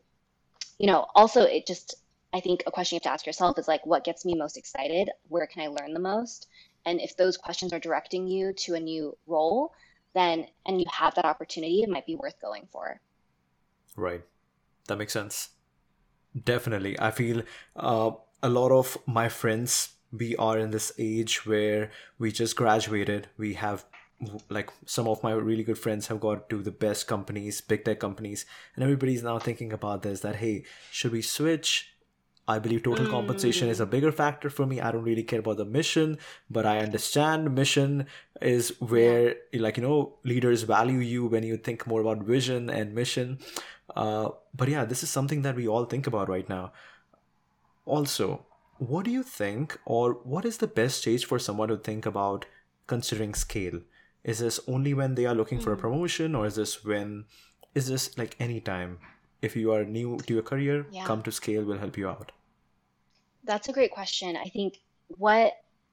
you 0.78 0.86
know, 0.86 1.06
also 1.14 1.42
it 1.42 1.66
just 1.66 1.94
I 2.32 2.40
think 2.40 2.64
a 2.66 2.72
question 2.72 2.96
you 2.96 2.98
have 2.98 3.02
to 3.04 3.12
ask 3.12 3.26
yourself 3.26 3.58
is 3.58 3.68
like, 3.68 3.86
what 3.86 4.02
gets 4.02 4.24
me 4.24 4.34
most 4.34 4.56
excited? 4.56 5.08
Where 5.28 5.46
can 5.46 5.62
I 5.62 5.68
learn 5.68 5.94
the 5.94 6.00
most? 6.00 6.48
And 6.84 7.00
if 7.00 7.16
those 7.16 7.36
questions 7.36 7.72
are 7.72 7.78
directing 7.78 8.26
you 8.26 8.52
to 8.52 8.74
a 8.74 8.80
new 8.80 9.16
role, 9.26 9.72
then 10.14 10.46
and 10.66 10.80
you 10.80 10.86
have 10.90 11.14
that 11.14 11.24
opportunity, 11.24 11.82
it 11.82 11.88
might 11.88 12.06
be 12.06 12.16
worth 12.16 12.40
going 12.40 12.66
for. 12.72 13.00
Right. 13.96 14.22
That 14.88 14.96
makes 14.96 15.12
sense. 15.12 15.50
Definitely. 16.44 16.98
I 16.98 17.12
feel 17.12 17.42
uh, 17.76 18.10
a 18.42 18.48
lot 18.48 18.72
of 18.72 18.98
my 19.06 19.28
friends, 19.28 19.90
we 20.12 20.34
are 20.36 20.58
in 20.58 20.72
this 20.72 20.92
age 20.98 21.46
where 21.46 21.90
we 22.18 22.32
just 22.32 22.56
graduated. 22.56 23.28
We 23.38 23.54
have 23.54 23.84
like 24.48 24.70
some 24.86 25.08
of 25.08 25.22
my 25.22 25.32
really 25.32 25.64
good 25.64 25.78
friends 25.78 26.06
have 26.08 26.20
got 26.20 26.48
to 26.50 26.62
the 26.62 26.70
best 26.70 27.06
companies 27.06 27.60
big 27.60 27.84
tech 27.84 28.00
companies 28.00 28.46
and 28.74 28.84
everybody's 28.84 29.22
now 29.22 29.38
thinking 29.38 29.72
about 29.72 30.02
this 30.02 30.20
that 30.20 30.36
hey 30.36 30.64
should 30.90 31.12
we 31.12 31.22
switch? 31.22 31.90
I 32.46 32.58
believe 32.58 32.82
total 32.82 33.06
mm. 33.06 33.10
compensation 33.10 33.70
is 33.70 33.80
a 33.80 33.86
bigger 33.86 34.12
factor 34.12 34.50
for 34.50 34.66
me. 34.66 34.78
I 34.78 34.92
don't 34.92 35.02
really 35.02 35.22
care 35.22 35.38
about 35.38 35.56
the 35.56 35.64
mission 35.64 36.18
but 36.50 36.66
i 36.66 36.78
understand 36.78 37.54
mission 37.54 38.06
is 38.42 38.74
where 38.80 39.36
like 39.54 39.78
you 39.78 39.82
know 39.82 40.16
leaders 40.24 40.62
value 40.62 40.98
you 40.98 41.26
when 41.26 41.42
you 41.42 41.56
think 41.56 41.86
more 41.86 42.00
about 42.02 42.18
vision 42.18 42.68
and 42.68 42.94
mission. 42.94 43.38
Uh, 43.96 44.28
but 44.54 44.68
yeah 44.68 44.84
this 44.84 45.02
is 45.02 45.10
something 45.10 45.42
that 45.42 45.56
we 45.56 45.66
all 45.66 45.86
think 45.86 46.06
about 46.06 46.28
right 46.28 46.48
now. 46.48 46.72
Also 47.86 48.44
what 48.78 49.04
do 49.04 49.10
you 49.10 49.22
think 49.22 49.78
or 49.84 50.14
what 50.24 50.44
is 50.44 50.58
the 50.58 50.66
best 50.66 50.98
stage 50.98 51.24
for 51.24 51.38
someone 51.38 51.68
to 51.68 51.76
think 51.76 52.04
about 52.04 52.44
considering 52.86 53.34
scale 53.34 53.80
is 54.24 54.38
this 54.38 54.58
only 54.66 54.94
when 54.94 55.14
they 55.14 55.26
are 55.26 55.34
looking 55.34 55.58
mm. 55.58 55.62
for 55.62 55.72
a 55.72 55.76
hmm. 55.76 55.82
promotion 55.82 56.34
or 56.34 56.46
is 56.46 56.56
this 56.56 56.84
when 56.84 57.24
is 57.74 57.88
this 57.88 58.16
like 58.18 58.36
any 58.40 58.60
time 58.60 58.98
if 59.42 59.54
you 59.54 59.72
are 59.72 59.84
new 59.84 60.18
to 60.26 60.34
your 60.34 60.42
career 60.42 60.86
yeah. 60.90 61.04
come 61.04 61.22
to 61.22 61.30
scale 61.30 61.64
will 61.64 61.78
help 61.78 61.96
you 61.96 62.08
out 62.08 62.32
that's 63.44 63.68
a 63.68 63.72
great 63.72 63.90
question 63.90 64.36
i 64.36 64.44
think 64.44 64.78
what 65.18 65.52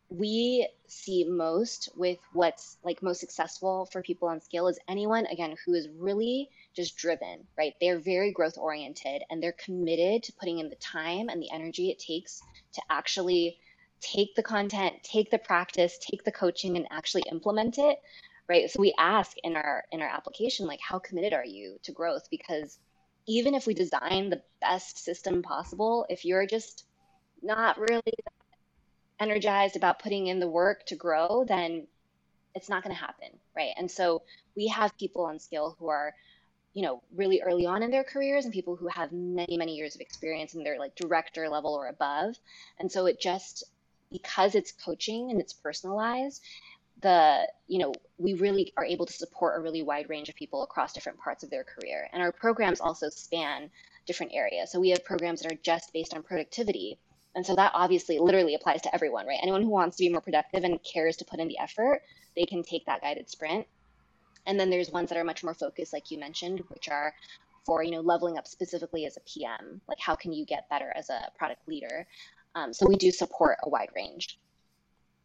we 0.10 0.68
see 0.88 1.24
most 1.24 1.88
with 1.96 2.20
what's 2.34 2.78
like 2.84 3.02
most 3.02 3.22
successful 3.22 3.88
for 3.92 4.02
people 4.02 4.28
on 4.28 4.42
scale 4.42 4.68
is 4.68 4.78
anyone 4.90 5.26
again 5.28 5.56
who 5.66 5.74
is 5.74 5.88
really 5.98 6.50
just 6.76 6.98
driven 6.98 7.48
right 7.58 7.74
they're 7.80 8.00
very 8.00 8.32
growth 8.32 8.58
oriented 8.58 9.24
and 9.30 9.42
they're 9.42 9.54
committed 9.54 10.22
to 10.22 10.34
putting 10.34 10.60
in 10.60 10.70
the 10.70 10.76
time 10.76 11.30
and 11.30 11.42
the 11.42 11.52
energy 11.54 11.90
it 11.90 11.98
takes 11.98 12.42
to 12.74 12.82
actually 12.90 13.58
take 14.02 14.36
the 14.36 14.44
content, 14.44 14.96
take 15.04 15.32
the 15.32 15.38
practice, 15.38 15.98
take 16.00 16.24
the 16.24 16.32
coaching 16.32 16.76
and 16.76 16.88
actually 16.92 17.24
implement 17.32 17.78
it, 17.78 17.98
right? 18.50 18.70
So 18.70 18.82
we 18.82 18.94
ask 18.98 19.38
in 19.44 19.56
our 19.56 19.84
in 19.92 20.02
our 20.02 20.10
application 20.10 20.68
like 20.68 20.80
how 20.82 21.00
committed 21.00 21.34
are 21.34 21.46
you 21.46 21.78
to 21.84 21.92
growth 21.92 22.28
because 22.30 22.78
even 23.28 23.54
if 23.54 23.68
we 23.68 23.74
design 23.74 24.30
the 24.30 24.42
best 24.60 24.98
system 25.04 25.44
possible, 25.44 26.06
if 26.10 26.26
you're 26.26 26.48
just 26.48 26.86
not 27.42 27.78
really 27.80 28.14
energized 29.20 29.76
about 29.76 30.00
putting 30.00 30.28
in 30.28 30.40
the 30.40 30.50
work 30.50 30.86
to 30.88 30.96
grow, 30.96 31.46
then 31.48 31.88
it's 32.56 32.68
not 32.70 32.84
going 32.84 32.96
to 32.96 33.00
happen, 33.00 33.30
right? 33.56 33.72
And 33.78 33.90
so 33.90 34.24
we 34.56 34.68
have 34.68 34.98
people 34.98 35.24
on 35.24 35.40
scale 35.40 35.76
who 35.80 35.88
are 35.88 36.14
you 36.74 36.84
know 36.84 37.04
really 37.16 37.42
early 37.42 37.66
on 37.66 37.84
in 37.84 37.92
their 37.92 38.04
careers 38.04 38.46
and 38.46 38.54
people 38.54 38.76
who 38.76 38.88
have 38.88 39.12
many 39.12 39.58
many 39.58 39.76
years 39.76 39.96
of 39.96 40.02
experience 40.02 40.54
and 40.54 40.66
they're 40.66 40.80
like 40.80 40.96
director 40.96 41.50
level 41.50 41.74
or 41.74 41.88
above 41.88 42.36
and 42.80 42.90
so 42.90 43.08
it 43.08 43.20
just 43.20 43.66
because 44.12 44.56
it's 44.56 44.72
coaching 44.72 45.32
and 45.32 45.40
it's 45.40 45.54
personalized 45.54 46.42
the 47.02 47.48
you 47.68 47.80
know 47.80 47.94
we 48.18 48.34
really 48.34 48.72
are 48.78 48.86
able 48.86 49.06
to 49.06 49.14
support 49.14 49.58
a 49.58 49.62
really 49.62 49.82
wide 49.82 50.10
range 50.10 50.30
of 50.30 50.36
people 50.36 50.64
across 50.64 50.94
different 50.94 51.20
parts 51.20 51.44
of 51.44 51.50
their 51.50 51.64
career. 51.64 52.08
And 52.14 52.22
our 52.22 52.32
programs 52.32 52.80
also 52.80 53.10
span 53.10 53.70
different 54.06 54.34
areas. 54.34 54.72
So 54.72 54.80
we 54.80 54.90
have 54.90 55.04
programs 55.04 55.42
that 55.42 55.52
are 55.52 55.58
just 55.64 55.94
based 55.94 56.14
on 56.14 56.24
productivity. 56.24 57.00
And 57.34 57.46
so 57.46 57.56
that 57.56 57.72
obviously 57.74 58.20
literally 58.20 58.56
applies 58.56 58.82
to 58.84 58.94
everyone 58.94 59.26
right? 59.26 59.40
Anyone 59.42 59.64
who 59.64 59.70
wants 59.70 59.98
to 59.98 60.04
be 60.04 60.10
more 60.10 60.22
productive 60.22 60.64
and 60.64 60.80
cares 60.84 61.18
to 61.18 61.26
put 61.26 61.40
in 61.40 61.48
the 61.48 61.60
effort 61.60 62.02
they 62.36 62.46
can 62.46 62.64
take 62.64 62.86
that 62.86 63.02
guided 63.02 63.30
sprint. 63.30 63.68
And 64.46 64.60
then 64.60 64.70
there's 64.70 64.90
ones 64.90 65.10
that 65.10 65.18
are 65.18 65.24
much 65.24 65.44
more 65.44 65.54
focused 65.54 65.94
like 65.94 66.12
you 66.12 66.20
mentioned 66.20 66.64
which 66.70 66.90
are 66.90 67.14
for 67.66 67.84
you 67.84 67.92
know 67.92 68.02
leveling 68.02 68.38
up 68.38 68.48
specifically 68.48 69.06
as 69.06 69.18
a 69.18 69.22
PM. 69.22 69.82
Like 69.88 70.00
how 70.00 70.16
can 70.16 70.34
you 70.34 70.46
get 70.46 70.70
better 70.70 70.92
as 70.96 71.10
a 71.10 71.30
product 71.38 71.68
leader? 71.68 72.08
Um, 72.56 72.74
so 72.74 72.86
we 72.88 72.96
do 72.96 73.12
support 73.12 73.58
a 73.64 73.70
wide 73.70 73.90
range. 73.96 74.40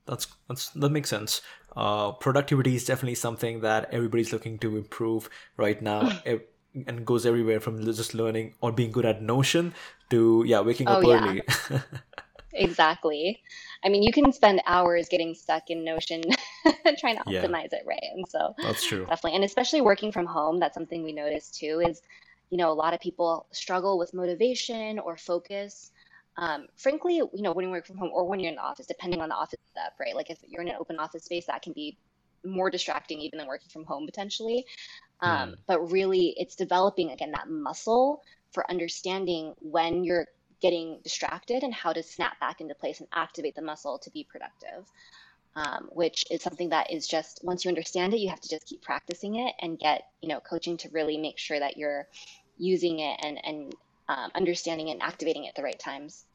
That's, 0.07 0.29
that's 0.49 0.71
that 0.71 0.91
makes 0.91 1.11
sense. 1.11 1.43
Uh, 1.77 2.13
productivity 2.13 2.77
is 2.77 2.85
definitely 2.85 3.17
something 3.17 3.61
that 3.61 3.89
everybody's 3.93 4.33
looking 4.33 4.59
to 4.61 4.77
improve 4.77 5.29
right 5.57 5.81
now. 5.83 6.21
and 6.87 7.07
goes 7.07 7.25
everywhere 7.25 7.61
from 7.61 7.83
just 7.85 8.15
learning 8.15 8.55
or 8.61 8.71
being 8.71 8.93
good 8.93 9.07
at 9.07 9.23
Notion 9.23 9.73
to 10.11 10.45
yeah 10.47 10.61
waking 10.61 10.89
up 10.89 11.03
oh, 11.03 11.11
early. 11.11 11.43
Yeah. 11.71 11.81
exactly. 12.53 13.43
I 13.85 13.89
mean, 13.89 14.03
you 14.03 14.13
can 14.13 14.33
spend 14.33 14.61
hours 14.67 15.09
getting 15.09 15.35
stuck 15.35 15.71
in 15.71 15.85
Notion 15.85 16.23
trying 16.99 17.17
to 17.17 17.23
optimize 17.25 17.73
it, 17.73 17.83
right? 17.87 18.03
And 18.15 18.27
so 18.29 18.55
that's 18.63 18.85
true. 18.85 19.07
Definitely. 19.07 19.37
And 19.37 19.45
especially 19.45 19.81
working 19.81 20.13
from 20.13 20.27
home, 20.27 20.59
that's 20.59 20.75
something 20.75 21.03
we 21.03 21.13
notice 21.13 21.51
too 21.51 21.83
is, 21.87 22.03
you 22.51 22.59
know, 22.59 22.71
a 22.71 22.75
lot 22.75 22.95
of 22.95 23.01
people 23.01 23.47
struggle 23.53 23.99
with 23.99 24.13
motivation 24.15 24.99
or 24.99 25.17
focus. 25.17 25.93
Um, 26.39 26.67
frankly, 26.77 27.17
you 27.17 27.31
know, 27.35 27.53
when 27.53 27.65
you 27.65 27.71
work 27.71 27.87
from 27.87 27.97
home 27.97 28.11
or 28.13 28.29
when 28.29 28.41
you're 28.41 28.51
in 28.51 28.57
the 28.57 28.63
office, 28.63 28.87
depending 28.87 29.21
on 29.21 29.29
the 29.29 29.35
office 29.35 29.59
setup, 29.75 29.95
right? 29.99 30.15
Like 30.15 30.31
if 30.31 30.39
you're 30.47 30.63
in 30.63 30.69
an 30.69 30.77
open 30.79 30.99
office 30.99 31.25
space, 31.25 31.47
that 31.47 31.63
can 31.63 31.73
be 31.73 31.97
more 32.45 32.71
distracting 32.71 33.21
even 33.21 33.39
than 33.39 33.47
working 33.47 33.69
from 33.71 33.85
home 33.85 34.07
potentially. 34.07 34.67
Um, 35.21 35.51
mm. 35.51 35.55
But 35.67 35.91
really, 35.91 36.35
it's 36.37 36.55
developing 36.55 37.11
again 37.11 37.33
that 37.33 37.49
muscle 37.49 38.23
for 38.53 38.71
understanding 38.71 39.55
when 39.61 40.05
you're 40.05 40.27
getting 40.61 41.01
distracted 41.03 41.63
and 41.63 41.73
how 41.73 41.93
to 41.93 42.03
snap 42.03 42.39
back 42.41 42.61
into 42.61 42.75
place 42.75 43.01
and 43.01 43.09
activate 43.13 43.55
the 43.55 43.63
muscle 43.63 43.99
to 43.99 44.11
be 44.11 44.25
productive. 44.25 44.91
Um, 45.55 45.89
which 45.91 46.27
is 46.31 46.43
something 46.43 46.69
that 46.69 46.93
is 46.93 47.09
just 47.09 47.41
once 47.43 47.65
you 47.65 47.71
understand 47.71 48.13
it, 48.13 48.21
you 48.21 48.29
have 48.29 48.43
to 48.43 48.49
just 48.49 48.67
keep 48.67 48.83
practicing 48.83 49.37
it 49.37 49.55
and 49.59 49.79
get 49.79 50.03
you 50.21 50.29
know 50.29 50.39
coaching 50.41 50.77
to 50.79 50.91
really 50.91 51.17
make 51.17 51.39
sure 51.39 51.59
that 51.59 51.79
you're 51.79 52.07
using 52.59 53.01
it 53.01 53.19
and 53.23 53.39
and 53.43 53.75
um, 54.09 54.31
understanding 54.35 54.91
and 54.91 55.03
activating 55.03 55.47
at 55.49 55.55
the 55.55 55.63
right 55.63 55.79
times. 55.79 56.27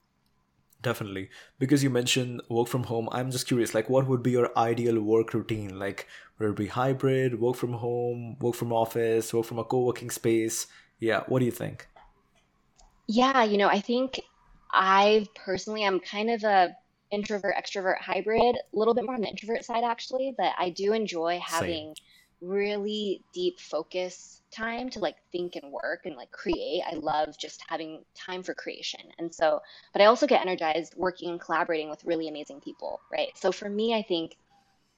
Definitely. 0.82 1.30
Because 1.60 1.84
you 1.84 1.90
mentioned 1.90 2.42
work 2.50 2.68
from 2.68 2.84
home, 2.84 3.08
I'm 3.12 3.30
just 3.32 3.48
curious, 3.48 3.74
like 3.76 3.90
what 3.90 4.08
would 4.08 4.24
be 4.24 4.32
your 4.32 4.56
ideal 4.58 5.00
work 5.02 5.34
routine? 5.34 5.78
Like 5.78 6.08
would 6.40 6.50
it 6.50 6.56
be 6.56 6.68
hybrid, 6.68 7.40
work 7.40 7.56
from 7.56 7.74
home, 7.74 8.38
work 8.40 8.56
from 8.56 8.74
office, 8.74 9.34
work 9.34 9.46
from 9.46 9.60
a 9.60 9.64
co-working 9.64 10.10
space? 10.10 10.68
Yeah, 11.00 11.24
what 11.28 11.40
do 11.40 11.46
you 11.46 11.52
think? 11.52 11.88
Yeah, 13.08 13.44
you 13.44 13.58
know, 13.58 13.68
I 13.68 13.80
think 13.82 14.20
I 14.72 15.28
personally 15.36 15.84
am 15.84 16.00
kind 16.00 16.30
of 16.32 16.44
a 16.44 16.76
introvert 17.12 17.56
extrovert 17.56 18.00
hybrid, 18.00 18.56
a 18.56 18.60
little 18.74 18.94
bit 18.94 19.06
more 19.06 19.16
on 19.16 19.22
the 19.22 19.28
introvert 19.28 19.66
side 19.66 19.84
actually, 19.84 20.34
but 20.38 20.54
I 20.58 20.70
do 20.70 20.94
enjoy 20.94 21.40
having 21.46 21.94
Same. 21.94 22.50
really 22.50 23.24
deep 23.34 23.60
focus 23.60 24.41
time 24.52 24.90
to 24.92 25.00
like 25.00 25.18
think 25.32 25.56
and 25.56 25.72
work 25.72 26.02
and 26.06 26.16
like 26.16 26.32
create. 26.32 26.82
I 26.90 26.96
love 26.96 27.38
just 27.38 27.64
having 27.68 28.04
time 28.16 28.44
for 28.44 28.54
creation. 28.54 29.02
And 29.18 29.34
so, 29.34 29.62
but 29.94 30.02
I 30.02 30.06
also 30.06 30.28
get 30.28 30.42
energized 30.42 30.96
working 30.96 31.32
and 31.32 31.40
collaborating 31.40 31.90
with 31.90 32.04
really 32.06 32.28
amazing 32.28 32.62
people, 32.62 33.02
right? 33.12 33.30
So 33.36 33.52
for 33.52 33.70
me, 33.70 33.94
I 33.94 34.04
think 34.04 34.36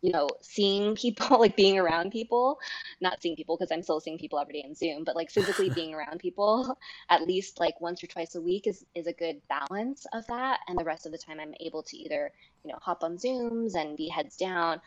you 0.03 0.11
know, 0.11 0.27
seeing 0.41 0.95
people, 1.05 1.39
like 1.39 1.55
being 1.55 1.79
around 1.79 2.11
people, 2.11 2.59
not 3.01 3.21
seeing 3.21 3.35
people 3.35 3.57
because 3.57 3.71
I'm 3.71 3.81
still 3.81 3.99
seeing 3.99 4.19
people 4.19 4.37
every 4.37 4.53
day 4.53 4.63
in 4.67 4.75
Zoom, 4.75 5.03
but 5.03 5.15
like 5.15 5.31
physically 5.31 5.69
being 5.75 5.95
around 5.95 6.19
people 6.19 6.77
at 7.09 7.23
least 7.23 7.59
like 7.59 7.79
once 7.81 8.03
or 8.03 8.07
twice 8.07 8.35
a 8.35 8.41
week 8.41 8.67
is, 8.67 8.85
is 8.93 9.07
a 9.07 9.13
good 9.13 9.41
balance 9.49 10.05
of 10.13 10.27
that. 10.27 10.59
And 10.67 10.77
the 10.77 10.83
rest 10.83 11.07
of 11.07 11.11
the 11.11 11.17
time 11.17 11.39
I'm 11.39 11.55
able 11.59 11.81
to 11.83 11.97
either, 11.97 12.31
you 12.63 12.71
know, 12.71 12.77
hop 12.81 13.03
on 13.03 13.17
Zooms 13.17 13.75
and 13.75 13.97
be 13.97 14.09
heads 14.09 14.37
down. 14.37 14.81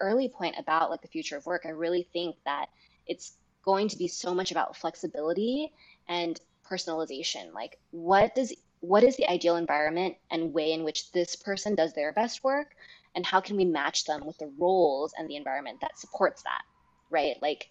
Early 0.00 0.28
point 0.28 0.54
about 0.56 0.90
like 0.90 1.02
the 1.02 1.08
future 1.08 1.36
of 1.36 1.46
work, 1.46 1.62
I 1.64 1.70
really 1.70 2.06
think 2.12 2.36
that 2.44 2.66
it's 3.06 3.32
going 3.64 3.88
to 3.88 3.98
be 3.98 4.08
so 4.08 4.34
much 4.34 4.50
about 4.50 4.76
flexibility 4.76 5.72
and 6.08 6.40
personalization. 6.68 7.52
Like 7.52 7.78
what 7.90 8.34
does 8.34 8.54
what 8.80 9.04
is 9.04 9.16
the 9.16 9.28
ideal 9.28 9.56
environment 9.56 10.16
and 10.30 10.54
way 10.54 10.72
in 10.72 10.84
which 10.84 11.12
this 11.12 11.36
person 11.36 11.74
does 11.74 11.92
their 11.92 12.12
best 12.12 12.42
work? 12.42 12.74
And 13.14 13.26
how 13.26 13.40
can 13.40 13.56
we 13.56 13.64
match 13.64 14.04
them 14.04 14.24
with 14.24 14.38
the 14.38 14.50
roles 14.58 15.12
and 15.18 15.28
the 15.28 15.36
environment 15.36 15.80
that 15.80 15.98
supports 15.98 16.42
that 16.44 16.62
right? 17.10 17.36
Like 17.42 17.68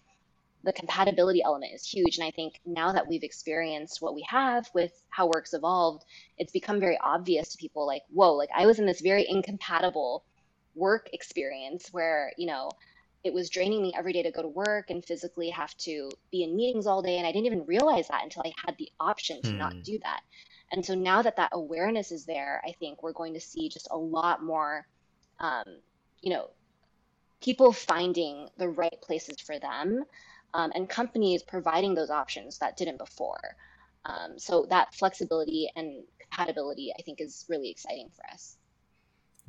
the 0.62 0.72
compatibility 0.72 1.42
element 1.42 1.72
is 1.74 1.86
huge. 1.86 2.18
And 2.18 2.26
i 2.26 2.30
think 2.30 2.60
now 2.66 2.92
that 2.92 3.08
we've 3.08 3.22
experienced 3.22 4.02
what 4.02 4.14
we 4.14 4.24
have 4.28 4.68
with 4.74 4.92
how 5.08 5.26
work's 5.26 5.54
evolved 5.54 6.04
it's 6.38 6.52
become 6.52 6.78
very 6.78 6.98
obvious 7.02 7.48
to 7.50 7.58
people 7.58 7.86
like 7.86 8.02
whoa 8.10 8.34
like 8.34 8.50
i 8.54 8.66
was 8.66 8.78
in 8.78 8.86
this 8.86 9.00
very 9.00 9.26
incompatible 9.28 10.24
work 10.74 11.08
experience 11.12 11.88
where 11.92 12.32
you 12.36 12.46
know 12.46 12.70
it 13.22 13.32
was 13.32 13.50
draining 13.50 13.82
me 13.82 13.92
every 13.96 14.12
day 14.12 14.22
to 14.22 14.30
go 14.30 14.42
to 14.42 14.48
work 14.48 14.90
and 14.90 15.04
physically 15.04 15.50
have 15.50 15.76
to 15.76 16.10
be 16.30 16.42
in 16.42 16.56
meetings 16.56 16.86
all 16.86 17.02
day 17.02 17.18
and 17.18 17.26
i 17.26 17.32
didn't 17.32 17.46
even 17.46 17.66
realize 17.66 18.08
that 18.08 18.24
until 18.24 18.42
i 18.44 18.52
had 18.64 18.76
the 18.78 18.90
option 18.98 19.40
to 19.42 19.50
hmm. 19.50 19.58
not 19.58 19.82
do 19.82 19.98
that 20.02 20.20
and 20.72 20.84
so 20.84 20.94
now 20.94 21.20
that 21.20 21.36
that 21.36 21.50
awareness 21.52 22.12
is 22.12 22.24
there 22.24 22.62
i 22.66 22.72
think 22.72 23.02
we're 23.02 23.12
going 23.12 23.34
to 23.34 23.40
see 23.40 23.68
just 23.68 23.88
a 23.90 23.96
lot 23.96 24.42
more 24.42 24.86
um, 25.40 25.64
you 26.20 26.30
know, 26.30 26.50
people 27.42 27.72
finding 27.72 28.48
the 28.58 28.68
right 28.68 29.00
places 29.02 29.40
for 29.40 29.58
them 29.58 30.04
um, 30.54 30.72
and 30.74 30.88
companies 30.88 31.42
providing 31.42 31.94
those 31.94 32.10
options 32.10 32.58
that 32.58 32.76
didn't 32.76 32.98
before. 32.98 33.56
Um, 34.04 34.38
so 34.38 34.66
that 34.70 34.94
flexibility 34.94 35.70
and 35.76 36.04
compatibility, 36.18 36.92
I 36.98 37.02
think, 37.02 37.20
is 37.20 37.46
really 37.48 37.70
exciting 37.70 38.10
for 38.14 38.24
us. 38.32 38.56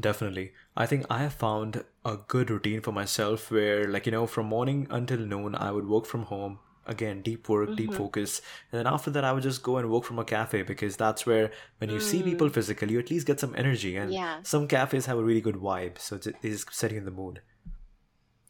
Definitely. 0.01 0.53
I 0.75 0.85
think 0.85 1.05
I 1.09 1.19
have 1.19 1.33
found 1.33 1.83
a 2.03 2.17
good 2.17 2.49
routine 2.49 2.81
for 2.81 2.91
myself 2.91 3.51
where, 3.51 3.87
like, 3.87 4.05
you 4.05 4.11
know, 4.11 4.27
from 4.27 4.47
morning 4.47 4.87
until 4.89 5.19
noon, 5.19 5.55
I 5.55 5.71
would 5.71 5.87
work 5.87 6.05
from 6.05 6.23
home, 6.23 6.59
again 6.87 7.21
deep 7.21 7.47
work 7.47 7.69
mm-hmm. 7.69 7.75
deep 7.75 7.93
focus 7.93 8.41
and 8.71 8.79
then 8.79 8.87
after 8.91 9.11
that 9.11 9.23
i 9.23 9.31
would 9.31 9.43
just 9.43 9.61
go 9.61 9.77
and 9.77 9.89
work 9.89 10.03
from 10.03 10.17
a 10.17 10.25
cafe 10.25 10.63
because 10.63 10.97
that's 10.97 11.25
where 11.25 11.51
when 11.77 11.89
you 11.89 11.97
mm. 11.97 12.01
see 12.01 12.23
people 12.23 12.49
mm. 12.49 12.53
physically 12.53 12.93
you 12.93 12.99
at 12.99 13.11
least 13.11 13.27
get 13.27 13.39
some 13.39 13.53
energy 13.55 13.95
and 13.95 14.11
yeah. 14.11 14.39
some 14.41 14.67
cafes 14.67 15.05
have 15.05 15.17
a 15.17 15.23
really 15.23 15.41
good 15.41 15.55
vibe 15.55 15.97
so 15.99 16.15
it 16.15 16.35
is 16.41 16.65
setting 16.71 16.97
in 16.97 17.05
the 17.05 17.11
mood 17.11 17.41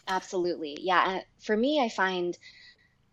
absolutely 0.08 0.78
yeah 0.82 1.20
for 1.41 1.58
me 1.58 1.82
i 1.82 1.89
find 1.89 2.38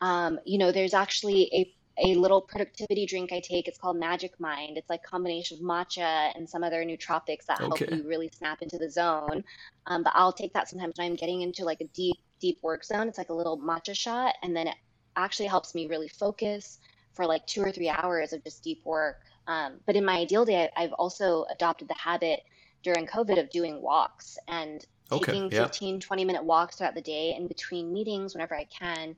um, 0.01 0.39
you 0.45 0.59
know 0.59 0.71
there's 0.71 0.95
actually 0.95 1.51
a 1.53 1.75
a 2.05 2.15
little 2.15 2.41
productivity 2.41 3.07
drink 3.07 3.33
I 3.33 3.41
take. 3.41 3.67
It's 3.67 3.79
called 3.79 3.97
Magic 3.97 4.39
Mind. 4.39 4.77
It's 4.77 4.89
like 4.89 5.03
combination 5.03 5.59
of 5.59 5.65
matcha 5.65 6.33
and 6.35 6.49
some 6.49 6.63
other 6.63 6.85
nootropics 6.85 7.47
that 7.47 7.61
okay. 7.61 7.87
help 7.87 7.91
you 7.91 8.09
really 8.09 8.31
snap 8.37 8.63
into 8.63 8.79
the 8.79 8.91
zone. 8.91 9.45
Um, 9.87 10.03
but 10.03 10.13
I'll 10.15 10.33
take 10.33 10.53
that 10.53 10.69
sometimes 10.69 10.95
when 10.97 11.09
I'm 11.09 11.17
getting 11.17 11.43
into 11.43 11.65
like 11.65 11.81
a 11.81 11.87
deep, 11.89 12.19
deep 12.41 12.59
work 12.63 12.85
zone. 12.85 13.09
It's 13.09 13.19
like 13.19 13.31
a 13.31 13.35
little 13.35 13.59
matcha 13.59 13.97
shot, 13.97 14.35
and 14.43 14.57
then 14.57 14.69
it 14.69 14.77
actually 15.17 15.47
helps 15.47 15.75
me 15.75 15.87
really 15.89 16.09
focus 16.09 16.79
for 17.15 17.27
like 17.27 17.47
two 17.47 17.63
or 17.63 17.73
three 17.73 17.89
hours 17.89 18.33
of 18.33 18.45
just 18.45 18.63
deep 18.63 18.85
work. 18.85 19.17
Um, 19.49 19.81
but 19.87 19.97
in 19.97 20.05
my 20.05 20.19
ideal 20.19 20.45
day, 20.45 20.71
I've 20.77 20.93
also 20.93 21.47
adopted 21.51 21.89
the 21.89 21.95
habit 21.95 22.41
during 22.83 23.07
COVID 23.07 23.41
of 23.41 23.51
doing 23.51 23.83
walks 23.83 24.39
and 24.47 24.85
okay, 25.11 25.33
taking 25.33 25.51
yeah. 25.51 25.65
15, 25.65 26.01
20 26.01 26.25
minute 26.25 26.45
walks 26.45 26.77
throughout 26.77 26.95
the 26.95 27.03
day 27.03 27.35
in 27.37 27.49
between 27.49 27.93
meetings 27.93 28.35
whenever 28.35 28.55
I 28.55 28.65
can 28.65 29.17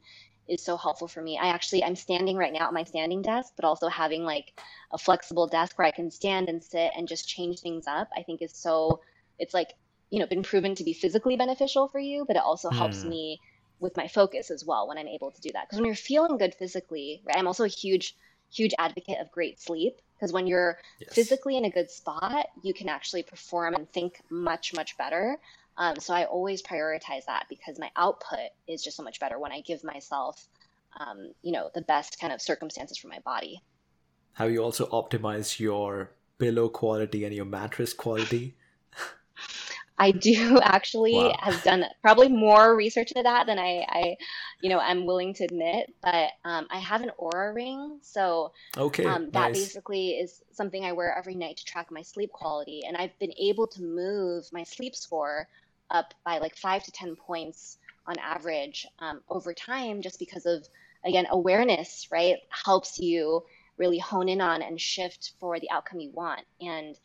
is 0.50 0.62
so 0.62 0.76
helpful 0.76 1.08
for 1.08 1.22
me. 1.22 1.38
I 1.38 1.48
actually 1.48 1.84
I'm 1.84 1.96
standing 1.96 2.36
right 2.36 2.52
now 2.52 2.66
at 2.66 2.74
my 2.74 2.84
standing 2.84 3.22
desk, 3.22 3.52
but 3.56 3.64
also 3.64 3.88
having 3.88 4.24
like 4.24 4.60
a 4.90 4.98
flexible 4.98 5.46
desk 5.46 5.78
where 5.78 5.86
I 5.86 5.92
can 5.92 6.10
stand 6.10 6.48
and 6.48 6.62
sit 6.62 6.90
and 6.96 7.08
just 7.08 7.28
change 7.28 7.60
things 7.60 7.86
up, 7.86 8.08
I 8.16 8.22
think 8.22 8.42
is 8.42 8.52
so 8.54 9.00
it's 9.38 9.54
like, 9.54 9.74
you 10.10 10.18
know, 10.18 10.26
been 10.26 10.42
proven 10.42 10.74
to 10.74 10.84
be 10.84 10.92
physically 10.92 11.36
beneficial 11.36 11.88
for 11.88 11.98
you, 11.98 12.24
but 12.26 12.36
it 12.36 12.42
also 12.42 12.68
helps 12.68 13.02
hmm. 13.02 13.08
me 13.08 13.40
with 13.78 13.96
my 13.96 14.06
focus 14.06 14.50
as 14.50 14.64
well 14.64 14.86
when 14.86 14.98
I'm 14.98 15.08
able 15.08 15.30
to 15.30 15.40
do 15.40 15.50
that. 15.54 15.66
Because 15.66 15.78
when 15.78 15.86
you're 15.86 15.94
feeling 15.94 16.36
good 16.36 16.54
physically, 16.54 17.22
right, 17.24 17.36
I'm 17.36 17.46
also 17.46 17.64
a 17.64 17.68
huge, 17.68 18.16
huge 18.52 18.74
advocate 18.78 19.18
of 19.20 19.30
great 19.30 19.60
sleep. 19.60 19.96
Because 20.14 20.32
when 20.34 20.46
you're 20.46 20.78
yes. 21.00 21.14
physically 21.14 21.56
in 21.56 21.64
a 21.64 21.70
good 21.70 21.90
spot, 21.90 22.46
you 22.62 22.74
can 22.74 22.90
actually 22.90 23.22
perform 23.22 23.74
and 23.74 23.90
think 23.90 24.20
much, 24.28 24.74
much 24.74 24.98
better. 24.98 25.38
Um, 25.76 25.96
so 25.98 26.12
I 26.14 26.24
always 26.24 26.62
prioritize 26.62 27.24
that 27.26 27.46
because 27.48 27.78
my 27.78 27.90
output 27.96 28.50
is 28.66 28.82
just 28.82 28.96
so 28.96 29.02
much 29.02 29.20
better 29.20 29.38
when 29.38 29.52
I 29.52 29.60
give 29.60 29.82
myself, 29.82 30.46
um, 30.98 31.32
you 31.42 31.52
know, 31.52 31.70
the 31.74 31.82
best 31.82 32.20
kind 32.20 32.32
of 32.32 32.42
circumstances 32.42 32.98
for 32.98 33.08
my 33.08 33.20
body. 33.20 33.62
Have 34.34 34.50
you 34.50 34.62
also 34.62 34.86
optimized 34.86 35.58
your 35.58 36.12
pillow 36.38 36.68
quality 36.68 37.24
and 37.24 37.34
your 37.34 37.44
mattress 37.44 37.92
quality? 37.92 38.56
I 40.00 40.12
do 40.12 40.58
actually 40.62 41.12
wow. 41.12 41.34
have 41.38 41.62
done 41.62 41.84
probably 42.00 42.28
more 42.28 42.74
research 42.74 43.12
into 43.12 43.22
that 43.22 43.46
than 43.46 43.58
I, 43.58 43.84
I 43.86 44.16
you 44.62 44.70
know, 44.70 44.80
I'm 44.80 45.04
willing 45.04 45.34
to 45.34 45.44
admit. 45.44 45.94
But 46.02 46.30
um, 46.44 46.66
I 46.70 46.78
have 46.78 47.02
an 47.02 47.12
Oura 47.20 47.54
ring, 47.54 47.98
so 48.02 48.52
okay, 48.76 49.04
um, 49.04 49.26
that 49.32 49.52
nice. 49.52 49.58
basically 49.58 50.12
is 50.12 50.42
something 50.52 50.84
I 50.84 50.92
wear 50.92 51.16
every 51.16 51.34
night 51.34 51.58
to 51.58 51.64
track 51.66 51.88
my 51.90 52.00
sleep 52.00 52.32
quality, 52.32 52.82
and 52.86 52.96
I've 52.96 53.16
been 53.18 53.34
able 53.38 53.66
to 53.68 53.82
move 53.82 54.46
my 54.52 54.64
sleep 54.64 54.96
score 54.96 55.46
up 55.90 56.14
by 56.24 56.38
like 56.38 56.56
five 56.56 56.82
to 56.84 56.90
ten 56.92 57.14
points 57.14 57.76
on 58.06 58.18
average 58.18 58.86
um, 59.00 59.20
over 59.28 59.52
time, 59.52 60.00
just 60.00 60.18
because 60.18 60.46
of 60.46 60.66
again 61.04 61.26
awareness, 61.30 62.08
right, 62.10 62.38
helps 62.48 62.98
you 62.98 63.42
really 63.76 63.98
hone 63.98 64.30
in 64.30 64.40
on 64.40 64.62
and 64.62 64.80
shift 64.80 65.32
for 65.38 65.60
the 65.60 65.70
outcome 65.70 66.00
you 66.00 66.10
want, 66.12 66.40
and 66.62 66.96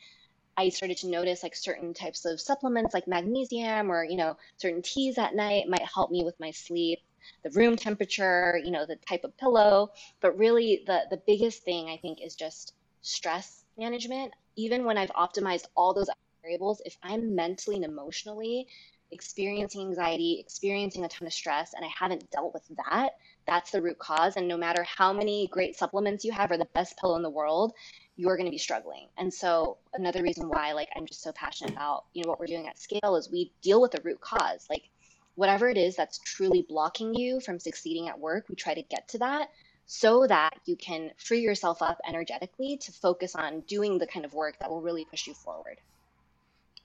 I 0.58 0.70
started 0.70 0.98
to 1.00 1.08
notice 1.08 1.44
like 1.44 1.56
certain 1.56 1.94
types 1.94 2.26
of 2.26 2.40
supplements 2.40 2.94
like 2.94 3.08
magnesium 3.08 3.92
or, 3.92 4.04
you 4.06 4.18
know, 4.18 4.38
certain 4.58 4.82
teas 4.82 5.18
at 5.18 5.36
night 5.36 5.68
might 5.68 5.82
help 5.84 6.12
me 6.12 6.24
with 6.24 6.40
my 6.40 6.52
sleep. 6.52 7.00
the 7.44 7.50
room 7.52 7.76
temperature, 7.76 8.60
you 8.64 8.72
know, 8.72 8.86
the 8.86 8.98
type 9.08 9.24
of 9.24 9.38
pillow. 9.38 9.92
But 10.22 10.38
really, 10.38 10.84
the, 10.86 11.04
the 11.10 11.22
biggest 11.28 11.64
thing 11.64 11.90
I 11.90 11.98
think 11.98 12.20
is 12.24 12.36
just 12.36 12.74
stress 13.02 13.64
management. 13.78 14.34
Even 14.56 14.86
when 14.86 14.98
I've 14.98 15.12
optimized 15.12 15.66
all 15.76 15.94
those 15.94 16.10
variables, 16.42 16.82
if 16.86 16.98
I'm 17.04 17.36
mentally 17.36 17.76
and 17.78 17.86
emotionally 17.86 18.68
experiencing 19.12 19.82
anxiety, 19.82 20.38
experiencing 20.40 21.06
a 21.06 21.08
ton 21.08 21.28
of 21.28 21.34
stress, 21.34 21.74
and 21.74 21.86
I 21.86 21.90
haven't 21.98 22.30
dealt 22.32 22.54
with 22.54 22.64
that, 22.90 23.12
that's 23.48 23.72
the 23.72 23.82
root 23.82 24.00
cause. 24.00 24.36
And 24.36 24.48
no 24.48 24.58
matter 24.58 24.84
how 24.84 25.14
many 25.14 25.48
great 25.52 25.76
supplements 25.76 26.26
you 26.26 26.32
have 26.32 26.52
or 26.52 26.58
the 26.58 26.68
best 26.74 26.98
pillow 26.98 27.16
in 27.16 27.22
the 27.22 27.30
world, 27.30 27.74
you're 28.18 28.38
going 28.38 28.46
to 28.46 28.52
be 28.52 28.58
struggling. 28.58 29.08
And 29.18 29.34
so 29.34 29.78
another 29.94 30.24
reason 30.24 30.48
why 30.48 30.74
like 30.74 30.90
I'm 30.96 31.06
just 31.06 31.22
so 31.22 31.32
passionate 31.32 31.74
about, 31.74 32.06
you 32.14 32.24
know, 32.24 32.30
what 32.30 32.40
we're 32.40 32.46
doing 32.46 32.68
at 32.68 32.80
scale 32.80 33.16
is 33.16 33.30
we 33.30 33.52
deal 33.62 33.82
with 33.82 33.92
the 33.92 34.02
root 34.04 34.22
cause. 34.22 34.68
Like 34.70 34.90
whatever 35.36 35.68
it 35.68 35.78
is 35.78 35.96
that's 35.96 36.20
truly 36.20 36.66
blocking 36.68 37.14
you 37.14 37.40
from 37.42 37.60
succeeding 37.60 38.08
at 38.08 38.20
work, 38.20 38.46
we 38.50 38.56
try 38.56 38.74
to 38.74 38.82
get 38.84 39.08
to 39.10 39.18
that 39.20 39.50
so 39.86 40.26
that 40.28 40.56
you 40.66 40.76
can 40.76 41.12
free 41.18 41.42
yourself 41.42 41.82
up 41.82 42.00
energetically 42.08 42.78
to 42.78 42.92
focus 42.92 43.36
on 43.36 43.60
doing 43.62 43.98
the 43.98 44.08
kind 44.08 44.26
of 44.26 44.34
work 44.34 44.58
that 44.60 44.70
will 44.70 44.82
really 44.82 45.06
push 45.06 45.28
you 45.28 45.34
forward. 45.34 45.78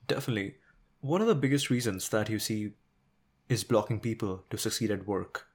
Definitely. 0.07 0.57
One 1.01 1.23
of 1.23 1.29
the 1.29 1.35
biggest 1.35 1.71
reasons 1.71 2.09
that 2.11 2.29
you 2.29 2.39
see 2.39 2.73
is 3.49 3.65
blocking 3.65 4.01
people 4.01 4.45
to 4.51 4.59
succeed 4.59 4.91
at 4.91 5.07
work 5.07 5.47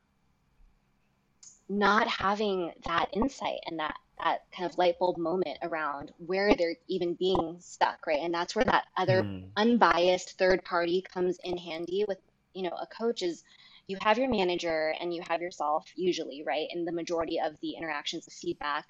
not 1.70 2.08
having 2.08 2.72
that 2.86 3.10
insight 3.14 3.60
and 3.66 3.80
that 3.80 3.96
that 4.24 4.44
kind 4.56 4.70
of 4.70 4.78
light 4.78 4.98
bulb 5.00 5.18
moment 5.18 5.58
around 5.62 6.12
where 6.18 6.56
they're 6.56 6.76
even 6.88 7.14
being 7.16 7.58
stuck 7.60 8.06
right 8.08 8.20
and 8.22 8.34
that's 8.34 8.56
where 8.56 8.66
that 8.66 8.86
other 8.98 9.24
mm. 9.24 9.46
unbiased 9.58 10.38
third 10.38 10.64
party 10.64 11.04
comes 11.14 11.38
in 11.44 11.58
handy 11.58 12.06
with 12.08 12.18
you 12.54 12.64
know 12.64 12.76
a 12.82 12.88
coach 12.88 13.22
is 13.22 13.44
you 13.88 13.98
have 14.02 14.18
your 14.18 14.30
manager 14.30 14.94
and 15.00 15.14
you 15.14 15.22
have 15.28 15.42
yourself 15.42 15.86
usually 15.96 16.44
right 16.46 16.68
in 16.72 16.86
the 16.86 16.92
majority 16.92 17.40
of 17.40 17.54
the 17.62 17.72
interactions 17.72 18.26
of 18.28 18.34
feedback 18.34 18.88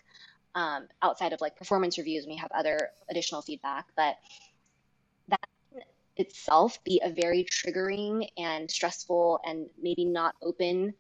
um, 0.54 0.88
outside 1.02 1.34
of 1.34 1.42
like 1.42 1.58
performance 1.58 1.98
reviews 1.98 2.24
and 2.24 2.32
we 2.32 2.38
have 2.38 2.52
other 2.52 2.92
additional 3.10 3.42
feedback 3.42 3.88
but 3.96 4.16
that 5.28 5.48
itself 6.18 6.82
be 6.84 7.02
a 7.04 7.10
very 7.10 7.44
triggering 7.44 8.28
and 8.38 8.70
stressful 8.70 9.40
and 9.46 9.68
maybe 9.82 10.06
not 10.06 10.36
open 10.42 10.94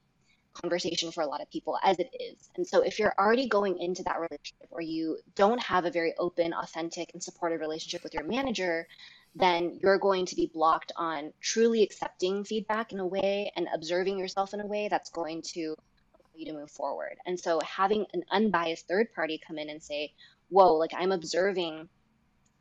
conversation 0.61 1.11
for 1.11 1.21
a 1.21 1.27
lot 1.27 1.41
of 1.41 1.49
people 1.49 1.77
as 1.83 1.99
it 1.99 2.09
is. 2.19 2.49
And 2.55 2.65
so 2.65 2.81
if 2.81 2.97
you're 2.97 3.13
already 3.19 3.47
going 3.47 3.77
into 3.79 4.03
that 4.03 4.15
relationship 4.15 4.67
or 4.71 4.81
you 4.81 5.17
don't 5.35 5.61
have 5.61 5.85
a 5.85 5.91
very 5.91 6.13
open, 6.17 6.53
authentic, 6.53 7.11
and 7.13 7.21
supportive 7.21 7.59
relationship 7.59 8.03
with 8.03 8.13
your 8.13 8.23
manager, 8.23 8.87
then 9.35 9.79
you're 9.83 9.99
going 9.99 10.25
to 10.25 10.35
be 10.35 10.49
blocked 10.53 10.91
on 10.95 11.33
truly 11.41 11.83
accepting 11.83 12.43
feedback 12.43 12.93
in 12.93 12.99
a 12.99 13.05
way 13.05 13.51
and 13.55 13.67
observing 13.73 14.17
yourself 14.17 14.53
in 14.53 14.61
a 14.61 14.65
way 14.65 14.87
that's 14.89 15.09
going 15.09 15.41
to 15.41 15.75
allow 16.15 16.29
you 16.35 16.45
to 16.45 16.53
move 16.53 16.71
forward. 16.71 17.17
And 17.25 17.39
so 17.39 17.59
having 17.59 18.05
an 18.13 18.23
unbiased 18.31 18.87
third 18.87 19.13
party 19.13 19.41
come 19.45 19.57
in 19.57 19.69
and 19.69 19.83
say, 19.83 20.13
whoa, 20.49 20.73
like 20.75 20.91
I'm 20.95 21.11
observing 21.11 21.89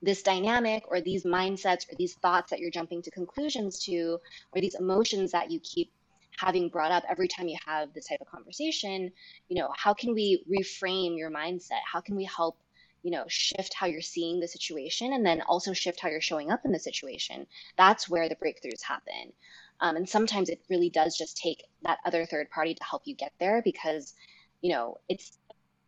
this 0.03 0.23
dynamic 0.23 0.85
or 0.89 1.01
these 1.01 1.25
mindsets 1.25 1.91
or 1.91 1.95
these 1.97 2.15
thoughts 2.15 2.51
that 2.51 2.59
you're 2.59 2.71
jumping 2.71 3.03
to 3.03 3.11
conclusions 3.11 3.79
to 3.85 4.19
or 4.53 4.61
these 4.61 4.75
emotions 4.75 5.33
that 5.33 5.51
you 5.51 5.61
keep 5.61 5.91
having 6.39 6.68
brought 6.68 6.93
up 6.93 7.05
every 7.09 7.28
time 7.28 7.49
you 7.49 7.59
have 7.66 7.93
this 7.93 8.07
type 8.07 8.20
of 8.20 8.26
conversation, 8.26 9.12
you 9.49 9.61
know, 9.61 9.68
how 9.76 9.95
can 9.95 10.14
we 10.14 10.45
reframe 10.51 11.16
your 11.16 11.30
mindset? 11.30 11.80
How 11.91 12.01
can 12.01 12.16
we 12.16 12.24
help, 12.24 12.59
you 13.03 13.11
know, 13.11 13.24
shift 13.28 13.74
how 13.74 13.87
you're 13.87 14.01
seeing 14.01 14.41
the 14.41 14.49
situation 14.49 15.12
and 15.12 15.24
then 15.24 15.43
also 15.43 15.72
shift 15.72 16.01
how 16.01 16.09
you're 16.09 16.20
showing 16.20 16.51
up 16.51 16.64
in 16.64 16.72
the 16.72 16.78
situation? 16.78 17.47
That's 17.76 18.09
where 18.09 18.28
the 18.28 18.37
breakthroughs 18.37 18.82
happen. 18.82 19.32
Um, 19.80 19.97
and 19.97 20.09
sometimes 20.09 20.49
it 20.49 20.62
really 20.68 20.91
does 20.91 21.16
just 21.16 21.37
take 21.37 21.64
that 21.82 21.99
other 22.05 22.24
third 22.26 22.51
party 22.51 22.74
to 22.74 22.85
help 22.85 23.03
you 23.05 23.14
get 23.14 23.32
there 23.39 23.61
because, 23.62 24.14
you 24.61 24.72
know, 24.72 24.99
it's 25.09 25.39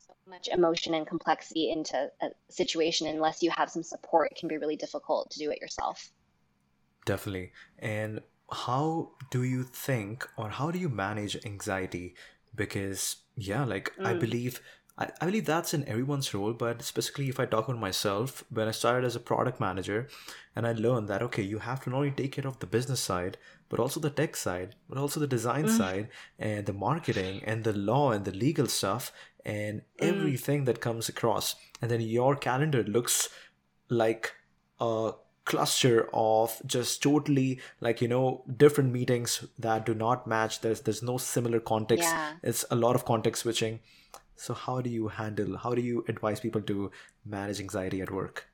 so 0.06 0.14
much 0.28 0.48
emotion 0.48 0.94
and 0.94 1.06
complexity 1.06 1.70
into 1.70 2.10
a 2.20 2.28
situation 2.50 3.06
unless 3.06 3.42
you 3.42 3.50
have 3.50 3.70
some 3.70 3.82
support 3.82 4.30
it 4.30 4.38
can 4.38 4.48
be 4.48 4.58
really 4.58 4.76
difficult 4.76 5.30
to 5.30 5.38
do 5.38 5.50
it 5.50 5.60
yourself 5.60 6.10
definitely 7.04 7.52
and 7.78 8.20
how 8.50 9.10
do 9.30 9.42
you 9.42 9.64
think 9.64 10.28
or 10.36 10.50
how 10.50 10.70
do 10.70 10.78
you 10.78 10.88
manage 10.88 11.36
anxiety 11.44 12.14
because 12.54 13.16
yeah 13.36 13.64
like 13.64 13.92
mm. 13.98 14.06
i 14.06 14.14
believe 14.14 14.60
I, 14.98 15.10
I 15.20 15.26
believe 15.26 15.44
that's 15.44 15.74
in 15.74 15.86
everyone's 15.88 16.32
role 16.32 16.52
but 16.52 16.82
specifically 16.82 17.28
if 17.28 17.40
i 17.40 17.46
talk 17.46 17.68
on 17.68 17.78
myself 17.78 18.44
when 18.50 18.68
i 18.68 18.70
started 18.70 19.04
as 19.04 19.16
a 19.16 19.20
product 19.20 19.60
manager 19.60 20.08
and 20.54 20.66
i 20.66 20.72
learned 20.72 21.08
that 21.08 21.22
okay 21.22 21.42
you 21.42 21.58
have 21.58 21.82
to 21.82 21.90
not 21.90 21.98
only 21.98 22.12
take 22.12 22.32
care 22.32 22.46
of 22.46 22.60
the 22.60 22.66
business 22.66 23.00
side 23.00 23.36
but 23.68 23.80
also 23.80 23.98
the 23.98 24.10
tech 24.10 24.36
side 24.36 24.76
but 24.88 24.96
also 24.96 25.18
the 25.18 25.26
design 25.26 25.64
mm. 25.64 25.76
side 25.76 26.08
and 26.38 26.66
the 26.66 26.72
marketing 26.72 27.42
and 27.44 27.64
the 27.64 27.72
law 27.72 28.12
and 28.12 28.24
the 28.24 28.32
legal 28.32 28.66
stuff 28.66 29.12
and 29.44 29.80
mm. 29.80 29.82
everything 29.98 30.64
that 30.64 30.80
comes 30.80 31.08
across 31.08 31.56
and 31.82 31.90
then 31.90 32.00
your 32.00 32.36
calendar 32.36 32.84
looks 32.84 33.28
like 33.88 34.32
a 34.80 35.12
cluster 35.46 36.08
of 36.12 36.60
just 36.66 37.02
totally 37.02 37.60
like 37.80 38.02
you 38.02 38.08
know 38.08 38.44
different 38.56 38.92
meetings 38.92 39.46
that 39.58 39.86
do 39.86 39.94
not 39.94 40.26
match. 40.26 40.60
There's 40.60 40.82
there's 40.82 41.02
no 41.02 41.16
similar 41.18 41.60
context. 41.60 42.04
Yeah. 42.04 42.32
it's 42.42 42.64
a 42.70 42.76
lot 42.76 42.96
of 42.96 43.04
context 43.04 43.42
switching. 43.42 43.80
So 44.34 44.52
how 44.52 44.80
do 44.80 44.90
you 44.90 45.08
handle 45.08 45.56
how 45.56 45.74
do 45.74 45.80
you 45.80 46.04
advise 46.08 46.40
people 46.40 46.60
to 46.62 46.90
manage 47.24 47.60
anxiety 47.60 48.02
at 48.02 48.10
work? 48.10 48.48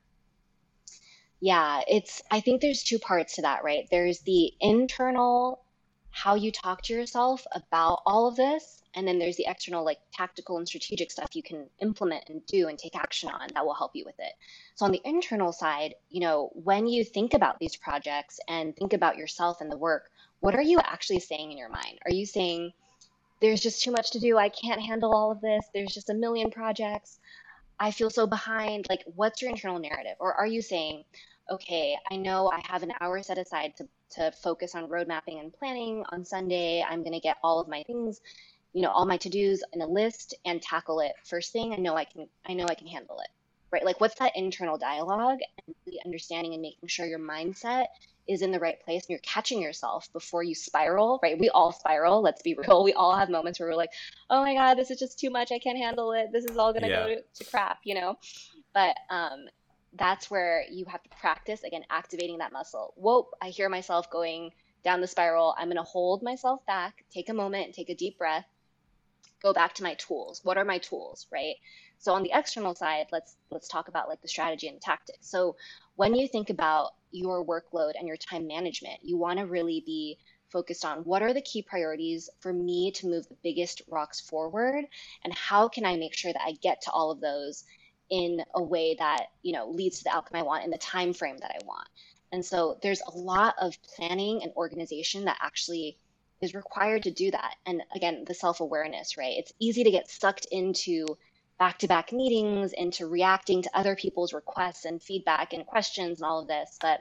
Yeah 1.41 1.81
it's 1.87 2.21
i 2.31 2.39
think 2.39 2.61
there's 2.61 2.83
two 2.83 2.99
parts 2.99 3.35
to 3.35 3.41
that 3.41 3.63
right? 3.63 3.87
There's 3.91 4.19
the 4.19 4.53
internal 4.61 5.65
how 6.11 6.35
you 6.35 6.51
talk 6.51 6.83
to 6.83 6.93
yourself 6.93 7.45
about 7.53 8.01
all 8.05 8.27
of 8.27 8.35
this 8.35 8.82
and 8.95 9.07
then 9.07 9.19
there's 9.19 9.37
the 9.37 9.45
external 9.47 9.83
like 9.83 9.99
tactical 10.13 10.57
and 10.57 10.67
strategic 10.67 11.11
stuff 11.11 11.35
you 11.35 11.43
can 11.43 11.67
implement 11.79 12.29
and 12.29 12.45
do 12.45 12.67
and 12.67 12.77
take 12.77 12.95
action 12.95 13.29
on 13.29 13.47
that 13.53 13.65
will 13.65 13.73
help 13.73 13.91
you 13.95 14.03
with 14.05 14.19
it. 14.19 14.33
So 14.75 14.85
on 14.85 14.91
the 14.91 15.01
internal 15.05 15.51
side 15.51 15.95
you 16.09 16.21
know 16.21 16.51
when 16.53 16.87
you 16.87 17.03
think 17.03 17.33
about 17.33 17.59
these 17.59 17.75
projects 17.75 18.39
and 18.47 18.75
think 18.75 18.93
about 18.93 19.17
yourself 19.17 19.61
and 19.61 19.71
the 19.71 19.77
work 19.77 20.09
what 20.39 20.55
are 20.55 20.61
you 20.61 20.79
actually 20.79 21.19
saying 21.19 21.51
in 21.51 21.57
your 21.57 21.69
mind? 21.69 21.99
Are 22.05 22.11
you 22.11 22.25
saying 22.25 22.73
there's 23.39 23.61
just 23.61 23.83
too 23.83 23.91
much 23.91 24.11
to 24.11 24.19
do. 24.19 24.37
I 24.37 24.47
can't 24.47 24.81
handle 24.81 25.13
all 25.13 25.29
of 25.29 25.41
this. 25.41 25.65
There's 25.73 25.93
just 25.93 26.09
a 26.09 26.13
million 26.13 26.49
projects. 26.49 27.19
I 27.77 27.91
feel 27.91 28.09
so 28.09 28.25
behind. 28.25 28.87
Like 28.89 29.03
what's 29.15 29.41
your 29.41 29.51
internal 29.51 29.79
narrative? 29.79 30.15
Or 30.19 30.33
are 30.33 30.47
you 30.47 30.61
saying 30.61 31.03
okay 31.49 31.97
i 32.09 32.15
know 32.15 32.49
i 32.53 32.61
have 32.63 32.83
an 32.83 32.93
hour 33.01 33.21
set 33.21 33.37
aside 33.37 33.75
to 33.75 33.87
to 34.09 34.31
focus 34.31 34.75
on 34.75 34.87
road 34.87 35.07
mapping 35.07 35.39
and 35.39 35.53
planning. 35.53 36.03
On 36.11 36.23
sunday 36.23 36.83
i'm 36.87 37.01
going 37.01 37.13
to 37.13 37.19
get 37.19 37.37
all 37.43 37.59
of 37.59 37.67
my 37.67 37.83
things 37.83 38.21
you 38.73 38.81
know 38.81 38.89
all 38.89 39.05
my 39.05 39.17
to-dos 39.17 39.63
in 39.73 39.81
a 39.81 39.87
list 39.87 40.35
and 40.45 40.61
tackle 40.61 40.99
it 40.99 41.13
first 41.23 41.51
thing 41.51 41.73
i 41.73 41.77
know 41.77 41.95
i 41.95 42.03
can 42.03 42.27
i 42.45 42.53
know 42.53 42.65
i 42.65 42.75
can 42.75 42.87
handle 42.87 43.19
it 43.19 43.29
right? 43.73 43.83
Like 43.83 43.99
what's 43.99 44.15
that 44.19 44.31
internal 44.35 44.77
dialogue 44.77 45.39
and 45.65 45.75
really 45.85 45.99
understanding 46.05 46.53
and 46.53 46.61
making 46.61 46.87
sure 46.87 47.05
your 47.05 47.19
mindset 47.19 47.87
is 48.25 48.41
in 48.41 48.51
the 48.51 48.59
right 48.59 48.79
place 48.79 49.03
and 49.03 49.09
you're 49.09 49.19
catching 49.19 49.61
yourself 49.61 50.07
before 50.13 50.43
you 50.43 50.55
spiral 50.55 51.19
right? 51.23 51.37
We 51.37 51.49
all 51.49 51.73
spiral 51.73 52.21
let's 52.21 52.41
be 52.43 52.53
real. 52.67 52.83
We 52.83 52.93
all 52.93 53.17
have 53.17 53.29
moments 53.29 53.59
where 53.59 53.67
we're 53.67 53.75
like 53.75 53.89
oh 54.29 54.43
my 54.43 54.53
god 54.53 54.75
this 54.75 54.91
is 54.91 54.99
just 54.99 55.19
too 55.19 55.31
much. 55.31 55.51
I 55.51 55.59
can't 55.59 55.77
handle 55.77 56.13
it. 56.13 56.31
This 56.31 56.45
is 56.45 56.55
all 56.55 56.71
going 56.71 56.85
yeah. 56.85 57.07
to 57.07 57.15
go 57.15 57.21
to 57.33 57.43
crap 57.45 57.79
you 57.83 57.95
know? 57.95 58.17
But 58.73 58.95
um 59.09 59.47
that's 59.95 60.31
where 60.31 60.63
you 60.71 60.85
have 60.85 61.03
to 61.03 61.09
practice 61.19 61.63
again 61.63 61.83
activating 61.89 62.37
that 62.37 62.53
muscle. 62.53 62.93
Whoa 62.95 63.27
i 63.41 63.49
hear 63.49 63.67
myself 63.67 64.09
going 64.11 64.51
down 64.83 65.01
the 65.01 65.07
spiral. 65.07 65.55
I'm 65.57 65.67
going 65.67 65.77
to 65.77 65.83
hold 65.83 66.21
myself 66.21 66.65
back 66.67 67.03
take 67.11 67.29
a 67.29 67.33
moment 67.33 67.73
take 67.73 67.89
a 67.89 67.95
deep 67.95 68.19
breath 68.19 68.45
go 69.43 69.53
back 69.53 69.73
to 69.75 69.83
my 69.83 69.93
tools. 69.95 70.41
What 70.43 70.57
are 70.57 70.65
my 70.65 70.77
tools, 70.79 71.27
right? 71.31 71.55
So 71.99 72.13
on 72.13 72.23
the 72.23 72.31
external 72.33 72.75
side, 72.75 73.07
let's 73.11 73.35
let's 73.51 73.67
talk 73.67 73.87
about 73.87 74.09
like 74.09 74.21
the 74.21 74.27
strategy 74.27 74.67
and 74.67 74.77
the 74.77 74.81
tactics. 74.81 75.29
So 75.29 75.55
when 75.95 76.15
you 76.15 76.27
think 76.27 76.49
about 76.49 76.91
your 77.11 77.45
workload 77.45 77.93
and 77.97 78.07
your 78.07 78.17
time 78.17 78.47
management, 78.47 78.99
you 79.03 79.17
want 79.17 79.39
to 79.39 79.45
really 79.45 79.83
be 79.85 80.17
focused 80.49 80.85
on 80.85 80.99
what 80.99 81.21
are 81.21 81.33
the 81.33 81.41
key 81.41 81.61
priorities 81.61 82.29
for 82.39 82.53
me 82.53 82.91
to 82.91 83.07
move 83.07 83.27
the 83.27 83.37
biggest 83.43 83.81
rocks 83.89 84.21
forward 84.21 84.85
and 85.23 85.33
how 85.33 85.67
can 85.67 85.85
I 85.85 85.97
make 85.97 86.13
sure 86.13 86.31
that 86.31 86.43
I 86.45 86.53
get 86.61 86.81
to 86.83 86.91
all 86.91 87.11
of 87.11 87.19
those 87.19 87.63
in 88.09 88.43
a 88.53 88.61
way 88.61 88.95
that, 88.99 89.27
you 89.41 89.53
know, 89.53 89.69
leads 89.69 89.97
to 89.97 90.03
the 90.03 90.15
outcome 90.15 90.39
I 90.39 90.43
want 90.43 90.63
in 90.63 90.69
the 90.69 90.77
time 90.77 91.13
frame 91.13 91.37
that 91.39 91.51
I 91.51 91.65
want. 91.65 91.87
And 92.31 92.45
so 92.45 92.77
there's 92.81 93.01
a 93.01 93.17
lot 93.17 93.55
of 93.59 93.75
planning 93.81 94.41
and 94.43 94.51
organization 94.55 95.25
that 95.25 95.37
actually 95.41 95.97
is 96.43 96.53
required 96.53 97.03
to 97.03 97.11
do 97.11 97.31
that. 97.31 97.55
And 97.65 97.81
again, 97.95 98.23
the 98.27 98.33
self 98.33 98.59
awareness, 98.59 99.17
right? 99.17 99.35
It's 99.37 99.53
easy 99.59 99.83
to 99.83 99.91
get 99.91 100.09
sucked 100.09 100.47
into 100.51 101.17
back 101.59 101.79
to 101.79 101.87
back 101.87 102.11
meetings, 102.11 102.73
into 102.73 103.07
reacting 103.07 103.61
to 103.61 103.77
other 103.77 103.95
people's 103.95 104.33
requests 104.33 104.85
and 104.85 105.01
feedback 105.01 105.53
and 105.53 105.65
questions 105.65 106.19
and 106.19 106.29
all 106.29 106.41
of 106.41 106.47
this. 106.47 106.77
But 106.81 106.99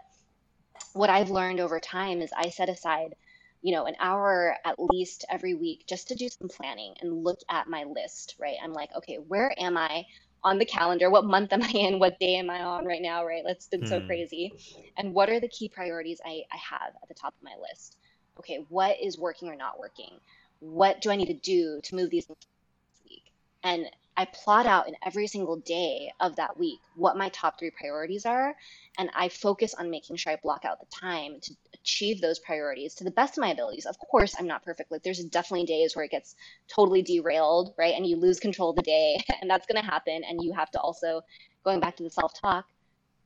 what 0.93 1.11
I've 1.11 1.30
learned 1.30 1.61
over 1.61 1.80
time 1.80 2.22
is 2.22 2.30
I 2.36 2.51
set 2.51 2.68
aside, 2.68 3.14
you 3.62 3.72
know, 3.72 3.86
an 3.86 3.97
hour 3.99 4.57
at 4.64 4.78
least 4.78 5.24
every 5.30 5.55
week 5.55 5.84
just 5.88 6.09
to 6.09 6.14
do 6.14 6.28
some 6.28 6.49
planning 6.49 6.95
and 7.01 7.24
look 7.24 7.38
at 7.51 7.68
my 7.68 7.84
list, 7.84 8.36
right? 8.40 8.57
I'm 8.62 8.72
like, 8.72 8.90
okay, 8.97 9.16
where 9.16 9.53
am 9.59 9.76
I? 9.76 10.05
on 10.45 10.59
the 10.59 10.64
calendar 10.64 11.11
what 11.11 11.24
month 11.24 11.53
am 11.53 11.62
i 11.62 11.70
in 11.70 11.99
what 11.99 12.18
day 12.18 12.34
am 12.34 12.51
i 12.51 12.62
on 12.62 12.84
right 12.84 13.03
now 13.03 13.24
right 13.24 13.43
it's 13.47 13.68
been 13.68 13.86
so 13.86 14.01
hmm. 14.01 14.07
crazy 14.07 14.53
and 14.97 15.14
what 15.14 15.30
are 15.30 15.40
the 15.40 15.49
key 15.49 15.68
priorities 15.68 16.20
I, 16.24 16.43
I 16.53 16.57
have 16.57 16.95
at 17.01 17.09
the 17.09 17.14
top 17.14 17.34
of 17.38 17.45
my 17.45 17.55
list 17.70 17.97
okay, 18.39 18.64
what 18.68 18.97
is 19.01 19.18
working 19.18 19.49
or 19.49 19.57
not 19.57 19.78
working? 19.78 20.20
what 20.62 21.01
do 21.01 21.11
I 21.11 21.16
need 21.16 21.26
to 21.26 21.35
do 21.35 21.80
to 21.83 21.95
move 21.97 22.11
these 22.11 22.28
week? 22.28 23.22
And 23.64 23.87
I 24.16 24.26
plot 24.26 24.66
out 24.66 24.87
in 24.87 24.95
every 25.05 25.26
single 25.26 25.57
day 25.57 26.12
of 26.20 26.37
that 26.37 26.57
week 26.59 26.78
what 26.95 27.16
my 27.16 27.30
top 27.30 27.59
three 27.59 27.70
priorities 27.70 28.26
are. 28.26 28.55
And 28.99 29.11
I 29.14 29.28
focus 29.28 29.74
on 29.74 29.91
making 29.91 30.16
sure 30.16 30.33
I 30.33 30.37
block 30.37 30.64
out 30.64 30.78
the 30.78 30.87
time 30.87 31.41
to 31.41 31.55
achieve 31.74 32.20
those 32.20 32.39
priorities 32.39 32.95
to 32.97 33.05
the 33.05 33.11
best 33.11 33.37
of 33.37 33.41
my 33.41 33.51
abilities. 33.51 33.87
Of 33.87 33.99
course, 33.99 34.37
I'm 34.39 34.47
not 34.47 34.64
perfect. 34.64 34.93
Like, 34.93 35.03
there's 35.03 35.24
definitely 35.24 35.66
days 35.66 35.97
where 35.97 36.05
it 36.05 36.11
gets 36.11 36.37
totally 36.68 37.03
derailed, 37.03 37.74
right? 37.76 37.95
And 37.97 38.07
you 38.07 38.16
lose 38.16 38.39
control 38.39 38.70
of 38.70 38.76
the 38.76 38.83
day, 38.83 39.18
and 39.41 39.51
that's 39.51 39.66
going 39.66 39.83
to 39.83 39.91
happen. 39.91 40.22
And 40.28 40.43
you 40.43 40.53
have 40.53 40.70
to 40.72 40.80
also, 40.80 41.22
going 41.64 41.80
back 41.80 41.97
to 41.97 42.03
the 42.03 42.11
self 42.11 42.39
talk, 42.39 42.66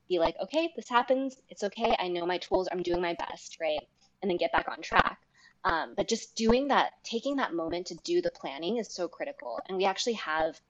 be 0.09 0.19
like, 0.21 0.37
okay, 0.41 0.73
this 0.77 0.89
happens. 0.89 1.37
It's 1.51 1.65
okay. 1.65 1.97
I 1.99 2.09
know 2.09 2.25
my 2.25 2.39
tools. 2.39 2.69
I'm 2.71 2.83
doing 2.83 3.03
my 3.03 3.15
best, 3.15 3.59
right? 3.61 3.81
And 4.23 4.31
then 4.31 4.39
get 4.39 4.53
back 4.53 4.69
on 4.69 4.83
track. 4.83 5.19
Um, 5.65 5.95
but 5.97 6.09
just 6.09 6.37
doing 6.37 6.69
that, 6.69 6.93
taking 7.03 7.37
that 7.37 7.53
moment 7.53 7.89
to 7.89 7.97
do 8.05 8.23
the 8.23 8.31
planning 8.31 8.79
is 8.79 8.89
so 8.93 9.09
critical. 9.09 9.59
And 9.69 9.77
we 9.77 9.85
actually 9.85 10.15
have 10.15 10.61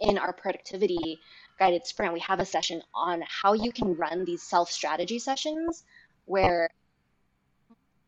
in 0.00 0.18
our 0.18 0.32
productivity 0.32 1.18
guided 1.58 1.86
sprint, 1.86 2.12
we 2.12 2.20
have 2.20 2.40
a 2.40 2.44
session 2.44 2.82
on 2.94 3.22
how 3.26 3.52
you 3.52 3.72
can 3.72 3.94
run 3.96 4.24
these 4.24 4.42
self 4.42 4.70
strategy 4.70 5.18
sessions 5.18 5.84
where 6.24 6.70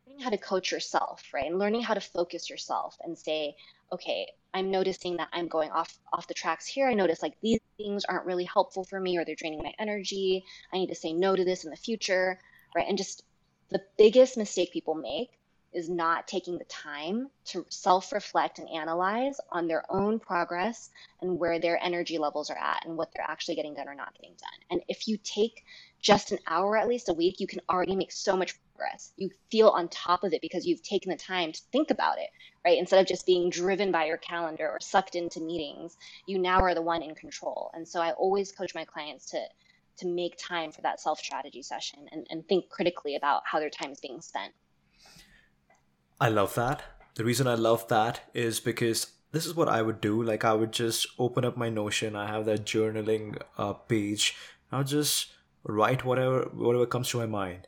learning 0.06 0.22
how 0.24 0.30
to 0.30 0.38
coach 0.38 0.72
yourself, 0.72 1.22
right? 1.32 1.46
And 1.46 1.58
learning 1.58 1.82
how 1.82 1.94
to 1.94 2.00
focus 2.00 2.48
yourself 2.50 2.96
and 3.02 3.18
say, 3.18 3.56
okay, 3.92 4.28
I'm 4.52 4.70
noticing 4.70 5.16
that 5.16 5.28
I'm 5.32 5.48
going 5.48 5.70
off 5.70 5.98
off 6.12 6.28
the 6.28 6.34
tracks 6.34 6.66
here. 6.66 6.88
I 6.88 6.94
notice 6.94 7.22
like 7.22 7.34
these 7.40 7.60
things 7.76 8.04
aren't 8.04 8.26
really 8.26 8.44
helpful 8.44 8.84
for 8.84 9.00
me 9.00 9.18
or 9.18 9.24
they're 9.24 9.34
draining 9.34 9.62
my 9.62 9.72
energy. 9.78 10.44
I 10.72 10.78
need 10.78 10.88
to 10.88 10.94
say 10.94 11.12
no 11.12 11.34
to 11.34 11.44
this 11.44 11.64
in 11.64 11.70
the 11.70 11.76
future, 11.76 12.38
right? 12.74 12.86
And 12.88 12.96
just 12.96 13.24
the 13.70 13.82
biggest 13.96 14.36
mistake 14.36 14.72
people 14.72 14.94
make 14.94 15.30
is 15.74 15.90
not 15.90 16.28
taking 16.28 16.56
the 16.56 16.64
time 16.64 17.28
to 17.44 17.66
self 17.68 18.12
reflect 18.12 18.58
and 18.58 18.68
analyze 18.70 19.36
on 19.50 19.66
their 19.66 19.84
own 19.90 20.20
progress 20.20 20.90
and 21.20 21.38
where 21.38 21.58
their 21.58 21.82
energy 21.82 22.16
levels 22.16 22.48
are 22.48 22.56
at 22.56 22.86
and 22.86 22.96
what 22.96 23.10
they're 23.12 23.28
actually 23.28 23.56
getting 23.56 23.74
done 23.74 23.88
or 23.88 23.94
not 23.94 24.14
getting 24.14 24.36
done. 24.36 24.60
And 24.70 24.80
if 24.88 25.08
you 25.08 25.18
take 25.22 25.64
just 26.00 26.32
an 26.32 26.38
hour 26.46 26.76
at 26.76 26.86
least 26.86 27.08
a 27.08 27.14
week, 27.14 27.40
you 27.40 27.46
can 27.46 27.60
already 27.68 27.96
make 27.96 28.12
so 28.12 28.36
much 28.36 28.54
progress. 28.74 29.12
You 29.16 29.30
feel 29.50 29.68
on 29.68 29.88
top 29.88 30.22
of 30.22 30.32
it 30.32 30.42
because 30.42 30.66
you've 30.66 30.82
taken 30.82 31.10
the 31.10 31.16
time 31.16 31.50
to 31.50 31.60
think 31.72 31.90
about 31.90 32.18
it, 32.18 32.30
right? 32.64 32.78
Instead 32.78 33.00
of 33.00 33.06
just 33.06 33.26
being 33.26 33.50
driven 33.50 33.90
by 33.90 34.04
your 34.04 34.18
calendar 34.18 34.68
or 34.68 34.78
sucked 34.80 35.16
into 35.16 35.40
meetings, 35.40 35.96
you 36.26 36.38
now 36.38 36.60
are 36.60 36.74
the 36.74 36.82
one 36.82 37.02
in 37.02 37.14
control. 37.14 37.70
And 37.74 37.86
so 37.86 38.00
I 38.00 38.12
always 38.12 38.52
coach 38.52 38.74
my 38.74 38.84
clients 38.84 39.30
to 39.30 39.40
to 39.98 40.06
make 40.06 40.36
time 40.38 40.72
for 40.72 40.82
that 40.82 41.00
self 41.00 41.18
strategy 41.18 41.62
session 41.62 42.06
and, 42.12 42.26
and 42.30 42.46
think 42.48 42.68
critically 42.68 43.16
about 43.16 43.42
how 43.44 43.58
their 43.58 43.70
time 43.70 43.90
is 43.90 44.00
being 44.00 44.20
spent. 44.20 44.52
I 46.20 46.28
love 46.28 46.54
that. 46.54 46.82
The 47.16 47.24
reason 47.24 47.46
I 47.46 47.54
love 47.54 47.86
that 47.88 48.22
is 48.34 48.60
because 48.60 49.12
this 49.32 49.46
is 49.46 49.54
what 49.54 49.68
I 49.68 49.82
would 49.82 50.00
do. 50.00 50.22
Like 50.22 50.44
I 50.44 50.54
would 50.54 50.72
just 50.72 51.06
open 51.18 51.44
up 51.44 51.56
my 51.56 51.68
Notion. 51.68 52.16
I 52.16 52.26
have 52.26 52.44
that 52.46 52.64
journaling 52.64 53.40
uh, 53.58 53.72
page. 53.72 54.36
I'll 54.72 54.84
just 54.84 55.32
write 55.64 56.04
whatever 56.04 56.50
whatever 56.52 56.86
comes 56.86 57.08
to 57.10 57.18
my 57.18 57.26
mind, 57.26 57.66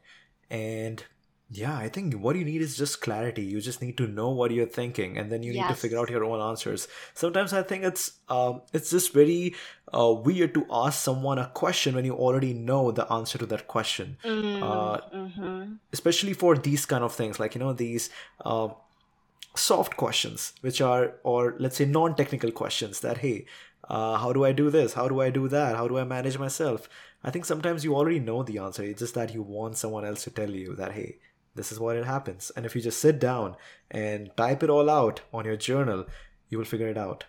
and 0.51 1.05
yeah, 1.49 1.76
I 1.76 1.88
think 1.88 2.14
what 2.14 2.34
you 2.34 2.44
need 2.44 2.61
is 2.61 2.76
just 2.76 3.01
clarity. 3.01 3.42
You 3.42 3.61
just 3.61 3.80
need 3.80 3.97
to 3.99 4.09
know 4.09 4.30
what 4.30 4.51
you're 4.51 4.66
thinking, 4.66 5.16
and 5.16 5.30
then 5.30 5.44
you 5.44 5.53
yes. 5.53 5.62
need 5.62 5.74
to 5.74 5.80
figure 5.80 5.99
out 5.99 6.11
your 6.11 6.24
own 6.24 6.40
answers. 6.40 6.88
Sometimes 7.14 7.53
I 7.53 7.62
think 7.62 7.84
it's 7.84 8.18
um, 8.28 8.62
it's 8.72 8.90
just 8.90 9.12
very 9.12 9.55
uh, 9.94 10.12
weird 10.12 10.55
to 10.55 10.66
ask 10.72 11.01
someone 11.01 11.38
a 11.38 11.47
question 11.55 11.94
when 11.94 12.05
you 12.05 12.14
already 12.14 12.53
know 12.53 12.90
the 12.90 13.11
answer 13.12 13.38
to 13.38 13.47
that 13.47 13.68
question. 13.68 14.16
Mm, 14.24 14.61
uh, 14.61 15.01
mm-hmm. 15.14 15.74
Especially 15.92 16.32
for 16.32 16.57
these 16.57 16.84
kind 16.84 17.05
of 17.05 17.14
things, 17.14 17.38
like 17.38 17.55
you 17.55 17.61
know 17.61 17.72
these 17.72 18.11
uh, 18.44 18.68
soft 19.55 19.97
questions, 19.97 20.53
which 20.62 20.80
are 20.80 21.14
or 21.22 21.55
let's 21.61 21.76
say 21.76 21.84
non-technical 21.84 22.51
questions. 22.51 23.01
That 23.01 23.18
hey, 23.18 23.47
uh, 23.88 24.18
how 24.18 24.32
do 24.32 24.44
I 24.44 24.51
do 24.51 24.68
this? 24.68 24.94
How 24.94 25.07
do 25.07 25.20
I 25.20 25.30
do 25.30 25.47
that? 25.47 25.76
How 25.76 25.86
do 25.86 25.97
I 25.97 26.03
manage 26.03 26.38
myself? 26.38 26.88
I 27.22 27.30
think 27.30 27.44
sometimes 27.44 27.84
you 27.84 27.94
already 27.94 28.18
know 28.18 28.42
the 28.42 28.59
answer. 28.59 28.82
It's 28.82 28.99
just 28.99 29.14
that 29.14 29.32
you 29.32 29.42
want 29.42 29.76
someone 29.76 30.05
else 30.05 30.24
to 30.24 30.30
tell 30.30 30.51
you 30.51 30.74
that 30.74 30.90
hey 30.90 31.18
this 31.57 31.73
is 31.73 31.81
what 31.81 31.97
it 31.97 32.05
happens. 32.05 32.53
And 32.55 32.65
if 32.65 32.77
you 32.77 32.83
just 32.83 33.01
sit 33.01 33.19
down 33.19 33.57
and 33.91 34.31
type 34.37 34.63
it 34.63 34.71
all 34.71 34.89
out 34.89 35.23
on 35.33 35.45
your 35.45 35.57
journal, 35.57 36.07
you 36.49 36.59
will 36.59 36.65
figure 36.65 36.89
it 36.89 36.99
out. 36.99 37.25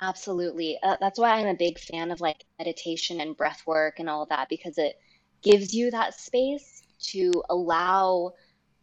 Absolutely. 0.00 0.78
Uh, 0.82 0.96
that's 1.00 1.18
why 1.18 1.30
I'm 1.30 1.48
a 1.48 1.54
big 1.54 1.78
fan 1.78 2.10
of 2.10 2.20
like 2.20 2.44
meditation 2.58 3.20
and 3.20 3.36
breath 3.36 3.62
work 3.66 3.98
and 3.98 4.08
all 4.08 4.26
that 4.26 4.48
because 4.48 4.78
it 4.78 4.96
gives 5.42 5.74
you 5.74 5.90
that 5.90 6.14
space 6.14 6.82
to 7.00 7.42
allow 7.50 8.32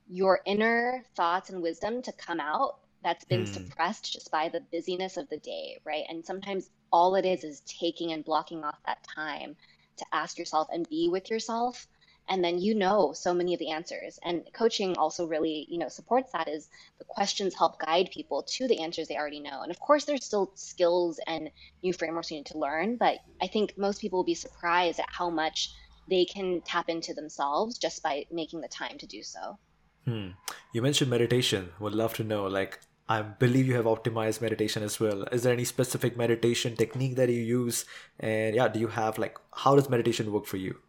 your 0.08 0.42
inner 0.46 1.04
thoughts 1.16 1.50
and 1.50 1.62
wisdom 1.62 2.02
to 2.02 2.12
come 2.14 2.40
out 2.40 2.80
that's 3.04 3.26
been 3.26 3.46
hmm. 3.46 3.54
suppressed 3.54 4.12
just 4.12 4.32
by 4.32 4.50
the 4.50 4.62
busyness 4.72 5.16
of 5.16 5.30
the 5.30 5.38
day, 5.38 5.80
right? 5.86 6.04
And 6.10 6.26
sometimes 6.26 6.70
all 6.92 7.16
it 7.16 7.26
is 7.26 7.44
is 7.44 7.62
taking 7.62 8.12
and 8.12 8.26
blocking 8.26 8.64
off 8.64 8.80
that 8.86 9.06
time 9.16 9.56
to 9.98 10.06
ask 10.12 10.38
yourself 10.38 10.68
and 10.72 10.90
be 10.90 11.08
with 11.10 11.30
yourself 11.30 11.88
and 12.28 12.44
then 12.44 12.60
you 12.60 12.74
know 12.74 13.14
so 13.14 13.34
many 13.34 13.54
of 13.54 13.60
the 13.60 13.70
answers 13.70 14.20
and 14.24 14.44
coaching 14.54 14.96
also 14.98 15.28
really 15.28 15.66
you 15.70 15.78
know 15.78 15.90
supports 15.90 16.32
that 16.32 16.48
is 16.48 16.70
the 17.00 17.06
questions 17.06 17.54
help 17.54 17.80
guide 17.80 18.10
people 18.12 18.44
to 18.44 18.68
the 18.68 18.80
answers 18.80 19.08
they 19.08 19.18
already 19.18 19.40
know 19.40 19.62
and 19.62 19.72
of 19.72 19.80
course 19.80 20.06
there's 20.06 20.24
still 20.24 20.52
skills 20.56 21.20
and 21.28 21.50
new 21.84 21.94
frameworks 21.94 22.32
you 22.32 22.38
need 22.38 22.46
to 22.46 22.58
learn 22.58 22.96
but 22.96 23.18
i 23.42 23.48
think 23.48 23.78
most 23.78 24.02
people 24.02 24.20
will 24.20 24.24
be 24.24 24.36
surprised 24.36 25.00
at 25.00 25.10
how 25.10 25.30
much 25.30 25.72
they 26.10 26.26
can 26.26 26.62
tap 26.62 26.90
into 26.90 27.14
themselves 27.14 27.78
just 27.78 28.04
by 28.04 28.26
making 28.32 28.62
the 28.62 28.68
time 28.68 28.98
to 28.98 29.08
do 29.08 29.22
so 29.22 29.58
hmm. 30.06 30.30
you 30.74 30.82
mentioned 30.82 31.10
meditation 31.10 31.70
would 31.80 31.94
love 31.94 32.14
to 32.14 32.24
know 32.24 32.46
like 32.46 32.80
I 33.08 33.22
believe 33.22 33.68
you 33.68 33.76
have 33.76 33.86
optimized 33.86 34.42
meditation 34.42 34.82
as 34.82 35.00
well. 35.00 35.26
Is 35.26 35.44
there 35.44 35.54
any 35.54 35.64
specific 35.64 36.18
meditation 36.18 36.76
technique 36.76 37.16
that 37.18 37.30
you 37.30 37.40
use? 37.40 37.86
And 38.20 38.56
yeah, 38.56 38.68
do 38.68 38.80
you 38.80 38.88
have 38.88 39.20
like 39.20 39.38
how 39.54 39.76
does 39.76 39.92
meditation 39.92 40.32
work 40.32 40.48
for 40.48 40.58
you? 40.58 40.80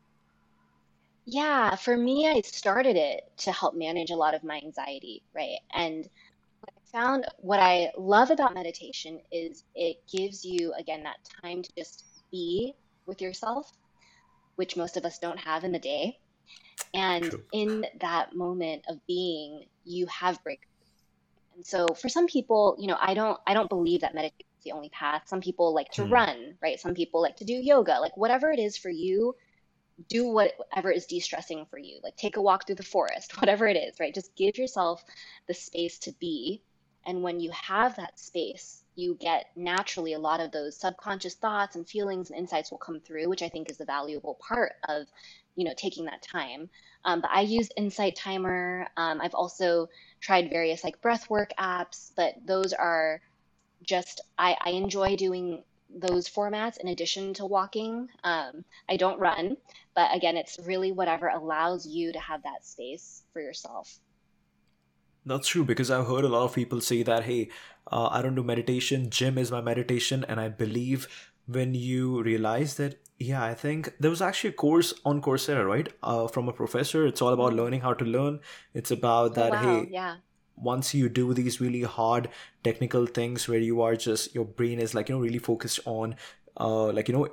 Yeah, 1.27 1.75
for 1.75 1.97
me, 1.97 2.29
I 2.29 2.41
started 2.43 2.97
it 2.97 3.29
to 3.39 3.53
help 3.53 3.75
manage 3.75 4.11
a 4.11 4.17
lot 4.17 4.35
of 4.35 4.45
my 4.45 4.61
anxiety, 4.65 5.25
right? 5.35 5.59
And 5.75 6.09
what 6.61 6.71
I 6.77 6.91
found 6.93 7.27
what 7.39 7.59
I 7.59 7.91
love 7.99 8.31
about 8.31 8.55
meditation 8.55 9.21
is 9.33 9.65
it 9.75 9.97
gives 10.11 10.45
you, 10.45 10.73
again, 10.79 11.03
that 11.03 11.17
time 11.43 11.63
to 11.63 11.71
just 11.77 12.05
be 12.31 12.75
with 13.07 13.21
yourself, 13.21 13.73
which 14.55 14.77
most 14.77 14.97
of 14.97 15.05
us 15.05 15.19
don't 15.19 15.39
have 15.39 15.65
in 15.65 15.73
the 15.73 15.81
day. 15.81 16.17
And 16.95 17.25
True. 17.25 17.43
in 17.53 17.87
that 18.01 18.37
moment 18.37 18.85
of 18.89 19.05
being, 19.09 19.65
you 19.85 20.07
have 20.07 20.43
breakthroughs. 20.45 20.77
And 21.57 21.67
so 21.67 21.89
for 21.89 22.09
some 22.09 22.29
people, 22.29 22.77
you 22.79 22.87
know, 22.87 22.99
I 23.01 23.15
don't 23.15 23.41
I 23.47 23.55
don't 23.55 23.69
believe 23.69 24.03
that 24.03 24.15
meditation 24.15 24.47
is 24.59 24.65
the 24.65 24.73
only 24.73 24.91
path. 24.91 25.23
Some 25.27 25.41
people 25.41 25.75
like 25.75 25.91
to 25.93 26.05
hmm. 26.05 26.13
run, 26.13 26.55
right? 26.63 26.79
Some 26.79 26.95
people 26.95 27.21
like 27.21 27.37
to 27.39 27.45
do 27.45 27.55
yoga. 27.55 27.99
Like 28.01 28.17
whatever 28.17 28.51
it 28.51 28.61
is 28.61 28.77
for 28.77 28.91
you, 28.91 29.35
do 30.09 30.29
whatever 30.29 30.91
is 30.91 31.07
de-stressing 31.07 31.67
for 31.67 31.79
you. 31.79 32.01
Like 32.03 32.17
take 32.17 32.37
a 32.37 32.43
walk 32.43 32.67
through 32.67 32.77
the 32.77 32.83
forest 32.83 33.41
whatever 33.41 33.67
it 33.67 33.77
is 33.77 33.99
right? 34.01 34.15
Just 34.15 34.35
give 34.37 34.59
yourself 34.59 35.05
the 35.49 35.55
space 35.55 35.99
to 36.01 36.13
be. 36.21 36.63
And 37.07 37.23
when 37.23 37.41
you 37.41 37.51
have 37.53 37.97
that 37.97 38.19
space 38.19 38.83
you 38.97 39.15
get 39.21 39.51
naturally 39.55 40.15
a 40.15 40.19
lot 40.19 40.41
of 40.41 40.51
those 40.51 40.81
subconscious 40.81 41.35
thoughts 41.35 41.77
and 41.77 41.87
feelings 41.87 42.31
and 42.31 42.39
insights 42.39 42.71
will 42.71 42.79
come 42.79 42.99
through 42.99 43.29
which 43.29 43.43
i 43.43 43.49
think 43.49 43.71
is 43.71 43.77
the 43.77 43.85
valuable 43.85 44.39
part 44.41 44.73
of 44.89 45.07
you 45.55 45.65
know 45.65 45.75
taking 45.77 46.05
that 46.07 46.23
time. 46.23 46.69
Um, 47.05 47.21
but 47.21 47.31
i 47.31 47.43
use 47.43 47.69
insight 47.77 48.17
timer. 48.17 48.89
Um, 48.97 49.21
i've 49.21 49.35
also 49.35 49.89
tried 50.21 50.51
various 50.51 50.83
like 50.83 51.01
breath 51.01 51.29
work 51.31 51.51
apps 51.59 52.13
but 52.17 52.35
those 52.45 52.73
are 52.73 53.21
just 53.83 54.21
I, 54.39 54.57
I 54.61 54.71
enjoy 54.71 55.17
doing 55.17 55.63
those 55.95 56.29
formats 56.29 56.79
in 56.79 56.89
addition 56.89 57.35
to 57.35 57.47
walking. 57.47 58.09
Um, 58.25 58.65
I 58.89 58.97
don't 58.97 59.19
run, 59.19 59.57
but 59.95 60.15
again, 60.15 60.37
it's 60.37 60.59
really 60.65 60.93
whatever 60.93 61.29
allows 61.29 61.87
you 61.87 62.13
to 62.13 62.19
have 62.19 62.43
that 62.43 62.65
space 62.65 63.23
for 63.33 63.41
yourself. 63.41 63.99
That's 65.25 65.49
true 65.49 65.65
because 65.65 65.91
I've 65.91 66.07
heard 66.07 66.25
a 66.25 66.29
lot 66.29 66.45
of 66.45 66.55
people 66.55 66.81
say 66.81 67.03
that, 67.03 67.25
hey, 67.25 67.51
uh, 67.91 68.09
I 68.11 68.23
don't 68.23 68.35
do 68.35 68.45
meditation, 68.45 69.11
gym 69.11 69.39
is 69.39 69.51
my 69.51 69.61
meditation. 69.61 70.25
And 70.29 70.39
I 70.39 70.49
believe 70.49 71.09
when 71.47 71.75
you 71.75 72.23
realize 72.23 72.75
that, 72.77 73.01
yeah, 73.19 73.43
I 73.43 73.55
think 73.55 73.95
there 73.99 74.11
was 74.11 74.23
actually 74.23 74.51
a 74.51 74.55
course 74.55 74.95
on 75.05 75.23
Coursera, 75.23 75.67
right? 75.67 75.89
Uh, 76.03 76.29
from 76.29 76.49
a 76.49 76.53
professor. 76.53 77.07
It's 77.07 77.23
all 77.23 77.33
about 77.33 77.51
mm-hmm. 77.51 77.61
learning 77.61 77.81
how 77.81 77.95
to 77.95 78.05
learn. 78.05 78.41
It's 78.75 78.91
about 78.91 79.35
that, 79.35 79.53
oh, 79.53 79.57
wow. 79.57 79.81
hey, 79.83 79.89
yeah 79.91 80.17
once 80.57 80.95
you 80.95 81.09
do 81.09 81.33
these 81.35 81.61
really 81.61 81.83
hard 81.83 82.29
technical 82.65 83.07
things 83.07 83.49
where 83.49 83.59
you 83.59 83.83
are 83.83 83.97
just 83.97 84.35
your 84.35 84.45
brain 84.45 84.79
is 84.79 84.95
like 84.95 85.09
you 85.09 85.15
know 85.15 85.21
really 85.21 85.39
focused 85.39 85.81
on 85.85 86.15
uh 86.59 86.87
like 86.87 87.09
you 87.09 87.15
know 87.15 87.29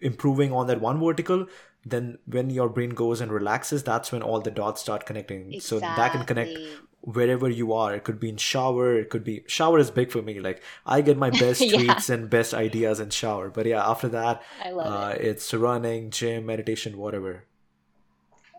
improving 0.00 0.52
on 0.52 0.66
that 0.66 0.80
one 0.80 1.00
vertical 1.00 1.46
then 1.84 2.18
when 2.26 2.50
your 2.50 2.68
brain 2.68 2.90
goes 2.90 3.20
and 3.20 3.32
relaxes 3.32 3.82
that's 3.82 4.12
when 4.12 4.22
all 4.22 4.40
the 4.40 4.50
dots 4.50 4.80
start 4.80 5.06
connecting 5.06 5.52
exactly. 5.52 5.60
so 5.60 5.80
that 5.80 6.12
can 6.12 6.24
connect 6.24 6.56
wherever 7.00 7.48
you 7.48 7.72
are 7.72 7.94
it 7.94 8.04
could 8.04 8.20
be 8.20 8.28
in 8.28 8.36
shower 8.36 8.96
it 8.98 9.08
could 9.10 9.24
be 9.24 9.42
shower 9.46 9.78
is 9.78 9.90
big 9.90 10.10
for 10.10 10.20
me 10.20 10.40
like 10.40 10.62
i 10.84 11.00
get 11.00 11.16
my 11.16 11.30
best 11.44 11.60
yeah. 11.60 11.78
tweets 11.78 12.10
and 12.10 12.28
best 12.28 12.54
ideas 12.54 13.00
in 13.00 13.10
shower 13.10 13.48
but 13.50 13.66
yeah 13.66 13.88
after 13.88 14.08
that 14.08 14.42
I 14.64 14.70
love 14.70 14.86
uh, 14.86 15.14
it. 15.14 15.24
it's 15.24 15.54
running 15.54 16.10
gym 16.10 16.46
meditation 16.46 16.98
whatever 16.98 17.44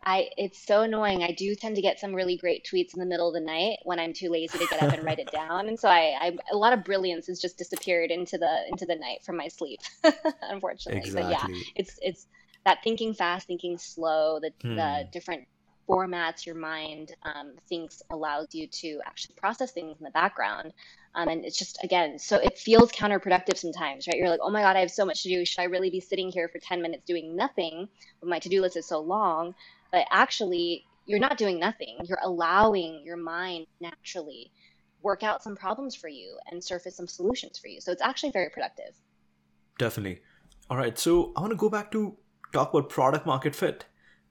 I 0.06 0.30
it's 0.38 0.66
so 0.66 0.82
annoying. 0.82 1.24
I 1.24 1.32
do 1.32 1.56
tend 1.56 1.76
to 1.76 1.82
get 1.82 2.00
some 2.00 2.14
really 2.14 2.38
great 2.38 2.66
tweets 2.66 2.94
in 2.94 3.00
the 3.00 3.06
middle 3.06 3.28
of 3.28 3.34
the 3.34 3.40
night 3.40 3.80
when 3.84 4.00
I'm 4.00 4.14
too 4.14 4.30
lazy 4.30 4.58
to 4.60 4.68
get 4.68 4.80
up 4.82 4.94
and 4.94 5.04
write 5.04 5.20
it 5.20 5.32
down, 5.32 5.68
and 5.68 5.80
so 5.80 5.90
I, 5.90 6.16
I 6.20 6.38
a 6.52 6.58
lot 6.58 6.74
of 6.74 6.84
brilliance 6.84 7.28
has 7.28 7.40
just 7.40 7.58
disappeared 7.58 8.12
into 8.12 8.38
the 8.38 8.64
into 8.68 8.86
the 8.86 8.96
night 8.96 9.20
from 9.26 9.38
my 9.38 9.48
sleep, 9.48 9.82
unfortunately. 10.42 11.08
Exactly. 11.08 11.24
But 11.24 11.30
yeah, 11.30 11.48
it's 11.76 12.00
it's 12.02 12.28
that 12.66 12.80
thinking 12.84 13.14
fast, 13.14 13.48
thinking 13.48 13.78
slow, 13.78 14.40
the 14.40 14.52
Hmm. 14.62 14.76
the 14.76 15.04
different 15.12 15.48
formats 15.88 16.46
your 16.46 16.56
mind 16.56 17.12
um, 17.24 17.54
thinks 17.68 18.02
allows 18.12 18.48
you 18.54 18.68
to 18.68 19.00
actually 19.08 19.34
process 19.38 19.72
things 19.72 19.98
in 20.00 20.04
the 20.04 20.12
background. 20.12 20.72
Um, 21.16 21.28
and 21.30 21.44
it's 21.44 21.58
just 21.58 21.80
again, 21.84 22.20
so 22.20 22.38
it 22.38 22.58
feels 22.60 22.92
counterproductive 22.92 23.58
sometimes, 23.58 24.08
right? 24.08 24.16
You're 24.16 24.30
like, 24.30 24.42
oh 24.44 24.52
my 24.52 24.62
god, 24.62 24.76
I 24.76 24.82
have 24.82 24.92
so 24.92 25.06
much 25.06 25.24
to 25.24 25.30
do. 25.30 25.44
Should 25.46 25.62
I 25.62 25.66
really 25.66 25.90
be 25.90 26.00
sitting 26.00 26.32
here 26.32 26.48
for 26.50 26.60
10 26.60 26.82
minutes 26.84 27.04
doing 27.08 27.36
nothing 27.36 27.88
when 28.20 28.30
my 28.30 28.38
to-do 28.40 28.62
list 28.62 28.78
is 28.78 28.88
so 28.88 29.00
long? 29.00 29.56
But 29.92 30.06
actually, 30.12 30.86
you're 31.06 31.20
not 31.20 31.38
doing 31.38 31.60
nothing. 31.60 31.98
You're 32.04 32.20
allowing 32.24 33.02
your 33.04 33.18
mind 33.18 33.66
naturally 33.82 34.52
work 35.02 35.24
out 35.24 35.42
some 35.42 35.56
problems 35.56 35.96
for 35.96 36.08
you 36.08 36.38
and 36.52 36.64
surface 36.64 36.98
some 36.98 37.08
solutions 37.08 37.58
for 37.58 37.68
you. 37.68 37.82
So 37.82 37.92
it's 37.92 38.02
actually 38.02 38.32
very 38.32 38.50
productive. 38.50 38.96
Definitely. 39.78 40.20
All 40.70 40.78
right. 40.78 40.98
So 41.00 41.32
I 41.36 41.42
want 41.42 41.52
to 41.52 41.58
go 41.58 41.70
back 41.70 41.92
to 41.92 42.16
talk 42.54 42.74
about 42.74 42.90
product 42.90 43.26
market 43.26 43.56
fit. 43.56 43.86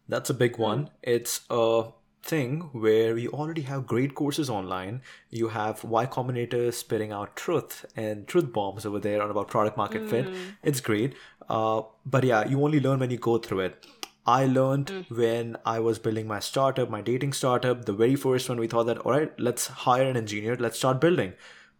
That's 0.09 0.31
a 0.31 0.35
big 0.35 0.59
one. 0.59 0.91
It's 1.03 1.41
a 1.51 1.91
thing 2.23 2.69
where 2.73 3.17
you 3.17 3.31
already 3.31 3.63
have 3.63 3.87
great 3.87 4.15
courses 4.15 4.51
online. 4.51 5.03
You 5.31 5.49
have 5.49 5.85
Y 5.85 6.07
Combinator 6.07 6.73
spitting 6.73 7.13
out 7.13 7.37
truth 7.37 7.87
and 7.97 8.27
truth 8.27 8.53
bombs 8.53 8.85
over 8.85 8.99
there 8.99 9.23
on 9.23 9.31
about 9.31 9.49
product 9.49 9.77
market 9.77 10.09
fit. 10.09 10.27
It's 10.63 10.81
great. 10.81 11.15
Uh, 11.49 11.83
but 12.05 12.25
yeah, 12.25 12.47
you 12.47 12.63
only 12.63 12.81
learn 12.81 12.99
when 13.01 13.11
you 13.11 13.19
go 13.19 13.39
through 13.39 13.61
it. 13.61 13.87
I 14.29 14.45
learned 14.45 14.89
mm. 14.89 15.11
when 15.17 15.57
I 15.65 15.81
was 15.81 15.99
building 15.99 16.27
my 16.27 16.39
startup, 16.39 16.91
my 16.91 17.01
dating 17.01 17.33
startup, 17.33 17.87
the 17.87 17.95
very 17.95 18.15
first 18.15 18.47
one, 18.51 18.61
we 18.61 18.67
thought 18.67 18.85
that, 18.85 18.99
all 18.99 19.13
right, 19.13 19.33
let's 19.41 19.69
hire 19.69 20.07
an 20.07 20.19
engineer, 20.19 20.55
let's 20.57 20.77
start 20.77 21.01
building. 21.01 21.33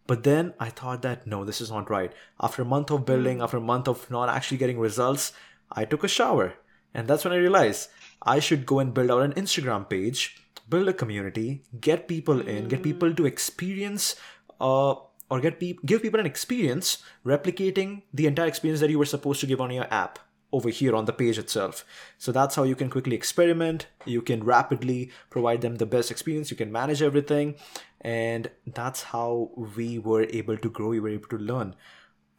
But 0.07 0.23
then 0.23 0.55
I 0.59 0.69
thought 0.69 1.03
that, 1.03 1.27
no, 1.27 1.45
this 1.45 1.61
is 1.61 1.69
not 1.69 1.91
right. 1.91 2.11
After 2.41 2.63
a 2.63 2.65
month 2.65 2.89
of 2.89 3.05
building, 3.05 3.37
mm. 3.37 3.43
after 3.43 3.57
a 3.57 3.61
month 3.61 3.87
of 3.87 4.09
not 4.09 4.29
actually 4.29 4.57
getting 4.57 4.79
results, 4.79 5.31
I 5.71 5.85
took 5.85 6.03
a 6.03 6.07
shower. 6.07 6.55
And 6.95 7.07
that's 7.07 7.23
when 7.23 7.33
I 7.33 7.37
realized 7.37 7.89
I 8.23 8.39
should 8.39 8.65
go 8.65 8.79
and 8.79 8.95
build 8.95 9.11
out 9.11 9.21
an 9.21 9.33
Instagram 9.33 9.87
page, 9.87 10.41
build 10.67 10.87
a 10.87 10.93
community, 10.93 11.61
get 11.79 12.07
people 12.07 12.41
in, 12.41 12.67
get 12.67 12.79
mm. 12.79 12.83
people 12.89 13.13
to 13.13 13.27
experience, 13.27 14.15
uh, 14.59 14.95
or 15.29 15.39
get 15.39 15.59
pe- 15.59 15.77
give 15.85 16.01
people 16.01 16.19
an 16.19 16.25
experience 16.25 17.03
replicating 17.23 18.01
the 18.11 18.25
entire 18.25 18.47
experience 18.47 18.79
that 18.79 18.89
you 18.89 18.97
were 18.97 19.05
supposed 19.05 19.39
to 19.41 19.45
give 19.45 19.61
on 19.61 19.69
your 19.69 19.85
app 19.93 20.17
over 20.51 20.69
here 20.69 20.95
on 20.95 21.05
the 21.05 21.13
page 21.13 21.37
itself. 21.37 21.85
So 22.17 22.31
that's 22.31 22.55
how 22.55 22.63
you 22.63 22.75
can 22.75 22.89
quickly 22.89 23.15
experiment. 23.15 23.87
You 24.05 24.21
can 24.21 24.43
rapidly 24.43 25.11
provide 25.29 25.61
them 25.61 25.75
the 25.75 25.85
best 25.85 26.09
experience. 26.09 26.49
You 26.49 26.57
can 26.57 26.71
manage 26.71 27.01
everything. 27.01 27.55
And 28.01 28.49
that's 28.65 29.03
how 29.03 29.51
we 29.55 29.99
were 29.99 30.23
able 30.29 30.57
to 30.57 30.69
grow. 30.69 30.89
We 30.89 30.99
were 30.99 31.09
able 31.09 31.29
to 31.29 31.37
learn. 31.37 31.75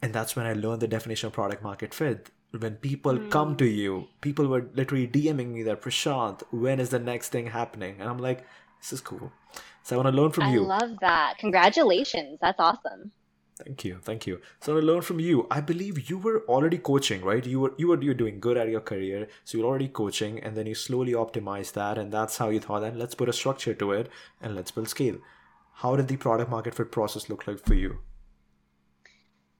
And 0.01 0.13
that's 0.13 0.35
when 0.35 0.45
I 0.45 0.53
learned 0.53 0.81
the 0.81 0.87
definition 0.87 1.27
of 1.27 1.33
product 1.33 1.63
market 1.63 1.93
fit. 1.93 2.31
When 2.57 2.75
people 2.75 3.15
hmm. 3.15 3.29
come 3.29 3.55
to 3.57 3.65
you, 3.65 4.07
people 4.19 4.47
were 4.47 4.69
literally 4.73 5.07
DMing 5.07 5.53
me 5.53 5.63
that 5.63 5.81
Prashant, 5.81 6.43
when 6.51 6.79
is 6.79 6.89
the 6.89 6.99
next 6.99 7.29
thing 7.29 7.47
happening? 7.47 7.97
And 7.99 8.09
I'm 8.09 8.17
like, 8.17 8.45
this 8.81 8.91
is 8.91 8.99
cool. 8.99 9.31
So 9.83 9.95
I 9.95 10.03
want 10.03 10.13
to 10.13 10.21
learn 10.21 10.31
from 10.31 10.45
I 10.45 10.51
you. 10.51 10.63
I 10.65 10.79
love 10.79 10.97
that. 10.99 11.37
Congratulations. 11.37 12.39
That's 12.41 12.59
awesome. 12.59 13.11
Thank 13.63 13.85
you, 13.85 13.99
thank 14.01 14.25
you. 14.25 14.41
So 14.59 14.75
I 14.75 14.79
to 14.79 14.85
learn 14.85 15.01
from 15.01 15.19
you. 15.19 15.47
I 15.51 15.61
believe 15.61 16.09
you 16.09 16.17
were 16.17 16.43
already 16.47 16.77
coaching, 16.77 17.23
right? 17.23 17.45
You 17.45 17.59
were 17.59 17.73
you 17.77 17.87
were 17.89 18.01
you 18.01 18.09
were 18.09 18.21
doing 18.21 18.39
good 18.39 18.57
at 18.57 18.69
your 18.69 18.81
career, 18.81 19.27
so 19.43 19.57
you're 19.57 19.67
already 19.67 19.87
coaching, 19.87 20.39
and 20.39 20.57
then 20.57 20.65
you 20.65 20.75
slowly 20.75 21.13
optimize 21.13 21.73
that, 21.73 21.97
and 21.97 22.11
that's 22.11 22.37
how 22.37 22.49
you 22.49 22.59
thought 22.59 22.81
that 22.81 22.97
let's 22.97 23.15
put 23.15 23.29
a 23.29 23.33
structure 23.33 23.75
to 23.75 23.91
it 23.91 24.09
and 24.41 24.55
let's 24.55 24.71
build 24.71 24.89
scale. 24.89 25.17
How 25.81 25.95
did 25.95 26.07
the 26.07 26.17
product 26.17 26.49
market 26.49 26.75
fit 26.75 26.91
process 26.91 27.29
look 27.29 27.47
like 27.47 27.65
for 27.65 27.73
you? 27.73 27.99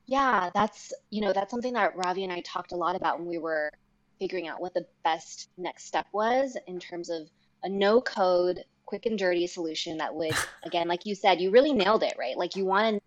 Yeah, 0.05 0.49
that's, 0.53 0.93
you 1.09 1.21
know, 1.21 1.33
that's 1.33 1.49
something 1.49 1.73
that 1.73 1.95
Ravi 1.95 2.23
and 2.23 2.33
I 2.33 2.41
talked 2.41 2.73
a 2.73 2.75
lot 2.75 2.95
about 2.95 3.19
when 3.19 3.27
we 3.27 3.37
were 3.37 3.71
figuring 4.19 4.47
out 4.47 4.61
what 4.61 4.73
the 4.73 4.85
best 5.03 5.49
next 5.57 5.85
step 5.85 6.05
was 6.13 6.57
in 6.67 6.79
terms 6.79 7.09
of 7.09 7.29
a 7.63 7.69
no 7.69 8.01
code, 8.01 8.63
quick 8.85 9.05
and 9.05 9.17
dirty 9.17 9.47
solution 9.47 9.97
that 9.97 10.13
would, 10.13 10.35
again, 10.63 10.87
like 10.87 11.05
you 11.05 11.15
said, 11.15 11.39
you 11.41 11.49
really 11.49 11.73
nailed 11.73 12.03
it, 12.03 12.15
right? 12.19 12.37
Like 12.37 12.55
you 12.55 12.65
want 12.65 12.95
to 12.95 13.00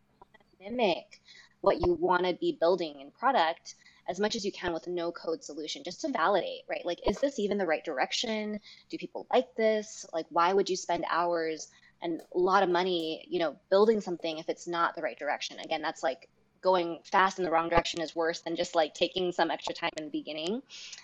mimic 0.65 1.21
what 1.61 1.81
you 1.87 1.95
want 1.95 2.25
to 2.25 2.35
be 2.35 2.57
building 2.61 3.01
in 3.01 3.11
product 3.11 3.75
as 4.09 4.21
much 4.21 4.37
as 4.37 4.45
you 4.45 4.53
can 4.53 4.73
with 4.73 4.87
no 4.87 5.11
code 5.11 5.43
solution 5.43 5.83
just 5.83 6.03
to 6.03 6.09
validate, 6.11 6.63
right? 6.69 6.85
Like, 6.85 7.01
is 7.09 7.19
this 7.19 7.39
even 7.39 7.57
the 7.57 7.67
right 7.67 7.85
direction? 7.85 8.61
Do 8.91 8.99
people 8.99 9.27
like 9.33 9.55
this? 9.57 10.05
Like, 10.13 10.27
why 10.29 10.53
would 10.53 10.69
you 10.69 10.77
spend 10.77 11.05
hours 11.11 11.69
and 12.03 12.21
a 12.35 12.39
lot 12.39 12.63
of 12.63 12.69
money, 12.69 13.27
you 13.29 13.39
know, 13.39 13.57
building 13.71 14.01
something 14.03 14.39
if 14.39 14.49
it's 14.49 14.69
not 14.69 14.95
the 14.95 15.03
right 15.03 15.19
direction? 15.19 15.59
Again, 15.59 15.81
that's 15.81 16.03
like 16.03 16.29
going 16.61 16.99
fast 17.05 17.39
in 17.39 17.45
the 17.45 17.51
wrong 17.51 17.69
direction 17.71 18.03
is 18.03 18.15
worse 18.15 18.41
than 18.41 18.57
just 18.57 18.75
like 18.75 18.93
taking 18.95 19.33
some 19.33 19.51
extra 19.51 19.75
time 19.75 19.91
in 19.97 20.05
the 20.05 20.11
beginning. 20.11 20.61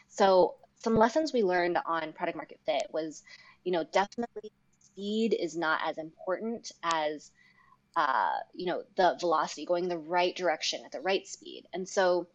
So, 0.08 0.54
some 0.76 0.96
lessons 0.96 1.32
we 1.32 1.42
learned 1.42 1.78
on 1.84 2.12
product 2.12 2.36
market 2.36 2.58
fit 2.64 2.86
was, 2.90 3.22
you 3.64 3.72
know, 3.72 3.84
definitely 3.92 4.50
speed 4.80 5.34
is 5.38 5.56
not 5.56 5.80
as 5.84 5.98
important 5.98 6.72
as 6.82 7.30
uh, 7.96 8.38
you 8.54 8.66
know, 8.66 8.82
the 8.96 9.16
velocity, 9.20 9.64
going 9.64 9.88
the 9.88 9.98
right 9.98 10.34
direction 10.36 10.82
at 10.84 10.92
the 10.92 11.00
right 11.00 11.26
speed. 11.26 11.64
And 11.72 11.88
so 11.88 12.28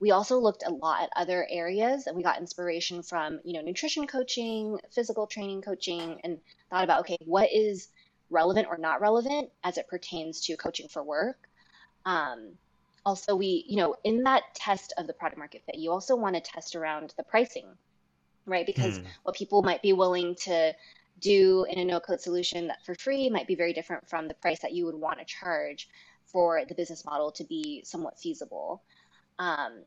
we 0.00 0.10
also 0.10 0.38
looked 0.38 0.64
a 0.66 0.72
lot 0.72 1.02
at 1.02 1.10
other 1.16 1.46
areas 1.48 2.06
and 2.06 2.16
we 2.16 2.22
got 2.22 2.38
inspiration 2.38 3.02
from, 3.02 3.40
you 3.44 3.54
know, 3.54 3.62
nutrition 3.62 4.06
coaching, 4.06 4.78
physical 4.90 5.26
training 5.26 5.62
coaching, 5.62 6.20
and 6.24 6.38
thought 6.70 6.84
about, 6.84 7.00
okay, 7.00 7.16
what 7.24 7.48
is 7.52 7.88
relevant 8.30 8.68
or 8.68 8.76
not 8.76 9.00
relevant 9.00 9.50
as 9.64 9.78
it 9.78 9.88
pertains 9.88 10.40
to 10.42 10.56
coaching 10.56 10.88
for 10.88 11.02
work. 11.02 11.38
Um, 12.04 12.52
also, 13.06 13.34
we, 13.34 13.64
you 13.66 13.76
know, 13.76 13.96
in 14.04 14.24
that 14.24 14.42
test 14.54 14.92
of 14.98 15.06
the 15.06 15.14
product 15.14 15.38
market 15.38 15.62
fit, 15.64 15.76
you 15.76 15.90
also 15.90 16.16
want 16.16 16.34
to 16.34 16.40
test 16.40 16.76
around 16.76 17.14
the 17.16 17.22
pricing, 17.22 17.66
right? 18.44 18.66
Because 18.66 18.98
Hmm. 18.98 19.06
what 19.22 19.36
people 19.36 19.62
might 19.62 19.82
be 19.82 19.92
willing 19.92 20.34
to 20.42 20.74
do 21.20 21.66
in 21.68 21.78
a 21.78 21.84
no 21.84 22.00
code 22.00 22.20
solution 22.20 22.68
that 22.68 22.84
for 22.84 22.94
free 22.94 23.28
might 23.28 23.46
be 23.46 23.54
very 23.54 23.72
different 23.72 24.08
from 24.08 24.28
the 24.28 24.34
price 24.34 24.60
that 24.60 24.72
you 24.72 24.86
would 24.86 24.94
want 24.94 25.18
to 25.18 25.24
charge 25.24 25.88
for 26.24 26.62
the 26.68 26.74
business 26.74 27.04
model 27.04 27.32
to 27.32 27.44
be 27.44 27.82
somewhat 27.84 28.18
feasible. 28.18 28.82
Um, 29.38 29.82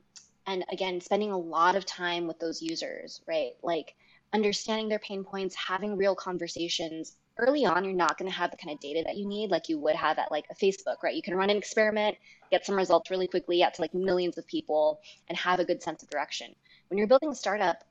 and 0.48 0.66
again, 0.72 1.00
spending 1.02 1.32
a 1.32 1.38
lot 1.38 1.76
of 1.76 1.86
time 1.86 2.28
with 2.28 2.40
those 2.40 2.62
users, 2.62 3.22
right? 3.28 3.52
Like 3.62 3.96
understanding 4.34 4.90
their 4.90 5.00
pain 5.00 5.24
points, 5.24 5.56
having 5.56 5.98
real 5.98 6.16
conversations. 6.16 7.18
Early 7.38 7.66
on, 7.66 7.86
you're 7.86 7.94
not 7.94 8.18
going 8.18 8.30
to 8.30 8.38
have 8.38 8.52
the 8.52 8.58
kind 8.58 8.74
of 8.74 8.80
data 8.80 9.04
that 9.06 9.18
you 9.18 9.28
need 9.28 9.52
like 9.52 9.70
you 9.70 9.80
would 9.80 9.96
have 9.96 10.18
at 10.18 10.32
like 10.32 10.46
a 10.52 10.56
Facebook, 10.56 11.04
right? 11.04 11.16
You 11.16 11.22
can 11.22 11.36
run 11.36 11.50
an 11.50 11.58
experiment, 11.58 12.18
get 12.50 12.66
some 12.66 12.76
results 12.76 13.10
really 13.10 13.28
quickly 13.28 13.64
out 13.64 13.74
to 13.76 13.82
like 13.82 13.94
millions 13.94 14.38
of 14.38 14.46
people 14.48 15.00
and 15.28 15.38
have 15.38 15.60
a 15.60 15.66
good 15.66 15.82
sense 15.82 16.04
of 16.04 16.10
direction. 16.10 16.54
When 16.90 16.98
you're 16.98 17.08
building 17.08 17.30
a 17.30 17.36
startup, 17.36 17.84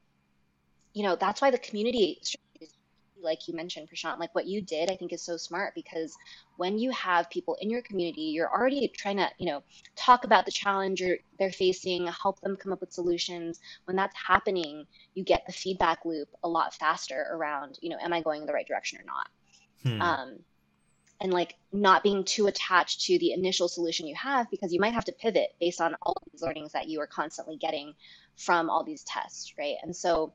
you 0.93 1.03
know, 1.03 1.17
that's 1.17 1.41
why 1.41 1.51
the 1.51 1.59
community 1.59 2.21
like 3.23 3.49
you 3.49 3.55
mentioned, 3.55 3.89
Prashant, 3.89 4.19
like 4.19 4.35
what 4.35 4.47
you 4.47 4.63
did, 4.63 4.91
I 4.91 4.97
think 4.97 5.13
is 5.13 5.23
so 5.23 5.37
smart 5.37 5.75
because 5.75 6.17
when 6.57 6.79
you 6.79 6.91
have 6.91 7.31
people 7.31 7.57
in 7.61 7.71
your 7.71 7.83
community, 7.83 8.23
you're 8.23 8.51
already 8.51 8.89
trying 8.89 9.17
to, 9.19 9.29
you 9.39 9.47
know, 9.47 9.63
talk 9.97 10.25
about 10.25 10.45
the 10.45 10.53
challenge 10.53 11.01
you're, 11.01 11.19
they're 11.39 11.53
facing, 11.53 12.07
help 12.09 12.41
them 12.41 12.57
come 12.57 12.73
up 12.73 12.81
with 12.81 12.93
solutions. 12.93 13.61
When 13.85 13.97
that's 13.97 14.17
happening, 14.17 14.87
you 15.15 15.25
get 15.25 15.45
the 15.47 15.53
feedback 15.53 16.05
loop 16.05 16.29
a 16.43 16.49
lot 16.49 16.75
faster 16.75 17.27
around, 17.33 17.79
you 17.81 17.91
know, 17.91 17.99
am 18.03 18.13
I 18.13 18.23
going 18.23 18.43
in 18.43 18.47
the 18.47 18.53
right 18.53 18.67
direction 18.67 18.99
or 19.01 19.05
not? 19.05 19.29
Hmm. 19.83 20.03
um, 20.03 20.39
and 21.21 21.33
like 21.33 21.55
not 21.73 22.03
being 22.03 22.25
too 22.25 22.47
attached 22.47 23.03
to 23.03 23.19
the 23.19 23.33
initial 23.33 23.69
solution 23.69 24.07
you 24.07 24.15
have 24.15 24.51
because 24.51 24.73
you 24.73 24.81
might 24.81 24.95
have 24.95 25.05
to 25.05 25.13
pivot 25.13 25.51
based 25.61 25.81
on 25.81 25.95
all 26.03 26.17
these 26.31 26.43
learnings 26.43 26.73
that 26.73 26.89
you 26.89 27.01
are 27.01 27.07
constantly 27.07 27.57
getting 27.57 27.95
from 28.37 28.71
all 28.71 28.85
these 28.85 29.05
tests 29.05 29.55
right 29.59 29.77
and 29.83 29.95
so 29.95 30.33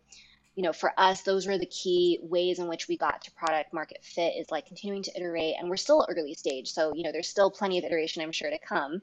you 0.55 0.63
know 0.63 0.73
for 0.73 0.91
us 0.97 1.21
those 1.21 1.45
were 1.45 1.57
the 1.57 1.65
key 1.65 2.19
ways 2.21 2.59
in 2.59 2.67
which 2.67 2.87
we 2.87 2.97
got 2.97 3.21
to 3.21 3.31
product 3.31 3.73
market 3.73 3.99
fit 4.01 4.33
is 4.37 4.49
like 4.51 4.65
continuing 4.65 5.03
to 5.03 5.15
iterate 5.15 5.55
and 5.59 5.69
we're 5.69 5.77
still 5.77 6.05
early 6.09 6.33
stage 6.33 6.71
so 6.71 6.93
you 6.95 7.03
know 7.03 7.11
there's 7.11 7.27
still 7.27 7.51
plenty 7.51 7.77
of 7.77 7.83
iteration 7.83 8.21
i'm 8.21 8.31
sure 8.31 8.49
to 8.49 8.59
come 8.59 9.01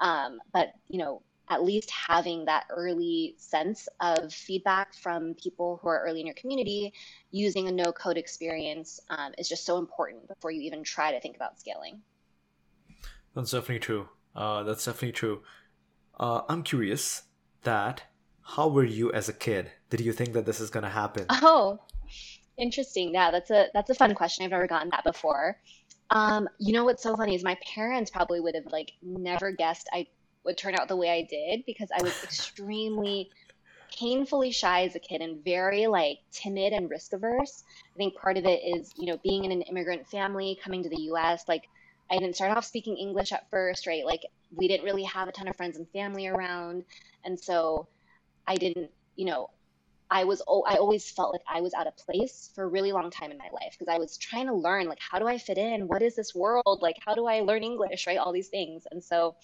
um, 0.00 0.38
but 0.52 0.72
you 0.88 0.98
know 0.98 1.22
at 1.48 1.62
least 1.62 1.90
having 1.90 2.44
that 2.44 2.64
early 2.70 3.34
sense 3.38 3.88
of 4.00 4.32
feedback 4.32 4.94
from 4.94 5.34
people 5.34 5.78
who 5.80 5.88
are 5.88 6.02
early 6.04 6.20
in 6.20 6.26
your 6.26 6.34
community 6.34 6.92
using 7.30 7.68
a 7.68 7.72
no 7.72 7.92
code 7.92 8.16
experience 8.16 8.98
um, 9.10 9.32
is 9.38 9.48
just 9.48 9.64
so 9.64 9.78
important 9.78 10.26
before 10.28 10.50
you 10.50 10.60
even 10.62 10.82
try 10.82 11.12
to 11.12 11.20
think 11.20 11.36
about 11.36 11.58
scaling. 11.60 12.00
That's 13.34 13.52
definitely 13.52 13.78
true. 13.78 14.08
Uh, 14.34 14.64
that's 14.64 14.84
definitely 14.84 15.12
true. 15.12 15.42
Uh, 16.18 16.42
I'm 16.48 16.62
curious 16.62 17.22
that 17.62 18.02
how 18.46 18.68
were 18.68 18.84
you 18.84 19.12
as 19.12 19.28
a 19.28 19.32
kid? 19.32 19.70
Did 19.90 20.00
you 20.00 20.12
think 20.12 20.32
that 20.34 20.46
this 20.46 20.60
is 20.60 20.70
gonna 20.70 20.90
happen? 20.90 21.26
Oh, 21.28 21.80
interesting. 22.56 23.12
Yeah, 23.12 23.30
that's 23.30 23.50
a 23.50 23.66
that's 23.74 23.90
a 23.90 23.94
fun 23.94 24.14
question. 24.14 24.44
I've 24.44 24.52
never 24.52 24.68
gotten 24.68 24.90
that 24.90 25.04
before. 25.04 25.58
Um, 26.10 26.48
you 26.58 26.72
know 26.72 26.84
what's 26.84 27.02
so 27.02 27.16
funny 27.16 27.34
is 27.34 27.42
my 27.42 27.58
parents 27.74 28.10
probably 28.10 28.40
would 28.40 28.54
have 28.54 28.66
like 28.66 28.92
never 29.02 29.50
guessed 29.50 29.88
I 29.92 30.06
would 30.44 30.56
turn 30.56 30.76
out 30.76 30.86
the 30.86 30.96
way 30.96 31.10
I 31.10 31.26
did 31.28 31.64
because 31.66 31.88
I 31.92 32.02
was 32.02 32.22
extremely 32.22 33.30
painfully 33.98 34.52
shy 34.52 34.84
as 34.84 34.94
a 34.94 35.00
kid 35.00 35.20
and 35.22 35.44
very 35.44 35.88
like 35.88 36.18
timid 36.30 36.72
and 36.72 36.88
risk 36.88 37.12
averse. 37.12 37.64
I 37.94 37.96
think 37.96 38.14
part 38.14 38.36
of 38.36 38.44
it 38.44 38.60
is, 38.62 38.92
you 38.96 39.06
know, 39.06 39.18
being 39.24 39.44
in 39.44 39.50
an 39.50 39.62
immigrant 39.62 40.06
family, 40.06 40.56
coming 40.62 40.84
to 40.84 40.88
the 40.88 41.02
US, 41.12 41.44
like 41.48 41.64
I 42.10 42.18
didn't 42.18 42.36
start 42.36 42.56
off 42.56 42.64
speaking 42.64 42.96
English 42.96 43.32
at 43.32 43.50
first, 43.50 43.88
right? 43.88 44.06
Like 44.06 44.22
we 44.54 44.68
didn't 44.68 44.84
really 44.84 45.02
have 45.02 45.26
a 45.26 45.32
ton 45.32 45.48
of 45.48 45.56
friends 45.56 45.76
and 45.76 45.88
family 45.90 46.28
around. 46.28 46.84
And 47.24 47.38
so 47.38 47.88
I 48.46 48.56
didn't, 48.56 48.90
you 49.16 49.26
know, 49.26 49.50
I 50.10 50.24
was 50.24 50.40
I 50.40 50.76
always 50.76 51.10
felt 51.10 51.32
like 51.32 51.42
I 51.48 51.60
was 51.60 51.74
out 51.74 51.88
of 51.88 51.96
place 51.96 52.50
for 52.54 52.64
a 52.64 52.68
really 52.68 52.92
long 52.92 53.10
time 53.10 53.32
in 53.32 53.38
my 53.38 53.48
life 53.52 53.76
because 53.76 53.92
I 53.92 53.98
was 53.98 54.16
trying 54.16 54.46
to 54.46 54.54
learn 54.54 54.86
like 54.86 55.00
how 55.00 55.18
do 55.18 55.26
I 55.26 55.36
fit 55.38 55.58
in? 55.58 55.88
What 55.88 56.00
is 56.00 56.14
this 56.14 56.34
world? 56.34 56.78
Like 56.80 56.96
how 57.04 57.14
do 57.14 57.26
I 57.26 57.40
learn 57.40 57.64
English, 57.64 58.06
right? 58.06 58.18
All 58.18 58.32
these 58.32 58.48
things. 58.48 58.86
And 58.90 59.02
so 59.02 59.34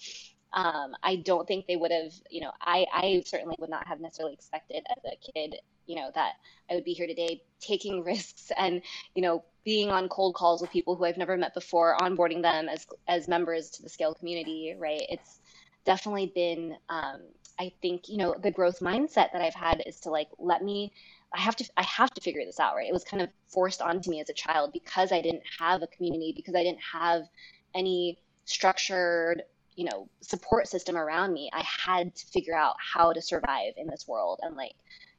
um, 0.53 0.95
I 1.01 1.17
don't 1.17 1.47
think 1.47 1.65
they 1.65 1.75
would 1.75 1.91
have, 1.91 2.13
you 2.29 2.41
know, 2.41 2.51
I, 2.61 2.85
I 2.93 3.23
certainly 3.25 3.55
would 3.59 3.69
not 3.69 3.87
have 3.87 3.99
necessarily 3.99 4.33
expected 4.33 4.83
as 4.89 5.03
a 5.03 5.31
kid, 5.31 5.55
you 5.87 5.95
know, 5.95 6.11
that 6.13 6.33
I 6.69 6.75
would 6.75 6.83
be 6.83 6.93
here 6.93 7.07
today 7.07 7.41
taking 7.59 8.03
risks 8.05 8.51
and, 8.57 8.81
you 9.15 9.21
know, 9.21 9.43
being 9.65 9.89
on 9.89 10.09
cold 10.09 10.35
calls 10.35 10.61
with 10.61 10.69
people 10.71 10.95
who 10.95 11.05
I've 11.05 11.17
never 11.17 11.37
met 11.37 11.53
before, 11.53 11.97
onboarding 11.99 12.41
them 12.41 12.69
as, 12.69 12.85
as 13.07 13.27
members 13.27 13.71
to 13.71 13.81
the 13.81 13.89
scale 13.89 14.13
community, 14.13 14.75
right? 14.77 15.01
It's 15.09 15.39
definitely 15.85 16.31
been, 16.35 16.75
um, 16.89 17.21
I 17.59 17.71
think, 17.81 18.09
you 18.09 18.17
know, 18.17 18.35
the 18.41 18.51
growth 18.51 18.79
mindset 18.79 19.31
that 19.31 19.41
I've 19.41 19.55
had 19.55 19.83
is 19.85 19.99
to 20.01 20.09
like, 20.09 20.29
let 20.39 20.63
me, 20.63 20.91
I 21.33 21.39
have 21.39 21.55
to, 21.57 21.69
I 21.77 21.83
have 21.83 22.11
to 22.11 22.21
figure 22.21 22.43
this 22.45 22.59
out, 22.59 22.75
right? 22.75 22.87
It 22.87 22.93
was 22.93 23.03
kind 23.03 23.21
of 23.21 23.29
forced 23.47 23.81
onto 23.81 24.09
me 24.09 24.21
as 24.21 24.29
a 24.29 24.33
child 24.33 24.73
because 24.73 25.11
I 25.11 25.21
didn't 25.21 25.43
have 25.59 25.81
a 25.81 25.87
community, 25.87 26.33
because 26.35 26.55
I 26.55 26.63
didn't 26.63 26.83
have 26.93 27.23
any 27.75 28.17
structured 28.45 29.43
you 29.75 29.85
know 29.85 30.07
support 30.21 30.67
system 30.67 30.95
around 30.95 31.33
me 31.33 31.49
i 31.53 31.63
had 31.63 32.13
to 32.15 32.25
figure 32.27 32.55
out 32.55 32.75
how 32.79 33.11
to 33.11 33.21
survive 33.21 33.73
in 33.77 33.87
this 33.87 34.07
world 34.07 34.39
and 34.43 34.55
like 34.55 34.75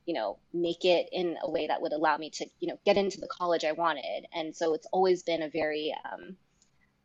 you 0.07 0.15
know 0.15 0.39
make 0.53 0.85
it 0.85 1.09
in 1.13 1.37
a 1.43 1.51
way 1.51 1.67
that 1.67 1.81
would 1.81 1.93
allow 1.93 2.17
me 2.17 2.31
to 2.31 2.47
you 2.61 2.69
know 2.69 2.79
get 2.85 2.97
into 2.97 3.21
the 3.21 3.27
college 3.27 3.65
i 3.65 3.73
wanted 3.73 4.27
and 4.35 4.55
so 4.55 4.75
it's 4.75 4.87
always 4.93 5.23
been 5.23 5.43
a 5.43 5.49
very 5.49 5.95
um, 6.13 6.37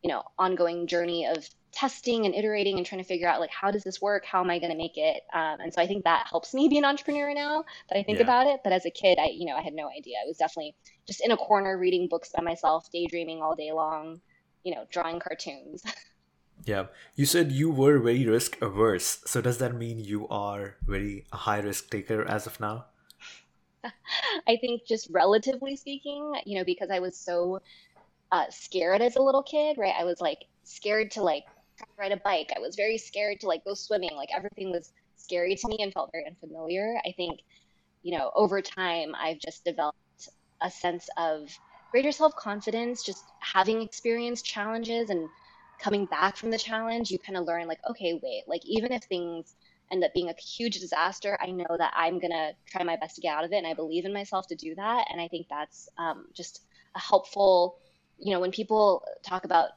you 0.02 0.08
know 0.10 0.22
ongoing 0.38 0.86
journey 0.86 1.26
of 1.26 1.48
testing 1.72 2.26
and 2.26 2.34
iterating 2.34 2.78
and 2.78 2.86
trying 2.86 3.00
to 3.00 3.06
figure 3.06 3.28
out 3.28 3.38
like 3.38 3.50
how 3.50 3.70
does 3.70 3.84
this 3.84 4.00
work 4.00 4.24
how 4.24 4.40
am 4.40 4.50
i 4.50 4.58
going 4.58 4.72
to 4.72 4.76
make 4.76 4.96
it 4.96 5.22
um, 5.32 5.60
and 5.60 5.72
so 5.72 5.80
i 5.80 5.86
think 5.86 6.02
that 6.04 6.26
helps 6.28 6.52
me 6.52 6.68
be 6.68 6.78
an 6.78 6.84
entrepreneur 6.84 7.32
now 7.32 7.62
that 7.88 7.98
i 7.98 8.02
think 8.02 8.18
yeah. 8.18 8.24
about 8.24 8.46
it 8.46 8.60
but 8.64 8.72
as 8.72 8.84
a 8.86 8.90
kid 8.90 9.18
i 9.20 9.26
you 9.26 9.46
know 9.46 9.54
i 9.54 9.62
had 9.62 9.74
no 9.74 9.88
idea 9.96 10.16
i 10.22 10.26
was 10.26 10.36
definitely 10.36 10.74
just 11.06 11.24
in 11.24 11.30
a 11.30 11.36
corner 11.36 11.78
reading 11.78 12.08
books 12.08 12.30
by 12.34 12.42
myself 12.42 12.88
daydreaming 12.92 13.40
all 13.40 13.54
day 13.54 13.70
long 13.72 14.20
you 14.64 14.74
know 14.74 14.84
drawing 14.90 15.20
cartoons 15.20 15.82
Yeah. 16.64 16.86
You 17.14 17.26
said 17.26 17.52
you 17.52 17.70
were 17.70 17.98
very 17.98 18.26
risk 18.26 18.60
averse. 18.60 19.20
So 19.26 19.40
does 19.40 19.58
that 19.58 19.74
mean 19.74 19.98
you 19.98 20.28
are 20.28 20.76
very 20.86 21.26
a 21.32 21.36
high 21.36 21.60
risk 21.60 21.90
taker 21.90 22.24
as 22.26 22.46
of 22.46 22.60
now? 22.60 22.86
I 23.84 24.56
think 24.60 24.86
just 24.86 25.08
relatively 25.10 25.76
speaking, 25.76 26.34
you 26.44 26.58
know, 26.58 26.64
because 26.64 26.90
I 26.90 26.98
was 27.00 27.16
so 27.16 27.60
uh, 28.32 28.44
scared 28.50 29.02
as 29.02 29.16
a 29.16 29.22
little 29.22 29.42
kid, 29.42 29.76
right? 29.78 29.94
I 29.98 30.04
was 30.04 30.20
like 30.20 30.38
scared 30.64 31.10
to 31.12 31.22
like 31.22 31.44
ride 31.98 32.12
a 32.12 32.16
bike. 32.18 32.52
I 32.54 32.60
was 32.60 32.76
very 32.76 32.98
scared 32.98 33.40
to 33.40 33.46
like 33.46 33.64
go 33.64 33.74
swimming. 33.74 34.14
Like 34.14 34.28
everything 34.34 34.70
was 34.70 34.92
scary 35.16 35.56
to 35.56 35.68
me 35.68 35.78
and 35.80 35.92
felt 35.92 36.10
very 36.12 36.26
unfamiliar. 36.26 36.96
I 37.06 37.12
think, 37.16 37.40
you 38.02 38.16
know, 38.16 38.30
over 38.34 38.62
time, 38.62 39.14
I've 39.18 39.38
just 39.38 39.64
developed 39.64 39.96
a 40.60 40.70
sense 40.70 41.08
of 41.16 41.48
greater 41.90 42.12
self 42.12 42.34
confidence, 42.36 43.02
just 43.02 43.24
having 43.40 43.82
experienced 43.82 44.44
challenges 44.44 45.10
and 45.10 45.28
coming 45.80 46.04
back 46.06 46.36
from 46.36 46.50
the 46.50 46.58
challenge, 46.58 47.10
you 47.10 47.18
kind 47.18 47.38
of 47.38 47.46
learn 47.46 47.66
like, 47.66 47.80
okay, 47.88 48.20
wait, 48.22 48.44
like 48.46 48.60
even 48.64 48.92
if 48.92 49.02
things 49.04 49.54
end 49.90 50.04
up 50.04 50.12
being 50.14 50.28
a 50.28 50.34
huge 50.40 50.78
disaster, 50.78 51.36
I 51.40 51.50
know 51.50 51.76
that 51.78 51.92
I'm 51.96 52.20
gonna 52.20 52.52
try 52.66 52.84
my 52.84 52.96
best 52.96 53.16
to 53.16 53.20
get 53.20 53.34
out 53.34 53.44
of 53.44 53.52
it, 53.52 53.56
and 53.56 53.66
I 53.66 53.74
believe 53.74 54.04
in 54.04 54.12
myself 54.12 54.46
to 54.48 54.54
do 54.54 54.74
that. 54.76 55.06
And 55.10 55.20
I 55.20 55.28
think 55.28 55.46
that's 55.48 55.88
um, 55.98 56.26
just 56.34 56.62
a 56.94 57.00
helpful, 57.00 57.78
you 58.20 58.32
know, 58.32 58.40
when 58.40 58.50
people 58.50 59.04
talk 59.22 59.44
about 59.44 59.70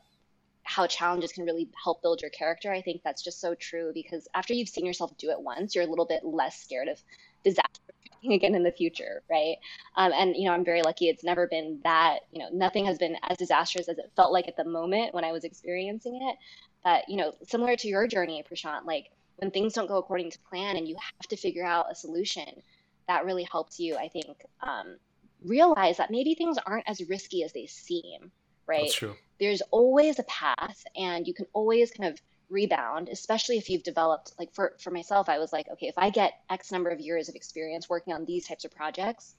how 0.63 0.87
challenges 0.87 1.31
can 1.31 1.45
really 1.45 1.69
help 1.81 2.01
build 2.01 2.21
your 2.21 2.31
character, 2.31 2.71
I 2.71 2.81
think 2.81 3.01
that's 3.03 3.21
just 3.21 3.41
so 3.41 3.53
true 3.55 3.91
because 3.93 4.27
after 4.33 4.53
you've 4.53 4.69
seen 4.69 4.85
yourself 4.85 5.15
do 5.17 5.29
it 5.29 5.41
once, 5.41 5.75
you're 5.75 5.83
a 5.83 5.87
little 5.87 6.05
bit 6.05 6.23
less 6.23 6.59
scared 6.61 6.87
of 6.87 7.01
disaster 7.43 7.81
again 8.29 8.55
in 8.55 8.63
the 8.63 8.71
future, 8.71 9.21
right? 9.29 9.57
Um, 9.95 10.11
and 10.13 10.35
you 10.35 10.45
know, 10.45 10.53
I'm 10.53 10.63
very 10.63 10.81
lucky. 10.81 11.09
It's 11.09 11.23
never 11.23 11.47
been 11.47 11.79
that. 11.83 12.19
You 12.31 12.39
know, 12.39 12.49
nothing 12.53 12.85
has 12.85 12.97
been 12.97 13.17
as 13.29 13.37
disastrous 13.37 13.89
as 13.89 13.97
it 13.97 14.11
felt 14.15 14.31
like 14.31 14.47
at 14.47 14.55
the 14.55 14.63
moment 14.63 15.13
when 15.13 15.25
I 15.25 15.31
was 15.31 15.43
experiencing 15.43 16.19
it. 16.21 16.37
But 16.83 17.09
you 17.09 17.17
know, 17.17 17.33
similar 17.43 17.75
to 17.75 17.87
your 17.87 18.07
journey, 18.07 18.43
Prashant, 18.49 18.85
like 18.85 19.11
when 19.37 19.51
things 19.51 19.73
don't 19.73 19.87
go 19.87 19.97
according 19.97 20.31
to 20.31 20.39
plan 20.49 20.77
and 20.77 20.87
you 20.87 20.95
have 20.95 21.27
to 21.29 21.37
figure 21.37 21.65
out 21.65 21.91
a 21.91 21.95
solution, 21.95 22.61
that 23.07 23.25
really 23.25 23.43
helps 23.51 23.79
you, 23.79 23.97
I 23.97 24.07
think, 24.07 24.27
um, 24.61 24.97
realize 25.45 25.97
that 25.97 26.11
maybe 26.11 26.35
things 26.35 26.57
aren't 26.65 26.87
as 26.89 27.07
risky 27.07 27.43
as 27.43 27.53
they 27.53 27.65
seem, 27.65 28.31
right? 28.67 28.83
That's 28.83 28.95
true. 28.95 29.15
There's 29.39 29.61
always 29.71 30.19
a 30.19 30.23
path, 30.23 30.83
and 30.95 31.27
you 31.27 31.33
can 31.33 31.45
always 31.53 31.91
kind 31.91 32.11
of 32.11 32.21
rebound, 32.49 33.09
especially 33.09 33.57
if 33.57 33.69
you've 33.69 33.83
developed 33.83 34.33
like 34.37 34.53
for 34.53 34.75
for 34.79 34.91
myself, 34.91 35.27
I 35.27 35.39
was 35.39 35.51
like, 35.51 35.67
okay, 35.69 35.87
if 35.87 35.97
I 35.97 36.09
get 36.09 36.33
X 36.49 36.71
number 36.71 36.89
of 36.89 36.99
years 36.99 37.29
of 37.29 37.35
experience 37.35 37.89
working 37.89 38.13
on 38.13 38.25
these 38.25 38.47
types 38.47 38.63
of 38.63 38.71
projects, 38.71 39.35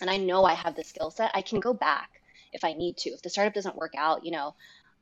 and 0.00 0.10
I 0.10 0.18
know 0.18 0.44
I 0.44 0.54
have 0.54 0.76
the 0.76 0.84
skill 0.84 1.10
set, 1.10 1.30
I 1.34 1.42
can 1.42 1.60
go 1.60 1.72
back 1.72 2.10
if 2.52 2.64
I 2.64 2.72
need 2.72 2.96
to. 2.98 3.10
If 3.10 3.22
the 3.22 3.30
startup 3.30 3.54
doesn't 3.54 3.76
work 3.76 3.94
out, 3.96 4.24
you 4.24 4.30
know, 4.30 4.54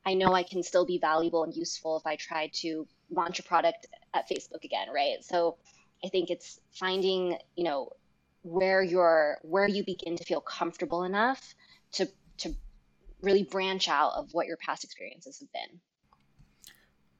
I 0.06 0.14
know 0.14 0.32
I 0.32 0.42
can 0.42 0.62
still 0.62 0.86
be 0.86 0.98
valuable 0.98 1.44
and 1.44 1.54
useful 1.54 1.96
if 1.96 2.06
I 2.06 2.16
try 2.16 2.48
to 2.54 2.86
launch 3.10 3.38
a 3.38 3.42
product 3.42 3.86
at 4.14 4.28
Facebook 4.28 4.64
again, 4.64 4.88
right? 4.92 5.22
So 5.22 5.56
I 6.04 6.08
think 6.08 6.30
it's 6.30 6.58
finding, 6.72 7.38
you 7.56 7.64
know, 7.64 7.90
where 8.42 8.82
you're 8.82 9.38
where 9.42 9.68
you 9.68 9.84
begin 9.84 10.16
to 10.16 10.24
feel 10.24 10.40
comfortable 10.40 11.04
enough 11.04 11.54
to 11.92 12.08
to 12.38 12.54
really 13.20 13.44
branch 13.44 13.88
out 13.88 14.12
of 14.14 14.28
what 14.32 14.46
your 14.46 14.56
past 14.56 14.84
experiences 14.84 15.40
have 15.40 15.52
been. 15.52 15.80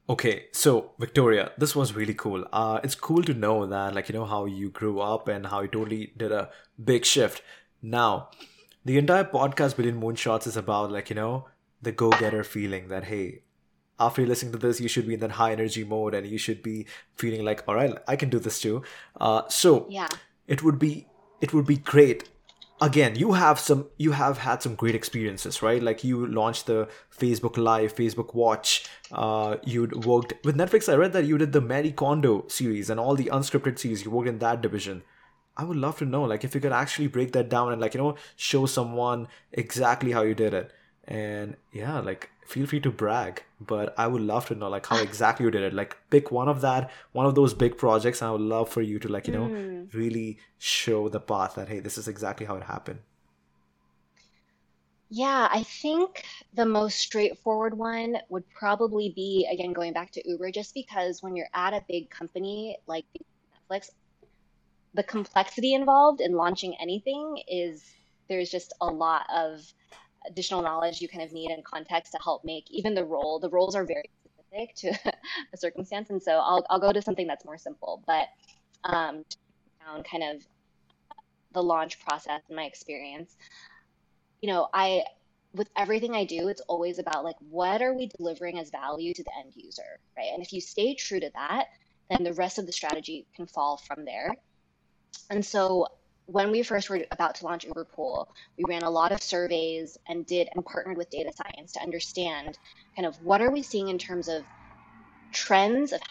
Okay, 0.09 0.47
so 0.51 0.91
Victoria, 0.99 1.53
this 1.57 1.77
was 1.77 1.93
really 1.95 2.13
cool. 2.13 2.45
Uh, 2.51 2.81
it's 2.83 2.93
cool 2.93 3.23
to 3.23 3.33
know 3.33 3.65
that, 3.65 3.95
like, 3.95 4.09
you 4.09 4.13
know, 4.13 4.25
how 4.25 4.43
you 4.43 4.69
grew 4.69 4.99
up 4.99 5.29
and 5.29 5.47
how 5.47 5.61
you 5.61 5.69
totally 5.69 6.11
did 6.17 6.29
a 6.29 6.49
big 6.83 7.05
shift. 7.05 7.41
Now, 7.81 8.29
the 8.83 8.97
entire 8.97 9.23
podcast 9.23 9.77
Billion 9.77 10.01
Moonshots 10.01 10.45
is 10.45 10.57
about, 10.57 10.91
like, 10.91 11.09
you 11.09 11.15
know, 11.15 11.47
the 11.81 11.93
go 11.93 12.09
getter 12.09 12.43
feeling 12.43 12.89
that, 12.89 13.05
hey, 13.05 13.43
after 13.97 14.21
you 14.21 14.27
listening 14.27 14.51
to 14.51 14.57
this, 14.57 14.81
you 14.81 14.89
should 14.89 15.07
be 15.07 15.13
in 15.13 15.21
that 15.21 15.31
high 15.31 15.53
energy 15.53 15.85
mode 15.85 16.13
and 16.15 16.27
you 16.27 16.37
should 16.37 16.61
be 16.61 16.85
feeling 17.15 17.45
like, 17.45 17.63
all 17.65 17.75
right, 17.75 17.97
I 18.05 18.17
can 18.17 18.29
do 18.29 18.39
this 18.39 18.59
too. 18.59 18.83
Uh, 19.21 19.43
so, 19.47 19.87
yeah, 19.89 20.09
it 20.47 20.63
would 20.63 20.79
be 20.79 21.07
it 21.43 21.53
would 21.53 21.67
be 21.67 21.75
great. 21.75 22.29
Again 22.81 23.15
you 23.15 23.33
have 23.33 23.59
some 23.59 23.81
you 23.97 24.11
have 24.11 24.39
had 24.39 24.61
some 24.63 24.75
great 24.75 24.95
experiences 24.95 25.61
right? 25.61 25.81
Like 25.87 26.03
you 26.03 26.25
launched 26.25 26.65
the 26.65 26.87
facebook 27.17 27.57
live 27.57 27.95
facebook 27.95 28.33
watch 28.33 28.85
uh, 29.11 29.57
you'd 29.63 30.05
worked 30.05 30.33
with 30.45 30.57
netflix. 30.57 30.91
I 30.91 30.95
read 30.95 31.13
that 31.13 31.25
you 31.25 31.37
did 31.37 31.53
the 31.53 31.61
Marie 31.61 31.91
Kondo 31.91 32.33
series 32.47 32.89
and 32.89 32.99
all 32.99 33.15
the 33.15 33.29
unscripted 33.37 33.77
series. 33.79 34.03
You 34.03 34.11
worked 34.11 34.29
in 34.33 34.39
that 34.39 34.61
division. 34.61 35.03
I 35.55 35.63
would 35.65 35.77
love 35.77 35.97
to 35.99 36.05
know 36.05 36.23
like 36.23 36.43
if 36.43 36.55
you 36.55 36.61
could 36.61 36.77
actually 36.81 37.07
break 37.07 37.31
that 37.33 37.47
down 37.47 37.71
and 37.71 37.81
like 37.81 37.93
you 37.93 38.01
know 38.01 38.15
show 38.35 38.65
someone 38.65 39.27
exactly 39.51 40.11
how 40.11 40.23
you 40.23 40.35
did 40.35 40.53
it. 40.53 40.71
And 41.07 41.57
yeah 41.71 41.99
like 41.99 42.29
feel 42.45 42.65
free 42.65 42.79
to 42.79 42.91
brag 42.91 43.43
but 43.59 43.93
i 43.97 44.07
would 44.07 44.21
love 44.21 44.45
to 44.45 44.55
know 44.55 44.69
like 44.69 44.85
how 44.85 44.97
exactly 44.97 45.45
you 45.45 45.51
did 45.51 45.63
it 45.63 45.73
like 45.73 45.97
pick 46.09 46.31
one 46.31 46.47
of 46.47 46.61
that 46.61 46.89
one 47.11 47.25
of 47.25 47.35
those 47.35 47.53
big 47.53 47.77
projects 47.77 48.21
and 48.21 48.29
i 48.29 48.31
would 48.31 48.41
love 48.41 48.69
for 48.69 48.81
you 48.81 48.99
to 48.99 49.07
like 49.07 49.27
you 49.27 49.33
know 49.33 49.47
mm. 49.47 49.93
really 49.93 50.37
show 50.57 51.09
the 51.09 51.19
path 51.19 51.55
that 51.55 51.69
hey 51.69 51.79
this 51.79 51.97
is 51.97 52.07
exactly 52.07 52.45
how 52.45 52.55
it 52.55 52.63
happened 52.63 52.99
yeah 55.09 55.47
i 55.51 55.63
think 55.63 56.23
the 56.53 56.65
most 56.65 56.99
straightforward 56.99 57.77
one 57.77 58.17
would 58.29 58.47
probably 58.49 59.13
be 59.15 59.47
again 59.51 59.73
going 59.73 59.93
back 59.93 60.11
to 60.11 60.21
uber 60.27 60.51
just 60.51 60.73
because 60.73 61.21
when 61.21 61.35
you're 61.35 61.49
at 61.53 61.73
a 61.73 61.83
big 61.87 62.09
company 62.09 62.77
like 62.87 63.05
netflix 63.69 63.89
the 64.93 65.03
complexity 65.03 65.73
involved 65.73 66.21
in 66.21 66.33
launching 66.33 66.75
anything 66.79 67.41
is 67.47 67.83
there's 68.27 68.49
just 68.49 68.73
a 68.81 68.85
lot 68.85 69.25
of 69.33 69.73
additional 70.27 70.61
knowledge 70.61 71.01
you 71.01 71.07
kind 71.07 71.23
of 71.23 71.31
need 71.31 71.51
and 71.51 71.63
context 71.63 72.11
to 72.13 72.19
help 72.23 72.43
make 72.43 72.65
even 72.69 72.93
the 72.93 73.05
role. 73.05 73.39
The 73.39 73.49
roles 73.49 73.75
are 73.75 73.85
very 73.85 74.09
specific 74.25 74.75
to 74.75 75.11
a 75.53 75.57
circumstance, 75.57 76.09
and 76.09 76.21
so 76.21 76.33
I'll 76.33 76.65
I'll 76.69 76.79
go 76.79 76.91
to 76.91 77.01
something 77.01 77.27
that's 77.27 77.45
more 77.45 77.57
simple. 77.57 78.03
But 78.05 78.27
um, 78.83 79.23
down 79.85 80.03
kind 80.03 80.23
of 80.23 80.43
the 81.53 81.63
launch 81.63 81.99
process 81.99 82.41
and 82.47 82.55
my 82.55 82.65
experience, 82.65 83.35
you 84.41 84.49
know, 84.49 84.67
I 84.73 85.03
with 85.53 85.69
everything 85.77 86.15
I 86.15 86.25
do, 86.25 86.47
it's 86.47 86.61
always 86.61 86.97
about 86.99 87.23
like 87.23 87.35
what 87.49 87.81
are 87.81 87.93
we 87.93 88.07
delivering 88.17 88.59
as 88.59 88.71
value 88.71 89.13
to 89.13 89.23
the 89.23 89.31
end 89.37 89.53
user, 89.55 89.99
right? 90.17 90.29
And 90.33 90.41
if 90.41 90.51
you 90.51 90.61
stay 90.61 90.95
true 90.95 91.19
to 91.19 91.29
that, 91.35 91.67
then 92.09 92.23
the 92.23 92.33
rest 92.33 92.57
of 92.57 92.65
the 92.65 92.71
strategy 92.71 93.27
can 93.35 93.45
fall 93.45 93.77
from 93.77 94.05
there. 94.05 94.31
And 95.29 95.45
so 95.45 95.87
when 96.27 96.51
we 96.51 96.63
first 96.63 96.89
were 96.89 97.01
about 97.11 97.35
to 97.35 97.45
launch 97.45 97.65
Uberpool, 97.65 98.25
we 98.57 98.65
ran 98.67 98.83
a 98.83 98.89
lot 98.89 99.11
of 99.11 99.21
surveys 99.21 99.97
and 100.07 100.25
did 100.25 100.49
and 100.53 100.65
partnered 100.65 100.97
with 100.97 101.09
data 101.09 101.31
science 101.35 101.73
to 101.73 101.81
understand 101.81 102.57
kind 102.95 103.05
of 103.05 103.15
what 103.21 103.41
are 103.41 103.51
we 103.51 103.63
seeing 103.63 103.89
in 103.89 103.97
terms 103.97 104.27
of 104.27 104.43
trends 105.33 105.91
of 105.91 106.01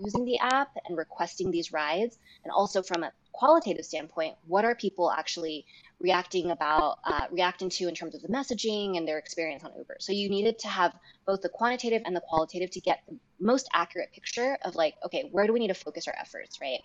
using 0.00 0.24
the 0.24 0.38
app 0.38 0.68
and 0.86 0.96
requesting 0.96 1.50
these 1.50 1.72
rides, 1.72 2.16
and 2.44 2.52
also 2.52 2.82
from 2.82 3.02
a 3.02 3.12
qualitative 3.32 3.84
standpoint, 3.84 4.34
what 4.46 4.64
are 4.64 4.74
people 4.74 5.10
actually 5.10 5.66
reacting 6.00 6.52
about 6.52 6.98
uh, 7.04 7.26
reacting 7.32 7.68
to 7.68 7.88
in 7.88 7.94
terms 7.94 8.14
of 8.14 8.22
the 8.22 8.28
messaging 8.28 8.96
and 8.96 9.06
their 9.06 9.18
experience 9.18 9.64
on 9.64 9.72
Uber. 9.76 9.96
So 9.98 10.12
you 10.12 10.28
needed 10.28 10.58
to 10.60 10.68
have 10.68 10.92
both 11.26 11.40
the 11.42 11.48
quantitative 11.48 12.02
and 12.04 12.14
the 12.14 12.20
qualitative 12.20 12.70
to 12.70 12.80
get 12.80 13.00
the 13.08 13.18
most 13.40 13.68
accurate 13.74 14.12
picture 14.12 14.56
of 14.64 14.76
like, 14.76 14.94
okay, 15.04 15.28
where 15.32 15.46
do 15.46 15.52
we 15.52 15.58
need 15.58 15.68
to 15.68 15.74
focus 15.74 16.06
our 16.06 16.14
efforts, 16.18 16.60
right? 16.60 16.80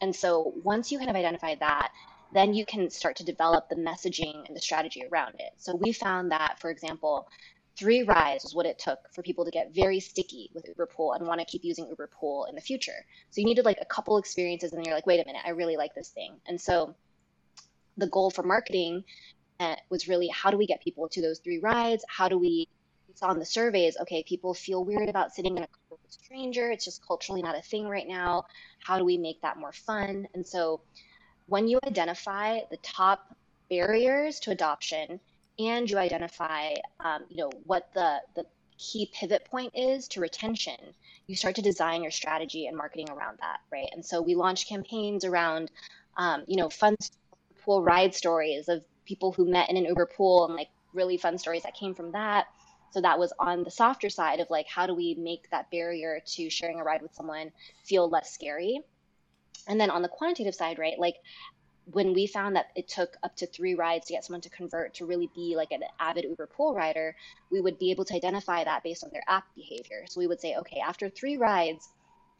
And 0.00 0.14
so 0.14 0.52
once 0.62 0.90
you 0.90 0.98
kind 0.98 1.10
of 1.10 1.16
identify 1.16 1.54
that, 1.56 1.92
then 2.32 2.52
you 2.52 2.66
can 2.66 2.90
start 2.90 3.16
to 3.16 3.24
develop 3.24 3.68
the 3.68 3.76
messaging 3.76 4.46
and 4.46 4.56
the 4.56 4.60
strategy 4.60 5.04
around 5.10 5.34
it. 5.38 5.52
So 5.56 5.76
we 5.76 5.92
found 5.92 6.32
that, 6.32 6.58
for 6.58 6.70
example, 6.70 7.28
three 7.76 8.02
rides 8.02 8.44
was 8.44 8.54
what 8.54 8.66
it 8.66 8.78
took 8.78 8.98
for 9.12 9.22
people 9.22 9.44
to 9.44 9.50
get 9.50 9.74
very 9.74 10.00
sticky 10.00 10.50
with 10.54 10.66
Uber 10.68 10.86
Pool 10.86 11.12
and 11.12 11.26
want 11.26 11.40
to 11.40 11.46
keep 11.46 11.64
using 11.64 11.88
Uber 11.88 12.10
Pool 12.12 12.46
in 12.48 12.54
the 12.54 12.60
future. 12.60 13.04
So 13.30 13.40
you 13.40 13.46
needed 13.46 13.64
like 13.64 13.78
a 13.80 13.84
couple 13.84 14.18
experiences, 14.18 14.72
and 14.72 14.84
you're 14.84 14.94
like, 14.94 15.06
wait 15.06 15.20
a 15.20 15.26
minute, 15.26 15.42
I 15.44 15.50
really 15.50 15.76
like 15.76 15.94
this 15.94 16.08
thing. 16.08 16.34
And 16.46 16.60
so 16.60 16.94
the 17.96 18.08
goal 18.08 18.30
for 18.30 18.42
marketing 18.42 19.04
uh, 19.60 19.76
was 19.88 20.08
really 20.08 20.28
how 20.28 20.50
do 20.50 20.56
we 20.56 20.66
get 20.66 20.82
people 20.82 21.08
to 21.08 21.22
those 21.22 21.38
three 21.38 21.58
rides? 21.58 22.04
How 22.08 22.28
do 22.28 22.38
we 22.38 22.68
saw 23.14 23.30
in 23.30 23.38
the 23.38 23.46
surveys, 23.46 23.96
okay, 24.00 24.22
people 24.26 24.54
feel 24.54 24.84
weird 24.84 25.08
about 25.08 25.34
sitting 25.34 25.56
in 25.56 25.62
a 25.62 25.66
car 25.66 25.82
with 25.90 26.00
a 26.08 26.12
stranger. 26.12 26.70
It's 26.70 26.84
just 26.84 27.06
culturally 27.06 27.42
not 27.42 27.56
a 27.56 27.62
thing 27.62 27.88
right 27.88 28.06
now. 28.06 28.44
How 28.80 28.98
do 28.98 29.04
we 29.04 29.16
make 29.18 29.40
that 29.42 29.56
more 29.56 29.72
fun? 29.72 30.26
And 30.34 30.46
so 30.46 30.80
when 31.46 31.68
you 31.68 31.78
identify 31.86 32.60
the 32.70 32.76
top 32.78 33.34
barriers 33.70 34.40
to 34.40 34.50
adoption 34.50 35.20
and 35.58 35.88
you 35.88 35.98
identify, 35.98 36.74
um, 37.00 37.24
you 37.28 37.36
know, 37.36 37.50
what 37.64 37.88
the, 37.94 38.18
the 38.34 38.44
key 38.78 39.10
pivot 39.14 39.44
point 39.44 39.72
is 39.74 40.08
to 40.08 40.20
retention, 40.20 40.76
you 41.26 41.36
start 41.36 41.54
to 41.56 41.62
design 41.62 42.02
your 42.02 42.10
strategy 42.10 42.66
and 42.66 42.76
marketing 42.76 43.08
around 43.10 43.38
that, 43.40 43.58
right? 43.70 43.88
And 43.92 44.04
so 44.04 44.20
we 44.20 44.34
launched 44.34 44.68
campaigns 44.68 45.24
around, 45.24 45.70
um, 46.16 46.44
you 46.46 46.56
know, 46.56 46.68
fun 46.68 46.96
pool 47.64 47.82
ride 47.82 48.14
stories 48.14 48.68
of 48.68 48.84
people 49.06 49.32
who 49.32 49.50
met 49.50 49.70
in 49.70 49.76
an 49.76 49.84
Uber 49.84 50.06
pool 50.06 50.46
and 50.46 50.54
like 50.54 50.68
really 50.92 51.16
fun 51.16 51.38
stories 51.38 51.62
that 51.62 51.74
came 51.74 51.94
from 51.94 52.12
that. 52.12 52.46
So 52.94 53.00
that 53.00 53.18
was 53.18 53.32
on 53.40 53.64
the 53.64 53.72
softer 53.72 54.08
side 54.08 54.38
of 54.38 54.48
like, 54.50 54.68
how 54.68 54.86
do 54.86 54.94
we 54.94 55.16
make 55.16 55.50
that 55.50 55.68
barrier 55.72 56.20
to 56.24 56.48
sharing 56.48 56.78
a 56.78 56.84
ride 56.84 57.02
with 57.02 57.12
someone 57.12 57.50
feel 57.82 58.08
less 58.08 58.32
scary? 58.32 58.82
And 59.66 59.80
then 59.80 59.90
on 59.90 60.00
the 60.00 60.08
quantitative 60.08 60.54
side, 60.54 60.78
right, 60.78 60.96
like 60.96 61.16
when 61.86 62.14
we 62.14 62.28
found 62.28 62.54
that 62.54 62.66
it 62.76 62.86
took 62.86 63.16
up 63.24 63.34
to 63.38 63.48
three 63.48 63.74
rides 63.74 64.06
to 64.06 64.12
get 64.12 64.24
someone 64.24 64.42
to 64.42 64.48
convert 64.48 64.94
to 64.94 65.06
really 65.06 65.28
be 65.34 65.56
like 65.56 65.72
an 65.72 65.82
avid 65.98 66.22
Uber 66.22 66.46
pool 66.46 66.72
rider, 66.72 67.16
we 67.50 67.60
would 67.60 67.80
be 67.80 67.90
able 67.90 68.04
to 68.04 68.14
identify 68.14 68.62
that 68.62 68.84
based 68.84 69.02
on 69.02 69.10
their 69.12 69.24
app 69.26 69.44
behavior. 69.56 70.04
So 70.08 70.20
we 70.20 70.28
would 70.28 70.40
say, 70.40 70.54
okay, 70.54 70.78
after 70.78 71.08
three 71.08 71.36
rides, 71.36 71.88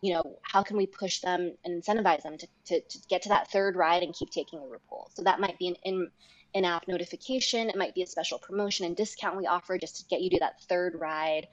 you 0.02 0.14
know, 0.14 0.38
how 0.42 0.62
can 0.62 0.76
we 0.76 0.86
push 0.86 1.18
them 1.18 1.56
and 1.64 1.82
incentivize 1.82 2.22
them 2.22 2.38
to, 2.38 2.46
to, 2.66 2.80
to 2.80 2.98
get 3.08 3.22
to 3.22 3.30
that 3.30 3.50
third 3.50 3.74
ride 3.74 4.04
and 4.04 4.14
keep 4.14 4.30
taking 4.30 4.62
Uber 4.62 4.80
Pool? 4.88 5.10
So 5.14 5.24
that 5.24 5.40
might 5.40 5.58
be 5.58 5.66
an 5.66 5.76
in, 5.82 6.10
in-app 6.54 6.88
notification. 6.88 7.68
It 7.68 7.76
might 7.76 7.94
be 7.94 8.02
a 8.02 8.06
special 8.06 8.38
promotion 8.38 8.86
and 8.86 8.96
discount 8.96 9.36
we 9.36 9.46
offer 9.46 9.76
just 9.76 9.96
to 9.96 10.04
get 10.06 10.22
you 10.22 10.30
to 10.30 10.38
that 10.40 10.62
third 10.62 10.94
ride. 10.98 11.48